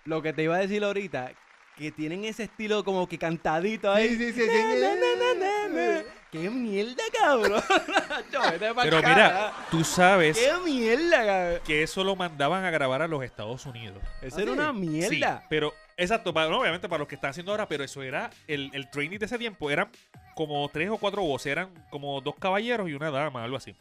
Lo 0.05 0.21
que 0.21 0.34
te 0.34 0.43
iba 0.43 0.55
a 0.55 0.59
decir 0.59 0.84
ahorita, 0.84 1.31
que 1.78 1.91
tienen 1.91 2.26
ese 2.26 2.43
estilo 2.43 2.84
como 2.84 3.07
que 3.07 3.17
cantadito 3.17 3.91
ahí. 3.91 4.09
Sí, 4.09 4.17
sí, 4.17 4.34
sí, 4.34 4.41
sí. 4.41 4.47
Na, 4.47 4.95
na, 4.95 5.15
na, 5.15 5.34
na, 5.39 5.67
na. 5.67 6.03
¡Qué 6.32 6.49
mierda, 6.49 7.03
cabrón! 7.19 7.61
Pero 8.82 8.97
mira, 8.97 9.53
tú 9.69 9.84
sabes 9.84 10.36
¡Qué 10.36 10.51
mierda, 10.65 11.26
cabrón! 11.26 11.61
que 11.63 11.84
eso 11.84 12.03
lo 12.03 12.15
mandaban 12.15 12.65
a 12.65 12.71
grabar 12.71 13.03
a 13.03 13.07
los 13.07 13.24
Estados 13.24 13.65
Unidos. 13.67 14.01
Eso 14.19 14.39
era 14.39 14.51
una 14.51 14.74
mierda. 14.74 15.41
Sí, 15.41 15.45
pero, 15.47 15.74
exacto, 15.95 16.34
para, 16.34 16.49
no, 16.49 16.61
obviamente 16.61 16.89
para 16.89 16.99
los 16.99 17.07
que 17.07 17.13
están 17.13 17.30
haciendo 17.30 17.51
ahora, 17.51 17.67
pero 17.67 17.84
eso 17.84 18.01
era, 18.01 18.32
el, 18.47 18.71
el 18.74 18.89
training 18.89 19.19
de 19.19 19.28
ese 19.28 19.38
tiempo 19.38 19.69
eran 19.69 19.89
como 20.34 20.67
tres 20.69 20.89
o 20.89 20.97
cuatro 20.97 21.21
voces, 21.21 21.51
eran 21.51 21.69
como 21.91 22.19
dos 22.19 22.34
caballeros 22.39 22.89
y 22.89 22.93
una 22.95 23.11
dama, 23.11 23.43
algo 23.43 23.57
así. 23.57 23.76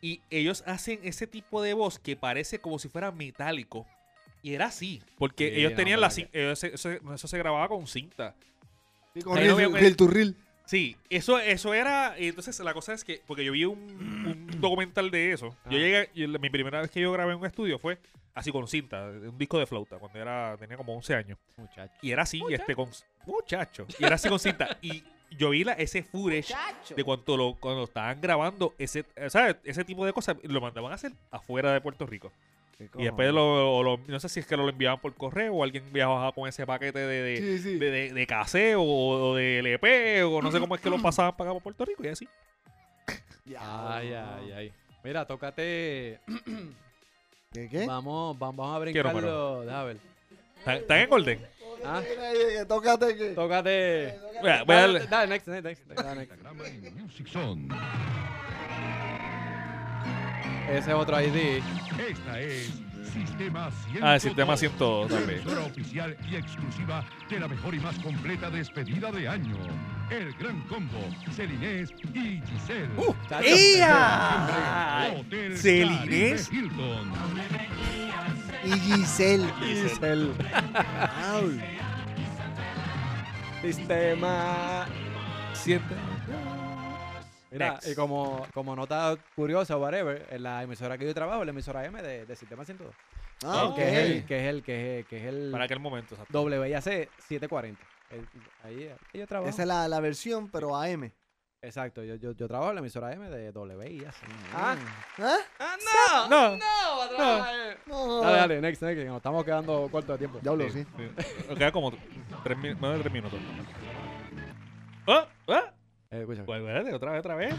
Y 0.00 0.22
ellos 0.30 0.64
hacen 0.66 1.00
ese 1.02 1.26
tipo 1.26 1.60
de 1.60 1.74
voz 1.74 1.98
que 1.98 2.16
parece 2.16 2.60
como 2.60 2.78
si 2.78 2.88
fuera 2.88 3.10
metálico. 3.10 3.86
Y 4.44 4.54
era 4.54 4.66
así, 4.66 5.02
porque 5.16 5.48
Sí, 5.48 5.60
ellos 5.60 5.70
no, 5.72 5.76
tenían 5.78 6.00
la 6.02 6.08
cin- 6.10 6.28
ellos 6.32 6.58
se- 6.58 6.74
eso, 6.74 6.90
eso 6.90 7.26
se 7.28 7.38
grababa 7.38 7.66
con 7.66 7.86
cinta. 7.86 8.34
Sí, 9.14 9.22
con 9.22 9.38
Ahí 9.38 9.48
no 9.48 9.56
reel. 10.06 10.36
Sí, 10.66 10.96
eso, 11.08 11.38
eso 11.38 11.72
era. 11.72 12.14
y 12.18 12.28
Entonces, 12.28 12.58
la 12.60 12.74
cosa 12.74 12.92
es 12.92 13.04
que. 13.04 13.22
Porque 13.26 13.42
yo 13.44 13.52
vi 13.52 13.64
un, 13.64 13.78
un 13.78 14.46
documental 14.60 15.10
de 15.10 15.32
eso. 15.32 15.48
Yo 15.70 15.78
Ah. 15.78 15.80
llegué. 15.80 16.10
mi 16.38 16.50
primera 16.50 16.82
vez 16.82 16.90
que 16.90 17.00
yo 17.00 17.10
grabé 17.12 17.32
en 17.32 17.38
un 17.38 17.46
estudio 17.46 17.78
fue 17.78 17.98
así 18.34 18.52
con 18.52 18.68
cinta, 18.68 19.02
un 19.08 19.38
disco 19.38 19.58
de 19.58 19.66
flauta, 19.66 19.96
cuando 19.98 20.18
era 20.18 20.56
tenía 20.58 20.76
como 20.76 20.94
11 20.94 21.14
años. 21.14 21.38
Muchacho. 21.56 21.92
Y 22.02 22.10
era 22.10 22.24
así, 22.24 22.42
este 22.50 22.74
con. 22.74 22.90
Muchacho. 23.26 23.86
Y 23.98 24.04
era 24.04 24.16
así 24.16 24.28
con 24.28 24.38
cinta. 24.38 24.76
Y 24.82 25.02
yo 25.38 25.50
vi 25.50 25.64
la, 25.64 25.72
ese 25.72 26.02
footage 26.02 26.54
de 26.94 27.02
cuando 27.02 27.36
lo, 27.36 27.54
cuando 27.54 27.84
estaban 27.84 28.20
grabando 28.20 28.74
ese, 28.78 29.06
¿sabes? 29.28 29.56
ese 29.64 29.84
tipo 29.84 30.04
de 30.04 30.12
cosas. 30.12 30.36
Lo 30.42 30.60
mandaban 30.60 30.92
a 30.92 30.96
hacer 30.96 31.12
afuera 31.30 31.72
de 31.72 31.80
Puerto 31.80 32.06
Rico. 32.06 32.30
Y 32.98 33.04
después 33.04 33.32
lo, 33.32 33.82
lo- 33.82 34.00
no 34.06 34.20
sé 34.20 34.28
si 34.28 34.40
es 34.40 34.46
que 34.46 34.56
lo 34.56 34.68
enviaban 34.68 35.00
por 35.00 35.14
correo 35.14 35.54
o 35.54 35.62
alguien 35.64 35.84
viajaba 35.92 36.32
con 36.32 36.48
ese 36.48 36.66
paquete 36.66 36.98
de, 36.98 37.22
de, 37.22 37.36
Sí, 37.36 37.58
sí. 37.58 37.78
de, 37.78 37.90
de, 37.90 38.12
de 38.12 38.26
cassette 38.26 38.74
o, 38.76 38.82
o 38.82 39.34
de 39.36 39.60
LP 39.60 40.22
o 40.24 40.42
no 40.42 40.50
sé 40.50 40.58
cómo 40.60 40.74
es 40.74 40.80
que 40.80 40.90
lo 40.90 40.98
pasaban 41.02 41.36
para 41.36 41.50
acá 41.50 41.54
por 41.54 41.62
Puerto 41.62 41.84
Rico 41.84 42.04
y 42.04 42.08
así. 42.08 42.28
Ay, 43.58 44.12
ay, 44.12 44.52
ay. 44.52 44.72
Mira, 45.04 45.24
tócate. 45.26 46.18
¿Qué 47.52 47.68
qué? 47.68 47.86
Vamos, 47.86 48.36
vamos, 48.38 48.56
vamos 48.56 48.76
a 48.76 48.78
brincarlo. 48.80 49.60
Déjame 49.64 49.84
ver. 49.86 49.96
¿Están, 50.66 50.98
en 50.98 51.12
orden? 51.12 51.46
Ah, 51.84 52.02
Tócate 52.66 53.16
que. 53.16 53.28
tócate. 53.30 54.18
Mira, 54.42 54.64
voy 54.64 54.74
a 54.74 54.80
Dale, 54.80 54.98
darle- 55.00 55.08
dale, 55.08 55.26
next, 55.28 55.46
next, 55.48 55.64
next, 55.64 55.86
dale, 56.02 56.26
next. 56.26 56.34
Ese 60.68 60.90
es 60.90 60.94
otro 60.96 61.20
ID. 61.20 61.62
Esta 61.98 62.40
es 62.40 62.70
Sistema 63.12 63.70
102. 63.70 64.02
Ah, 64.02 64.14
el 64.14 64.20
Sistema 64.20 64.56
102 64.56 65.08
también. 65.08 65.40
Emisora 65.40 65.66
oficial 65.66 66.16
y 66.28 66.36
exclusiva 66.36 67.04
de 67.30 67.40
la 67.40 67.48
mejor 67.48 67.74
y 67.74 67.80
más 67.80 67.98
completa 67.98 68.50
despedida 68.50 69.12
de 69.12 69.28
año. 69.28 69.56
El 70.10 70.32
Gran 70.34 70.60
Combo, 70.62 70.98
Celinés 71.32 71.90
y 72.12 72.40
Giselle. 72.42 72.88
Uh. 72.96 73.14
¡Ea! 73.42 75.14
Hotel 75.16 75.56
Celinés. 75.56 76.48
Caribe 76.48 76.66
Hilton. 76.66 77.12
Y 78.64 78.72
Giselle. 78.80 79.52
Giselle. 79.60 80.32
Au. 81.30 81.50
Sistema. 83.62 84.86
Siente. 85.52 85.94
Mira, 87.54 87.72
Next. 87.72 87.88
y 87.88 87.94
como, 87.94 88.46
como 88.52 88.74
nota 88.76 89.16
curiosa 89.34 89.76
o 89.76 89.80
whatever, 89.80 90.26
en 90.30 90.42
la 90.42 90.62
emisora 90.62 90.98
que 90.98 91.06
yo 91.06 91.14
trabajo, 91.14 91.44
la 91.44 91.50
emisora 91.52 91.84
M 91.84 92.02
de, 92.02 92.26
de 92.26 92.36
Sistema 92.36 92.64
102. 92.64 92.92
Ah, 93.44 93.64
Ok. 93.64 93.76
Que 93.76 93.88
es 93.88 93.98
el, 93.98 94.24
que 94.26 94.40
es 94.40 94.46
el, 94.54 94.62
que 94.62 94.98
es, 95.00 95.06
que 95.06 95.16
es 95.18 95.24
el 95.24 95.50
Para 95.52 95.64
aquel 95.64 95.80
momento, 95.80 96.14
exacto. 96.14 96.42
WIAC 96.42 96.82
740. 96.82 97.80
El- 98.10 98.28
ahí, 98.64 98.88
ahí 99.12 99.20
yo 99.20 99.26
trabajo. 99.26 99.48
Esa 99.50 99.62
es 99.62 99.68
la, 99.68 99.88
la 99.88 100.00
versión, 100.00 100.48
pero 100.50 100.76
AM. 100.76 101.10
Exacto, 101.62 102.04
yo, 102.04 102.16
yo, 102.16 102.32
yo 102.32 102.46
trabajo 102.46 102.70
en 102.70 102.74
la 102.74 102.80
emisora 102.80 103.12
M 103.12 103.30
de 103.30 103.50
WIAC. 103.50 104.14
Ah. 104.54 104.76
Ah, 105.18 105.36
¿Ah? 105.60 105.76
no, 106.28 106.50
No. 106.50 106.56
no. 106.58 107.44
No. 107.86 108.20
Dale, 108.20 108.36
dale, 108.36 108.60
next, 108.60 108.82
next, 108.82 108.98
que 108.98 109.04
nos 109.06 109.16
estamos 109.16 109.44
quedando 109.44 109.88
corto 109.90 110.12
de 110.12 110.18
tiempo. 110.18 110.38
Diablo, 110.42 110.68
sí. 110.70 110.84
Nos 111.48 111.56
queda 111.58 111.72
como 111.72 111.92
tres, 112.42 112.58
menos 112.58 112.96
de 112.96 113.00
tres 113.00 113.12
minutos. 113.12 113.40
¡Ah! 115.06 115.26
¡Ah! 115.48 115.72
Eh, 116.14 116.20
escúchame. 116.20 116.46
Pues, 116.46 116.60
espérate, 116.60 116.94
otra 116.94 117.10
vez, 117.10 117.20
otra 117.20 117.34
vez. 117.34 117.54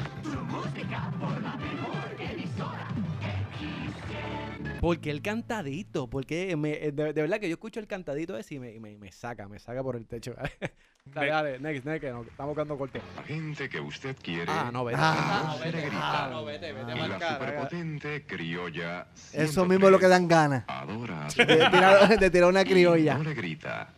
Porque 4.80 5.12
el 5.12 5.22
cantadito, 5.22 6.10
porque 6.10 6.56
me, 6.56 6.74
eh, 6.74 6.91
de, 6.93 7.12
de 7.12 7.22
verdad 7.22 7.39
que 7.39 7.49
yo 7.49 7.56
escucho 7.56 7.82
el 7.82 7.88
cantadito 7.88 8.38
ese 8.38 8.56
y 8.56 8.60
me, 8.60 8.80
me, 8.80 8.97
me 8.97 9.12
saca, 9.12 9.49
me 9.49 9.60
saca 9.60 9.84
por 9.84 9.97
el 9.97 10.06
techo. 10.06 10.36
dale, 11.06 11.32
dale, 11.32 11.60
next, 11.60 11.86
next, 11.86 12.01
que 12.01 12.30
estamos 12.30 12.53
quedando 12.56 12.78
corto. 12.78 12.99
La 13.18 13.24
gente 13.24 13.68
que 13.68 13.82
usted 13.82 14.16
quiere. 14.22 14.45
Ah, 14.47 14.70
no, 14.72 14.86
vete. 14.86 14.99
Ah, 15.01 15.56
no, 15.58 15.66
vete, 15.66 15.89
ah, 15.91 16.30
no, 16.32 16.45
vete, 16.45 16.72
vete 16.72 16.91
y 16.93 16.99
pa'l 16.99 17.10
la 17.10 17.34
superpotente 17.34 18.26
criolla. 18.26 19.08
Eso 19.34 19.66
mismo 19.66 19.88
es 19.88 19.91
lo 19.91 19.99
que 19.99 20.08
dan 20.08 20.30
ganas. 20.30 20.64
Adora. 20.68 21.28
De 21.36 21.45
tirar, 21.45 22.20
de 22.20 22.30
tirar 22.30 22.49
una 22.49 22.64
criolla. 22.64 23.18
No 23.18 23.24
le 23.24 23.34
grita. 23.34 23.95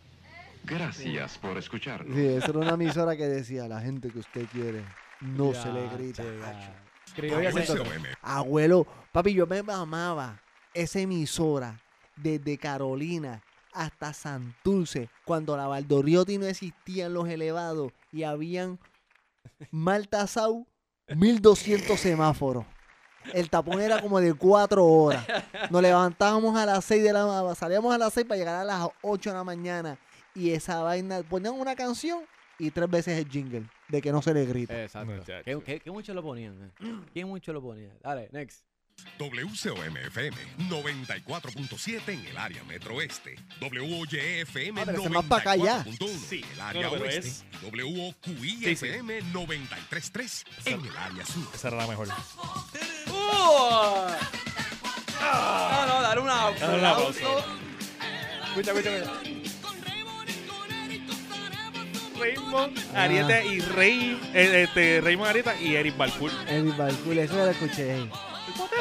Gracias 0.68 1.38
por 1.38 1.58
escucharnos. 1.58 2.16
Sí, 2.16 2.26
eso 2.26 2.52
era 2.52 2.60
una 2.60 2.74
emisora 2.74 3.16
que 3.16 3.28
decía, 3.28 3.68
la 3.68 3.80
gente 3.80 4.10
que 4.10 4.20
usted 4.20 4.46
quiere, 4.52 4.84
no 5.22 5.54
se 5.54 5.72
le 5.72 5.88
grita. 5.90 6.24
che, 6.24 6.40
ya. 6.40 6.84
Criolla 7.16 7.50
Abuelo 7.50 7.66
103. 7.66 7.96
M. 7.96 8.10
Abuelo, 8.22 8.88
papi, 9.12 9.34
yo 9.34 9.48
me 9.48 9.64
mamaba 9.64 10.42
esa 10.74 11.00
emisora 11.00 11.80
desde 12.16 12.58
Carolina 12.58 13.42
hasta 13.74 14.12
Santurce, 14.12 15.10
cuando 15.24 15.56
la 15.56 15.68
Valdoriotti 15.68 16.38
no 16.38 16.48
existían 16.48 17.14
los 17.14 17.30
elevados 17.30 17.94
y 18.12 18.24
habían 18.24 18.80
mal 19.72 20.08
tasado 20.08 20.66
1200 21.08 22.00
semáforos. 22.00 22.66
El 23.34 23.50
tapón 23.50 23.82
era 23.82 24.02
como 24.02 24.20
de 24.20 24.34
cuatro 24.34 24.86
horas. 24.86 25.26
Nos 25.70 25.82
levantábamos 25.82 26.58
a 26.58 26.66
las 26.66 26.86
6 26.86 27.04
de 27.04 27.14
la 27.14 27.56
salíamos 27.56 27.94
a 27.94 27.98
las 27.98 28.14
6 28.14 28.26
para 28.26 28.38
llegar 28.38 28.56
a 28.56 28.64
las 28.64 28.88
8 29.02 29.30
de 29.30 29.36
la 29.36 29.44
mañana. 29.44 30.00
Y 30.38 30.52
esa 30.52 30.82
vaina, 30.84 31.24
ponían 31.24 31.54
una 31.54 31.76
canción 31.76 32.20
y 32.60 32.70
tres 32.72 32.90
veces 32.90 33.18
el 33.18 33.30
jingle 33.32 33.64
de 33.88 34.02
que 34.02 34.12
no 34.12 34.22
se 34.22 34.34
le 34.34 34.46
grita. 34.46 34.84
Exacto. 34.84 35.24
¿Qué, 35.44 35.60
qué, 35.66 35.80
qué 35.80 35.92
mucho 35.92 36.14
lo 36.14 36.22
ponían? 36.22 36.72
eh? 36.80 36.96
¿Qué 37.14 37.26
mucho 37.26 37.54
lo 37.54 37.62
ponían? 37.62 37.94
Dale, 38.04 38.30
next. 38.32 38.64
WCOM-FM 39.20 40.36
94.7 40.70 42.02
en 42.14 42.26
el 42.26 42.36
área 42.38 42.64
metro 42.64 42.96
oeste. 42.96 43.36
WOYE-FM 43.62 44.82
Ah, 44.82 44.86
pero 44.86 45.02
ese 45.02 45.10
más 45.10 45.26
pa' 45.26 45.38
acá 45.38 45.56
ya. 45.56 45.84
94.1 45.86 46.08
Sí. 46.28 46.42
en 46.44 46.52
el 46.54 46.62
área 46.62 46.82
No, 46.88 46.92
oeste. 46.94 47.30
es- 47.30 47.46
WOQI-FM 47.62 49.22
93.3 49.34 50.44
en 50.66 50.84
el 50.86 50.98
área 50.98 51.26
sur. 51.28 51.48
Esa 51.54 51.68
era 51.68 51.78
la 51.78 51.86
mejor. 51.88 52.08
No, 52.08 52.16
no, 55.88 56.02
dar 56.02 56.20
un 56.20 56.30
aplauso. 56.30 56.66
Dale 56.66 56.80
un 56.80 56.86
aplauso. 56.86 57.46
Escucha, 58.48 58.72
escucha, 58.72 58.98
escucha. 58.98 59.37
Raymond 62.20 62.78
Arieta 62.96 63.44
y 63.44 63.60
Rey, 63.60 64.20
eh, 64.34 64.64
este, 64.68 65.02
Raymond 65.02 65.30
Arieta 65.30 65.56
y 65.62 65.76
Eric 65.76 65.98
Balcour. 65.98 66.32
Eddie 66.48 66.72
Balcour, 66.78 67.18
eso 67.18 67.36
lo 67.36 67.48
escuché. 67.48 68.10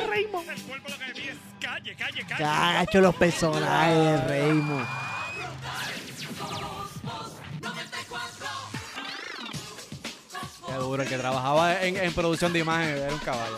Raymond. 0.09 0.47
Cacho, 2.39 3.01
los 3.01 3.15
personajes 3.17 3.97
de 3.97 4.29
Raymond. 4.29 4.87
Qué 10.67 10.73
duro, 10.75 11.03
el 11.03 11.09
que 11.09 11.17
trabajaba 11.17 11.83
en, 11.83 11.97
en 11.97 12.13
producción 12.13 12.53
de 12.53 12.59
imagen 12.61 12.97
era 12.97 13.13
un 13.13 13.19
caballo. 13.21 13.57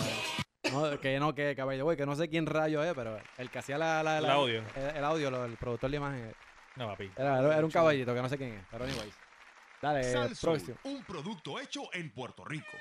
No, 0.73 1.01
que 1.01 1.19
no, 1.19 1.35
que 1.35 1.55
cabello, 1.57 1.85
güey, 1.85 1.97
que 1.97 2.05
no 2.05 2.15
sé 2.15 2.29
quién 2.29 2.45
rayo 2.47 2.85
es, 2.85 2.93
pero 2.95 3.19
el 3.39 3.51
que 3.51 3.59
hacía 3.59 3.79
la, 3.79 4.03
la- 4.03 4.19
El 4.19 4.27
audio. 4.27 4.63
El, 4.77 4.97
el 4.97 5.05
audio, 5.05 5.31
lo- 5.31 5.45
el 5.47 5.57
productor 5.57 5.91
de 5.91 5.97
imagen. 5.97 6.35
No, 6.77 6.87
papi. 6.89 7.11
Era, 7.17 7.39
era- 7.39 7.57
era 7.57 7.65
un 7.65 7.71
caballito 7.73 8.15
que 8.15 8.23
no 8.23 8.29
sé 8.29 8.37
quién 8.37 8.53
es, 8.55 8.65
pero 8.71 8.85
anyways. 8.85 9.15
Dale, 9.81 10.31
próximo. 10.41 10.77
un 10.85 11.05
producto 11.05 11.59
hecho 11.61 11.83
en 11.93 12.11
Puerto 12.11 12.45
Rico. 12.45 12.77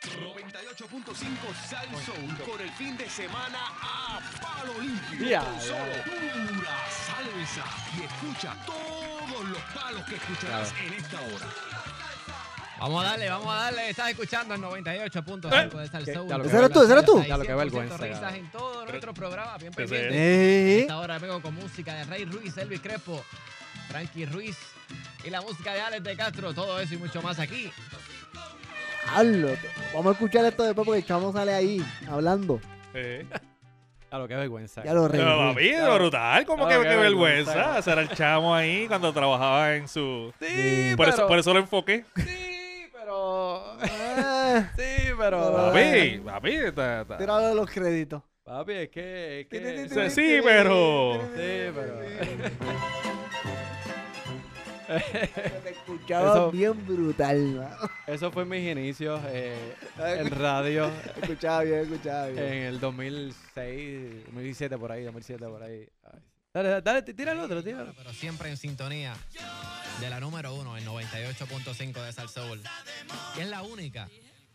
98.5 0.00 1.54
Sal 1.68 1.88
Soul 2.04 2.36
con 2.48 2.60
el 2.60 2.70
fin 2.72 2.96
de 2.96 3.08
semana 3.10 3.58
a 3.82 4.20
palo 4.40 4.72
limpio. 4.80 5.40
Con 5.40 5.60
solo 5.60 5.78
ya. 5.92 6.04
pura 6.04 6.88
salsa. 6.88 7.64
Y 7.98 8.02
escucha 8.04 8.56
todos 8.64 9.48
los 9.48 9.60
palos 9.74 10.04
que 10.04 10.14
escucharás 10.16 10.72
en 10.84 10.92
esta 10.94 11.20
hora. 11.20 11.46
Vamos 12.80 13.04
a 13.04 13.08
darle, 13.08 13.28
vamos 13.28 13.48
a 13.52 13.54
darle. 13.56 13.90
Estás 13.90 14.10
escuchando 14.10 14.54
el 14.54 14.60
98.5 14.62 15.76
de 15.78 15.88
Sal 15.88 16.04
¿Qué? 16.04 16.14
Soul. 16.14 16.28
Ya 16.28 16.36
lo 16.38 16.42
que 16.44 16.48
¿Ese 16.48 16.58
eres 16.58 16.70
tú? 16.72 16.82
¿Ese 16.82 16.92
eres 16.92 17.04
tú? 17.04 17.24
Ya 17.24 17.36
lo 17.36 17.44
que 17.44 17.54
vergüenza, 17.54 17.96
risas 17.96 18.34
en 18.34 18.50
todo 18.52 18.86
nuestro 18.86 19.14
programa. 19.14 19.56
Bien 19.58 19.72
Ese- 19.72 19.82
pendiente. 19.82 20.14
Eh. 20.16 20.80
Esta 20.82 20.98
hora 20.98 21.18
vengo 21.18 21.42
con 21.42 21.54
música 21.54 21.94
de 21.94 22.04
Rey 22.04 22.24
Ruiz, 22.24 22.56
Elvis 22.56 22.80
Crespo, 22.80 23.24
Frankie 23.88 24.26
Ruiz 24.26 24.56
y 25.24 25.30
la 25.30 25.40
música 25.40 25.74
de 25.74 25.80
Alex 25.80 26.04
de 26.04 26.16
Castro. 26.16 26.54
Todo 26.54 26.78
eso 26.80 26.94
y 26.94 26.96
mucho 26.98 27.20
más 27.22 27.38
aquí. 27.38 27.70
Vamos 29.94 30.06
a 30.06 30.12
escuchar 30.12 30.44
esto 30.44 30.62
después 30.64 30.84
porque 30.84 30.98
el 31.00 31.06
chamo 31.06 31.32
sale 31.32 31.54
ahí 31.54 31.82
hablando. 32.10 32.60
Eh. 32.94 33.26
A 34.10 34.18
lo 34.18 34.26
que 34.26 34.34
vergüenza. 34.36 34.82
Ya 34.84 34.94
lo 34.94 35.08
Pero, 35.10 35.36
papi, 35.50 35.70
brutal. 35.94 36.46
Como 36.46 36.64
Ah, 36.66 36.68
que, 36.70 36.74
qué 36.76 36.96
vergüenza. 36.96 37.52
vergüenza. 37.54 37.76
Hacer 37.76 37.98
el 37.98 38.08
chamo 38.10 38.54
ahí 38.54 38.86
cuando 38.88 39.12
trabajaba 39.12 39.74
en 39.76 39.86
su. 39.86 40.32
Sí, 40.40 40.94
por, 40.96 41.08
eso, 41.08 41.16
pero- 41.16 41.28
por 41.28 41.38
eso 41.38 41.52
lo 41.52 41.60
enfoqué. 41.60 42.04
Sí, 42.16 42.88
pero. 42.92 43.76
Ah, 43.82 44.70
Sí, 44.76 45.10
pero. 45.18 45.52
Papi, 45.72 46.20
papi. 46.24 46.56
ta- 46.74 47.04
ta- 47.04 47.18
Tíralo 47.18 47.54
los 47.54 47.70
créditos. 47.70 48.22
Papi, 48.44 48.72
es 48.72 48.88
que. 48.88 49.40
Es 49.42 49.46
que 49.48 49.88
Sí, 49.90 50.10
sí, 50.10 50.40
pero. 50.42 51.20
Sí, 51.36 51.70
pero. 51.74 53.07
Te 54.88 55.70
escuchaba 55.70 56.30
Eso- 56.32 56.50
bien 56.50 56.86
brutal. 56.86 57.38
mano. 57.56 57.76
Eso 58.06 58.32
fue 58.32 58.44
mis 58.44 58.66
inicios 58.66 59.20
eh, 59.26 59.74
en 59.98 60.30
radio 60.30 60.90
Escuchaba 61.22 61.62
bien, 61.62 61.80
escuchaba 61.80 62.26
bien. 62.28 62.42
en 62.44 62.52
el 62.64 62.80
2006, 62.80 64.24
2007 64.26 64.78
por 64.78 64.92
ahí, 64.92 65.04
2007 65.04 65.44
por 65.46 65.62
ahí. 65.62 65.86
Ay. 66.04 66.20
Dale, 66.54 66.68
dale, 66.70 66.82
dale, 66.82 67.02
tira 67.02 67.32
el 67.32 67.40
otro, 67.40 67.62
tira 67.62 67.76
el 67.82 67.88
otro. 67.88 67.94
Pero 67.98 68.12
siempre 68.12 68.48
en 68.48 68.56
sintonía 68.56 69.14
de 70.00 70.10
la 70.10 70.18
número 70.18 70.54
uno, 70.54 70.76
el 70.76 70.84
98.5 70.86 72.02
de 72.02 72.12
Sal 72.12 72.28
Soul. 72.28 72.62
Y 73.36 73.40
es 73.40 73.48
la 73.48 73.62
única, 73.62 74.08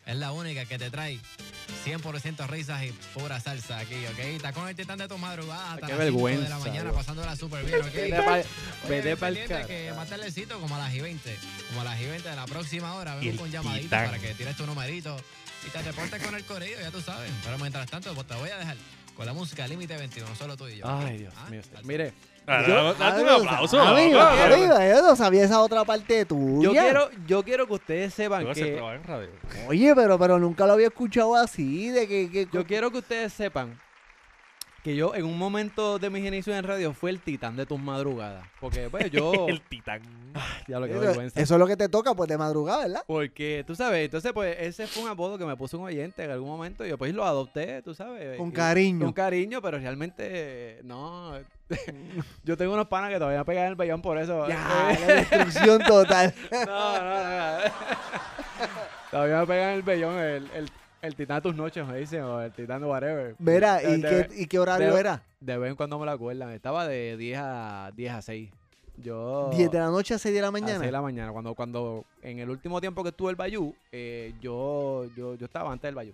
es 0.06 0.16
la 0.18 0.32
única 0.32 0.66
que 0.66 0.78
te 0.78 0.90
trae 0.90 1.20
100% 1.86 2.48
risas 2.48 2.84
y 2.84 2.92
pura 3.14 3.40
salsa 3.40 3.80
aquí, 3.80 3.96
¿ok? 4.06 4.20
Está 4.20 4.54
con 4.54 4.68
el 4.68 4.76
titán 4.76 4.98
de 5.00 5.08
tu 5.08 5.18
madrugada 5.18 5.74
hasta 5.74 5.88
Qué 5.88 5.94
las 5.96 6.06
5 6.08 6.28
de 6.28 6.34
la 6.36 6.40
vergüenza, 6.40 6.60
mañana 6.60 6.84
bro. 6.90 6.94
pasándola 6.94 7.36
súper 7.36 7.66
bien, 7.66 7.82
¿ok? 7.82 7.94
Vete 7.94 8.22
pa'l- 8.24 8.46
Vete 8.88 9.18
pa'l 9.18 9.40
que 9.68 9.92
más 9.96 10.10
tardecito, 10.10 10.60
como 10.60 10.76
a 10.76 10.80
las 10.80 10.94
y 10.94 11.02
20. 11.02 11.36
Como 11.70 11.82
a 11.82 11.84
las 11.84 12.00
y 12.02 12.06
20 12.06 12.30
de 12.30 12.36
la 12.36 12.46
próxima 12.46 12.94
hora, 12.96 13.14
Y 13.22 13.28
vengo 13.28 13.32
el 13.32 13.38
con 13.40 13.52
llamadita 13.52 13.82
titán. 13.84 14.06
para 14.08 14.20
que 14.20 14.34
tires 14.36 14.56
tu 14.56 14.66
numerito 14.66 15.18
y 15.66 15.70
te 15.70 15.82
reportes 15.82 16.22
con 16.24 16.36
el 16.36 16.44
corrido, 16.46 16.80
ya 16.80 16.92
tú 16.92 17.02
sabes. 17.02 17.32
Pero 17.44 17.58
mientras 17.58 17.90
tanto, 17.90 18.14
pues 18.14 18.28
te 18.28 18.36
voy 18.36 18.50
a 18.50 18.58
dejar 18.58 18.78
con 19.16 19.26
la 19.26 19.34
música 19.34 19.68
Límite 19.68 19.96
21, 19.98 20.36
solo 20.36 20.58
tú 20.58 20.68
y 20.68 20.78
yo. 20.78 20.86
Ay, 20.88 21.18
Dios 21.20 21.34
Ah, 21.38 21.50
mío. 21.50 21.62
Mire, 21.84 22.14
Yo- 22.48 22.94
dame- 22.94 22.94
Date 23.00 23.22
un 23.22 23.30
aplauso. 23.30 23.80
Amigo, 23.82 24.18
vamos. 24.20 24.42
amigo, 24.54 24.74
yo 24.80 25.02
no 25.02 25.16
sabía 25.16 25.44
esa 25.44 25.62
otra 25.62 25.84
parte 25.86 26.26
tuya. 26.26 26.64
yo 26.64 26.72
quiero, 26.72 27.10
yo 27.28 27.44
quiero 27.44 27.68
que 27.68 27.74
ustedes 27.74 28.14
sepan 28.14 28.46
que. 28.54 28.72
trabajo 28.74 28.94
en 28.96 29.04
radio. 29.04 29.30
Oye, 29.68 29.94
pero, 29.96 30.18
pero 30.20 30.40
nunca 30.40 30.66
lo 30.68 30.74
había 30.74 30.88
escuchado 30.88 31.36
así, 31.36 31.90
de 31.90 32.08
que... 32.08 32.30
que 32.30 32.48
Yo 32.52 32.66
quiero 32.66 32.92
que 32.92 32.98
ustedes 33.00 33.34
sepan 33.34 33.80
que 34.84 34.98
yo 34.98 35.16
en 35.16 35.24
un 35.24 35.38
momento 35.38 35.98
de 35.98 36.10
mis 36.10 36.26
inicios 36.26 36.58
en 36.58 36.64
radio 36.66 36.94
fue 36.94 37.10
el 37.10 37.22
titán 37.22 37.56
de 37.56 37.66
tus 37.66 37.80
madrugadas. 37.80 38.46
Porque 38.60 38.90
pues 38.90 39.10
yo... 39.12 39.32
El 39.48 39.62
titán. 39.62 40.02
ya 40.68 40.78
lo 40.78 40.88
que 40.88 40.92
eso, 40.92 41.00
vergüenza. 41.00 41.40
eso 41.40 41.54
es 41.56 41.60
lo 41.60 41.66
que 41.68 41.78
te 41.78 41.88
toca, 41.88 42.14
pues, 42.14 42.28
de 42.28 42.38
madrugada, 42.38 42.82
¿verdad? 42.84 43.04
Porque, 43.08 43.64
tú 43.66 43.76
sabes, 43.76 44.04
entonces 44.04 44.34
pues 44.34 44.58
ese 44.60 44.86
fue 44.88 45.04
un 45.04 45.10
apodo 45.10 45.38
que 45.38 45.46
me 45.46 45.56
puso 45.56 45.78
un 45.80 45.86
oyente 45.86 46.26
en 46.26 46.32
algún 46.32 46.50
momento 46.50 46.86
y 46.86 46.90
yo 46.90 46.98
pues 46.98 47.14
lo 47.14 47.24
adopté, 47.24 47.82
tú 47.82 47.94
sabes. 47.96 48.38
Con 48.38 48.50
y- 48.50 48.52
cariño. 48.52 49.06
Con 49.06 49.14
cariño, 49.14 49.62
pero 49.62 49.80
realmente 49.80 50.82
no. 50.84 51.34
yo 52.44 52.58
tengo 52.58 52.74
unos 52.74 52.88
panas 52.88 53.10
que 53.10 53.16
todavía 53.18 53.40
me 53.40 53.46
pegan 53.46 53.68
el 53.68 53.76
vellón 53.76 54.02
por 54.02 54.18
eso. 54.18 54.48
Ya, 54.48 54.96
la 55.00 55.14
destrucción 55.16 55.82
total. 55.84 56.34
no, 56.52 56.66
no, 56.66 57.24
no. 57.24 57.58
todavía 59.12 59.40
me 59.40 59.48
pegan 59.48 59.70
el 59.72 59.82
vellón, 59.84 60.18
el, 60.18 60.50
el, 60.54 60.70
el 61.02 61.16
titán 61.16 61.38
de 61.38 61.42
tus 61.42 61.56
noches, 61.56 61.86
me 61.86 61.98
dicen, 61.98 62.22
o 62.24 62.42
el 62.42 62.52
titán 62.52 62.82
de 62.82 62.88
whatever. 62.88 63.36
Mira, 63.40 63.82
¿y 63.84 64.02
de- 64.02 64.28
qué, 64.30 64.42
¿y 64.42 64.48
qué 64.48 64.60
horario 64.60 64.94
de- 64.94 65.00
era? 65.00 65.22
De 65.40 65.58
vez 65.58 65.70
en 65.72 65.76
cuando 65.76 66.00
me 66.00 66.06
lo 66.06 66.12
acuerdan. 66.12 66.50
Estaba 66.52 66.88
de 66.88 67.18
10 67.18 67.40
a 67.42 67.92
10 67.96 68.14
a 68.14 68.22
6. 68.22 68.50
Yo... 68.98 69.50
10 69.54 69.72
de 69.72 69.80
la 69.80 69.88
noche 69.88 70.14
a 70.14 70.20
6 70.20 70.34
de 70.34 70.40
la 70.42 70.48
A 70.48 70.52
6 70.52 70.62
mañana. 70.64 70.86
de 70.86 70.92
la 70.92 71.02
mañana. 71.02 71.32
Cuando, 71.32 71.54
cuando 71.56 72.06
en 72.22 72.40
el 72.40 72.50
último 72.50 72.80
tiempo 72.80 73.02
que 73.04 73.10
estuve 73.10 73.32
el 73.32 73.36
Bayou, 73.36 73.76
eh, 73.92 74.34
yo, 74.40 75.06
yo, 75.18 75.36
yo 75.36 75.46
estaba 75.46 75.72
antes 75.72 75.88
del 75.88 75.96
Bayou. 75.96 76.14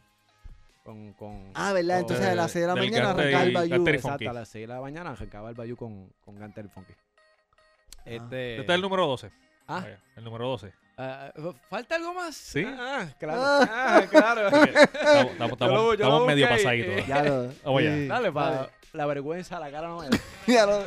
Con, 0.89 1.13
con, 1.13 1.51
Ah, 1.53 1.71
¿verdad? 1.71 1.97
con- 1.97 2.01
Entonces 2.01 2.25
a 2.25 2.33
las 2.33 2.51
6 2.51 2.63
de 2.63 2.67
la 2.67 2.75
mañana 2.75 3.11
arrancaba 3.11 3.43
el 3.43 3.53
Bayou. 3.53 3.87
Exacto, 3.89 4.27
a 4.27 4.33
las 4.33 4.49
6 4.49 4.67
de 4.67 4.73
la 4.73 4.81
mañana 4.81 5.11
arrancaba 5.11 5.49
el 5.49 5.55
Bayou 5.55 5.77
con, 5.77 6.11
con 6.25 6.35
Gantel 6.39 6.67
Funky. 6.67 6.93
Ah. 6.93 8.01
Este, 8.05 8.57
Este 8.59 8.61
es 8.71 8.75
el 8.75 8.81
número 8.81 9.05
12. 9.05 9.31
Ah. 9.67 9.81
Vaya, 9.83 9.99
El 10.15 10.23
número 10.23 10.47
12. 10.47 10.73
ah, 10.97 11.31
¿Falta 11.69 11.93
algo 11.95 12.11
más? 12.15 12.35
Sí. 12.35 12.63
Ah, 12.65 13.05
claro. 13.19 13.39
Ah. 13.39 13.67
Ah, 13.71 14.03
claro. 14.09 14.47
Estamos, 14.63 15.31
estamos- 15.33 15.37
Yo 15.37 15.37
lo- 15.37 15.53
estamos- 15.53 15.59
yo 15.59 15.69
lo 15.69 15.91
estamos 15.93 16.25
medio 16.27 16.49
pasaditos. 16.49 16.95
Ya 17.07 17.23
lo- 17.23 17.53
Vamos 17.63 17.81
allá. 17.81 17.95
sí, 17.95 18.07
Dale, 18.07 18.31
para 18.31 18.51
dale. 18.55 18.69
la 18.93 19.05
vergüenza, 19.05 19.59
la 19.59 19.69
cara 19.69 19.87
no 19.89 19.99
me 19.99 20.09
da. 20.09 20.17
Ya 20.47 20.65
lo- 20.65 20.79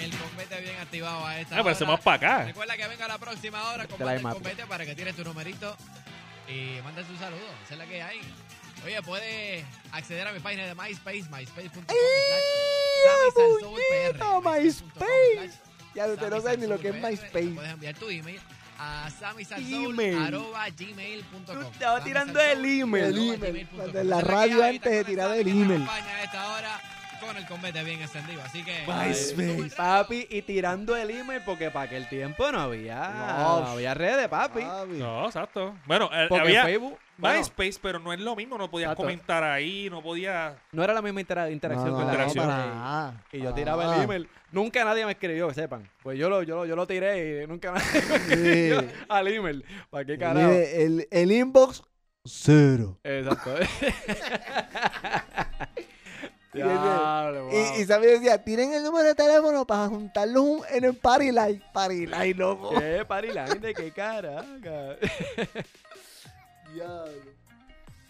el 0.00 0.10
combate 0.16 0.60
bien 0.62 0.76
activado 0.80 1.26
a 1.26 1.38
esta 1.38 1.58
Ah, 1.58 1.62
pero 1.62 1.74
se 1.74 1.84
más 1.84 2.00
para 2.00 2.16
acá. 2.16 2.44
Recuerda 2.46 2.76
que 2.78 2.88
venga 2.88 3.08
la 3.08 3.18
próxima 3.18 3.62
hora, 3.72 3.86
combate 3.86 4.16
el 4.16 4.22
combate 4.22 4.66
para 4.66 4.86
que 4.86 4.94
tires 4.94 5.14
tu 5.14 5.22
numerito 5.22 5.76
y 6.48 6.78
mandes 6.82 7.08
un 7.08 7.16
saludo. 7.18 7.40
Esa 7.64 7.72
es 7.74 7.78
la 7.78 7.86
que 7.86 8.02
hay. 8.02 8.20
Oye, 8.84 9.00
puedes 9.02 9.64
acceder 9.92 10.26
a 10.28 10.32
mi 10.32 10.40
página 10.40 10.64
de 10.66 10.74
MySpace, 10.74 11.24
myspace.com 11.30 11.84
bonito, 13.62 14.42
MySpace. 14.42 15.52
Ya 15.94 16.06
usted 16.06 16.30
no 16.30 16.40
sabe 16.40 16.56
ni 16.58 16.66
lo 16.66 16.78
que 16.78 16.88
es 16.88 16.94
MySpace. 16.94 17.52
Puedes 17.54 17.70
enviar 17.72 17.94
tu 17.94 18.08
email 18.10 18.40
a 18.78 19.08
samisalsoul.gmail.com 19.10 21.62
Estaba 21.72 22.02
tirando 22.02 22.40
el 22.40 22.64
email. 22.64 23.04
El 23.04 23.34
email. 23.34 23.68
En 23.94 24.10
la 24.10 24.20
radio 24.20 24.64
antes 24.64 24.90
de 24.90 25.04
tirar 25.04 25.30
el 25.36 25.46
email. 25.48 25.82
España 25.82 26.16
a 26.16 26.22
esta 26.24 26.52
hora 26.54 26.80
con 27.20 27.36
el 27.36 27.46
combate 27.46 27.82
bien 27.84 28.00
encendido. 28.02 28.42
Así 28.42 28.64
que. 28.64 28.84
MySpace. 28.86 29.76
Papi, 29.76 30.26
y 30.28 30.42
tirando 30.42 30.96
el 30.96 31.10
email 31.10 31.42
porque 31.44 31.70
para 31.70 31.84
aquel 31.86 32.08
tiempo 32.08 32.50
no 32.50 32.60
había, 32.60 33.08
no, 33.08 33.60
No. 33.60 33.66
había 33.68 33.94
redes, 33.94 34.26
papi. 34.28 34.62
Papi. 34.62 34.92
No, 34.94 35.26
exacto. 35.26 35.76
Bueno, 35.86 36.10
eh, 36.12 36.26
Porque 36.28 36.48
había 36.48 36.64
Facebook, 36.64 36.98
bueno, 37.18 37.38
MySpace, 37.38 37.78
pero 37.80 37.98
no 37.98 38.12
es 38.12 38.20
lo 38.20 38.34
mismo. 38.36 38.58
No 38.58 38.70
podías 38.70 38.88
Exacto. 38.88 39.02
comentar 39.04 39.44
ahí, 39.44 39.88
no 39.90 40.02
podías. 40.02 40.54
no 40.72 40.82
era 40.82 40.92
la 40.94 41.02
misma 41.02 41.20
intera- 41.20 41.50
interacción 41.50 41.90
No, 41.90 41.96
con 41.96 42.06
la 42.06 42.12
interacción. 42.12 42.44
gente. 42.46 42.60
para 42.62 42.74
nada. 42.74 43.24
Y 43.32 43.40
yo 43.40 43.54
tiraba 43.54 43.96
el 43.96 44.02
email. 44.02 44.28
Nunca 44.52 44.84
nadie 44.84 45.04
me 45.06 45.12
escribió, 45.12 45.48
que 45.48 45.54
sepan. 45.54 45.88
Pues 46.02 46.18
yo 46.18 46.28
lo, 46.28 46.42
yo 46.42 46.56
lo, 46.56 46.66
yo 46.66 46.76
lo 46.76 46.86
tiré 46.86 47.42
y 47.42 47.46
nunca 47.46 47.72
nadie 47.72 48.02
me 48.08 48.16
escribió 48.16 48.80
Sí. 48.80 48.86
al 49.08 49.28
email. 49.28 49.64
¿Para 49.90 50.04
qué 50.04 50.18
carajo? 50.18 50.48
Mire, 50.48 50.84
el, 50.84 51.08
el 51.10 51.32
inbox, 51.32 51.82
cero. 52.24 52.98
Exacto. 53.04 53.54
Y, 56.52 56.58
Diablo, 56.58 57.48
y, 57.50 57.52
wow. 57.52 57.80
y 57.80 57.84
Sammy 57.84 58.06
decía, 58.06 58.44
tienen 58.44 58.72
el 58.74 58.84
número 58.84 59.08
de 59.08 59.16
teléfono 59.16 59.66
para 59.66 59.88
juntarlos 59.88 60.40
un- 60.44 60.62
en 60.70 60.84
el 60.84 60.94
party 60.94 61.32
live. 61.32 61.60
Party 61.72 62.06
live, 62.06 62.34
loco. 62.34 62.78
¿Qué 62.78 63.04
pariline? 63.04 63.74
¿Qué 63.74 63.90
caraca? 63.90 64.96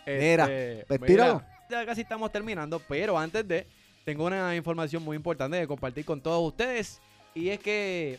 Mira, 0.06 0.44
Este, 0.44 0.84
pues 0.86 1.00
mira, 1.00 1.06
tíralo. 1.06 1.42
Ya 1.70 1.86
casi 1.86 2.02
estamos 2.02 2.30
terminando, 2.30 2.80
pero 2.88 3.18
antes 3.18 3.46
de, 3.48 3.66
tengo 4.04 4.26
una 4.26 4.54
información 4.54 5.02
muy 5.02 5.16
importante 5.16 5.56
de 5.56 5.66
compartir 5.66 6.04
con 6.04 6.20
todos 6.20 6.46
ustedes. 6.46 7.00
Y 7.34 7.48
es 7.48 7.58
que, 7.58 8.18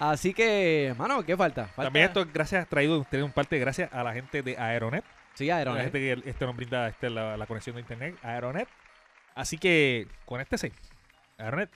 Así 0.00 0.34
que, 0.34 0.92
mano, 0.98 1.24
¿qué 1.24 1.36
falta? 1.36 1.66
Falta- 1.66 1.84
También 1.84 2.06
esto 2.06 2.22
es 2.22 2.32
gracias, 2.32 2.68
traído 2.68 2.98
ustedes 2.98 3.22
un 3.22 3.30
parte 3.30 3.56
gracias 3.60 3.92
a 3.92 4.02
la 4.02 4.12
gente 4.12 4.42
de 4.42 4.58
Aeronet. 4.58 5.04
Sí, 5.34 5.46
La 5.46 5.58
Aeronet. 5.58 5.82
gente 5.84 5.98
que 6.00 6.30
este 6.30 6.46
nos 6.46 6.56
brinda 6.56 6.88
este, 6.88 7.08
la, 7.08 7.36
la 7.36 7.46
conexión 7.46 7.76
de 7.76 7.82
internet, 7.82 8.16
Aeronet. 8.22 8.68
Así 9.36 9.56
que 9.56 10.08
conéctese. 10.24 10.72
Aeronet. 11.38 11.70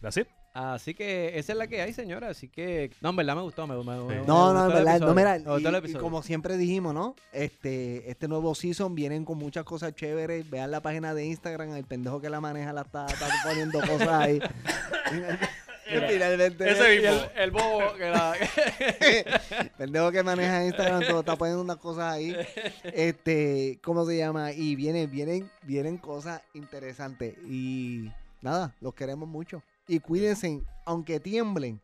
That's 0.00 0.16
it. 0.16 0.26
Así 0.54 0.92
que 0.94 1.38
esa 1.38 1.52
es 1.52 1.58
la 1.58 1.66
que 1.66 1.80
hay, 1.80 1.92
señora. 1.94 2.28
Así 2.28 2.48
que, 2.48 2.90
no, 3.00 3.10
en 3.10 3.16
verdad 3.16 3.36
me 3.36 3.42
gustó. 3.42 3.66
Me, 3.66 3.74
me- 3.76 3.82
me- 3.84 4.04
me 4.20 4.26
No, 4.26 4.52
no, 4.52 4.66
en 4.66 4.74
verdad, 4.74 5.00
no, 5.00 5.14
mira, 5.14 5.38
y- 5.38 5.92
como 5.94 6.22
siempre 6.22 6.56
dijimos, 6.58 6.92
¿no? 6.92 7.16
Este, 7.32 8.10
este 8.10 8.28
nuevo 8.28 8.54
season 8.54 8.94
vienen 8.94 9.24
con 9.24 9.38
muchas 9.38 9.64
cosas 9.64 9.94
chéveres. 9.94 10.48
Vean 10.50 10.70
la 10.70 10.80
página 10.82 11.14
de 11.14 11.24
Instagram, 11.24 11.74
el 11.74 11.84
pendejo 11.84 12.20
que 12.20 12.28
la 12.28 12.40
maneja 12.40 12.72
la 12.72 12.82
está, 12.82 13.06
está 13.06 13.28
poniendo 13.44 13.80
cosas 13.80 14.08
ahí. 14.08 14.40
Finalmente, 16.08 16.70
Ese 16.70 16.96
mismo. 17.00 17.10
el, 17.34 17.40
el 17.42 17.50
bobo 17.50 17.94
que 17.98 18.08
la... 18.08 18.32
el 19.60 19.70
pendejo 19.76 20.10
que 20.10 20.22
maneja 20.22 20.64
Instagram 20.64 21.02
todo 21.06 21.20
está 21.20 21.36
poniendo 21.36 21.62
unas 21.62 21.76
cosas 21.76 22.12
ahí. 22.14 22.34
Este, 22.84 23.78
¿cómo 23.82 24.06
se 24.06 24.16
llama? 24.16 24.52
Y 24.52 24.74
vienen, 24.74 25.10
vienen, 25.10 25.50
vienen 25.62 25.98
cosas 25.98 26.40
interesantes. 26.54 27.34
Y 27.46 28.10
nada, 28.40 28.74
los 28.80 28.94
queremos 28.94 29.28
mucho. 29.28 29.62
Y 29.88 30.00
cuídense, 30.00 30.62
aunque 30.86 31.20
tiemblen, 31.20 31.80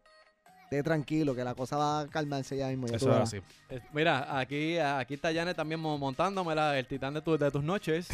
esté 0.70 0.82
tranquilo, 0.82 1.34
que 1.34 1.42
la 1.42 1.54
cosa 1.54 1.78
va 1.78 2.00
a 2.00 2.06
calmarse 2.08 2.54
ya 2.56 2.68
mismo. 2.68 2.86
ya 2.88 2.96
Eso 2.96 3.10
así. 3.14 3.40
Eh, 3.70 3.80
Mira, 3.94 4.38
aquí, 4.38 4.78
aquí 4.78 5.14
está 5.14 5.32
Janet 5.32 5.56
también 5.56 5.80
mo- 5.80 5.96
montándomela, 5.96 6.78
el 6.78 6.86
titán 6.86 7.14
de, 7.14 7.22
tu- 7.22 7.38
de 7.38 7.50
tus 7.50 7.64
noches. 7.64 8.06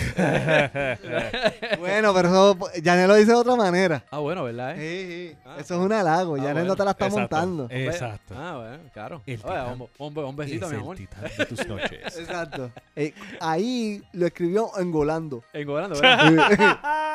Bueno, 1.78 2.14
pero 2.14 2.28
eso, 2.28 2.58
Janet 2.82 3.08
lo 3.08 3.14
dice 3.16 3.32
de 3.32 3.36
otra 3.36 3.56
manera. 3.56 4.04
ah, 4.10 4.18
bueno, 4.18 4.44
¿verdad? 4.44 4.76
eh? 4.78 4.78
Sí, 4.78 5.32
sí. 5.34 5.38
Ah, 5.44 5.56
Eso 5.58 5.74
es 5.74 5.80
un 5.80 5.92
halago. 5.92 6.34
Ah, 6.36 6.38
Janet 6.38 6.52
bueno. 6.54 6.68
no 6.68 6.76
te 6.76 6.84
la 6.84 6.90
está 6.92 7.06
Exacto. 7.06 7.20
montando. 7.36 7.66
Eh, 7.70 7.86
Exacto. 7.86 8.34
Ah, 8.36 8.56
bueno, 8.56 8.90
claro. 8.92 9.22
El 9.26 9.34
Oye, 9.34 9.36
titán 9.36 9.80
un, 9.80 9.88
un- 9.98 10.18
un 10.24 10.36
besito, 10.36 10.66
Es 10.66 10.70
mi 10.70 10.76
el 10.76 10.82
amor. 10.82 10.96
titán 10.96 11.24
de 11.36 11.46
tus 11.46 11.66
noches. 11.66 12.18
Exacto. 12.18 12.70
Eh, 12.94 13.12
ahí 13.40 14.00
lo 14.12 14.26
escribió 14.26 14.70
engolando. 14.78 15.42
Engolando, 15.52 15.98
¿verdad? 16.00 16.28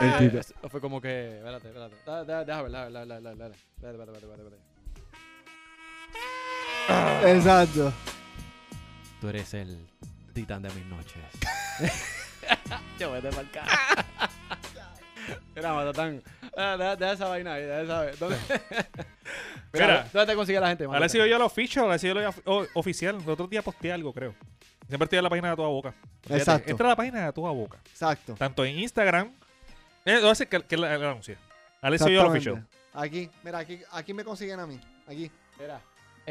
El 0.02 0.26
Eh, 0.28 0.30
titán. 0.30 0.70
fue 0.70 0.82
como 0.82 1.00
que. 1.00 1.38
Espérate, 1.38 1.68
espérate. 1.70 1.96
Da- 2.06 2.44
Déjame 2.44 2.64
ver, 2.64 2.72
déjame 2.72 3.06
ver, 3.06 3.52
déjame 3.82 3.98
ver, 3.98 4.22
déjame 4.22 4.68
Exacto. 7.26 7.93
Tú 9.22 9.30
eres 9.30 9.53
el 9.53 9.86
titán 10.34 10.62
de 10.62 10.70
mis 10.72 10.86
noches. 10.86 11.22
Yo 12.99 13.12
vete 13.12 13.30
pa'l 13.30 13.49
cara. 13.51 14.05
Mira, 15.55 15.74
Matatán. 15.74 16.24
Ah, 16.57 16.76
Deja, 16.78 16.95
deja 16.95 17.12
esa 17.14 17.28
vaina 17.28 17.53
ahí, 17.53 17.64
deja 17.64 17.82
esa 17.82 18.18
¿Dónde? 18.18 18.38
Mira, 19.74 19.88
Mira. 19.88 20.10
¿dónde 20.12 20.32
te 20.32 20.36
consigue 20.36 20.60
la 20.60 20.70
gente? 20.70 20.86
Ahora 20.86 21.05
he 21.05 21.10
sido 21.10 21.26
yo 21.28 21.36
el 21.36 21.41
oficial, 21.41 21.84
ahora 21.84 21.95
he 21.95 21.99
sido 21.99 22.16
yo 22.22 22.62
el 22.62 22.70
oficial. 22.74 23.18
El 23.24 23.30
otro 23.30 23.47
día 23.47 23.62
posteé 23.62 23.91
algo, 23.93 24.14
creo. 24.14 24.34
Siempre 24.88 25.03
estoy 25.05 25.18
en 25.20 25.24
la 25.24 25.30
página 25.30 25.49
de 25.51 25.55
Toda 25.55 25.68
Boca. 25.68 25.93
Fíjate, 26.24 26.39
Exacto. 26.39 26.72
Entra 26.72 26.88
a 26.88 26.89
la 26.89 26.95
página 26.95 27.26
de 27.26 27.34
Toda 27.34 27.51
Boca. 27.51 27.78
Exacto. 27.86 28.34
Tanto 28.36 28.66
en 28.66 28.80
Instagram. 28.80 29.32
Eh, 30.05 30.20
no 30.22 30.34
sé 30.34 30.47
que, 30.47 30.62
que 30.64 30.76
la, 30.78 30.97
la 30.97 31.12
anuncia. 31.12 31.38
Ahora 31.82 31.95
he 31.95 31.99
sido 31.99 32.10
yo 32.10 32.22
el 32.22 32.28
oficial. 32.28 32.68
Aquí, 32.93 33.30
mira, 33.43 33.60
aquí, 33.60 33.80
aquí 33.91 34.14
me 34.14 34.24
consiguen 34.24 34.60
a 34.60 34.66
mí. 34.66 34.80
Aquí. 35.07 35.30
Mira, 35.60 35.80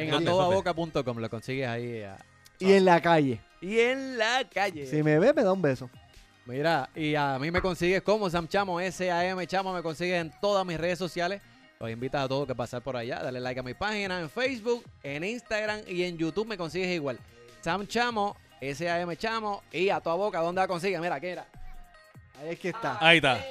en 0.02 0.14
atodaboca.com 0.14 1.18
lo 1.18 1.30
consigues 1.30 1.68
ahí. 1.68 2.02
ah. 2.02 2.16
Y 2.58 2.72
en 2.72 2.84
la 2.84 3.00
calle. 3.00 3.40
Y 3.60 3.78
en 3.78 4.18
la 4.18 4.48
calle. 4.52 4.86
Si 4.86 5.02
me 5.02 5.18
ve, 5.18 5.32
me 5.32 5.42
da 5.42 5.52
un 5.52 5.62
beso. 5.62 5.90
Mira, 6.46 6.88
y 6.94 7.14
a 7.14 7.38
mí 7.38 7.50
me 7.50 7.60
consigues 7.60 8.00
como 8.02 8.30
Sam 8.30 8.48
Chamo, 8.48 8.80
S-A-M 8.80 9.46
Chamo, 9.46 9.72
me 9.74 9.82
consigues 9.82 10.20
en 10.20 10.32
todas 10.40 10.64
mis 10.64 10.78
redes 10.78 10.98
sociales. 10.98 11.42
Los 11.78 11.90
invitas 11.90 12.24
a 12.24 12.28
todos 12.28 12.46
que 12.46 12.54
pasar 12.54 12.82
por 12.82 12.96
allá, 12.96 13.22
dale 13.22 13.38
like 13.38 13.60
a 13.60 13.62
mi 13.62 13.74
página 13.74 14.18
en 14.20 14.30
Facebook, 14.30 14.82
en 15.02 15.22
Instagram 15.22 15.80
y 15.86 16.02
en 16.04 16.16
YouTube 16.16 16.48
me 16.48 16.56
consigues 16.56 16.88
igual. 16.88 17.18
Sam 17.60 17.86
Chamo, 17.86 18.36
S-A-M 18.60 19.16
Chamo 19.16 19.62
y 19.70 19.90
a 19.90 20.00
toda 20.00 20.16
boca, 20.16 20.40
¿dónde 20.40 20.60
la 20.60 20.66
consigues? 20.66 21.00
Mira, 21.00 21.16
aquí 21.16 21.26
era. 21.26 21.46
Ahí 22.40 22.50
es 22.50 22.58
que 22.58 22.70
está. 22.70 22.96
Ahí 23.00 23.18
está. 23.18 23.44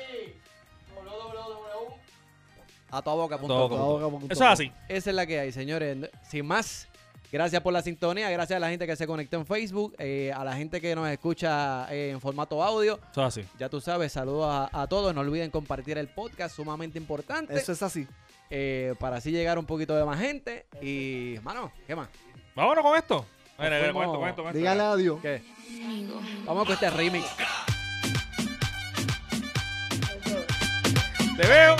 A 2.91 3.01
toda 3.01 3.15
boca.com. 3.17 3.47
Todo 3.47 3.67
Toda 3.69 3.79
como- 3.81 3.91
boca 3.99 4.09
punto 4.19 4.33
Eso 4.33 4.43
es 4.45 4.49
así. 4.49 4.71
Esa 4.88 5.09
es 5.09 5.15
la 5.15 5.25
que 5.25 5.39
hay, 5.39 5.51
señores. 5.51 5.97
Sin 6.29 6.45
más, 6.45 6.88
gracias 7.31 7.61
por 7.61 7.73
la 7.73 7.81
sintonía, 7.81 8.29
gracias 8.29 8.57
a 8.57 8.59
la 8.59 8.69
gente 8.69 8.88
que 8.88 8.95
se 8.95 9.05
conectó 9.05 9.38
en 9.38 9.45
Facebook, 9.45 9.93
eh, 9.99 10.31
a 10.35 10.43
la 10.45 10.55
gente 10.55 10.79
que 10.79 10.95
nos 10.95 11.07
escucha 11.09 11.93
eh, 11.93 12.11
en 12.11 12.21
formato 12.21 12.63
audio. 12.63 12.99
Eso 13.11 13.21
es 13.21 13.27
así. 13.39 13.45
Ya 13.59 13.67
tú 13.69 13.81
sabes, 13.81 14.13
saludos 14.13 14.47
a, 14.49 14.81
a 14.83 14.88
todos. 14.88 15.13
No 15.13 15.21
olviden 15.21 15.51
compartir 15.51 15.97
el 15.97 16.07
podcast, 16.07 16.55
sumamente 16.55 16.97
importante. 16.97 17.53
Eso 17.55 17.71
es 17.73 17.83
así. 17.83 18.07
eh, 18.49 18.95
para 18.99 19.17
así 19.17 19.31
llegar 19.31 19.59
un 19.59 19.65
poquito 19.65 19.93
de 19.95 20.05
más 20.05 20.19
gente. 20.19 20.65
Y, 20.81 21.35
mano, 21.43 21.71
¿qué 21.85 21.95
más? 21.95 22.07
Vámonos 22.55 22.83
con 22.83 22.97
esto. 22.97 23.25
Mira, 23.59 23.71
mira, 23.79 23.91
fuimos- 23.91 23.93
con 23.93 24.03
esto, 24.05 24.19
con 24.19 24.29
esto, 24.29 24.41
con 24.43 24.47
esto. 24.49 24.57
Dígale 24.59 24.81
adiós. 24.83 25.19
¿Qué? 25.21 25.41
Vamos 26.45 26.63
con 26.63 26.73
este 26.73 26.89
remix. 26.91 27.25
Te 31.38 31.47
veo. 31.47 31.75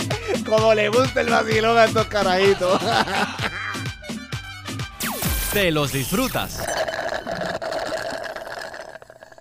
Como 0.46 0.72
le 0.72 0.88
gusta 0.88 1.20
el 1.20 1.28
vacilón 1.28 1.76
a 1.76 1.84
estos 1.84 2.06
carajitos. 2.06 2.80
Te 5.52 5.70
los 5.70 5.92
disfrutas. 5.92 6.60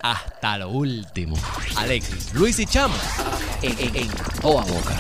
Hasta 0.02 0.58
lo 0.58 0.70
último. 0.70 1.38
Alexis, 1.76 2.34
Luis 2.34 2.60
y 2.60 2.66
Chamo. 2.66 2.96
En, 3.62 3.78
en, 3.80 3.96
en 3.96 4.10
toda 4.42 4.64
boca. 4.64 4.96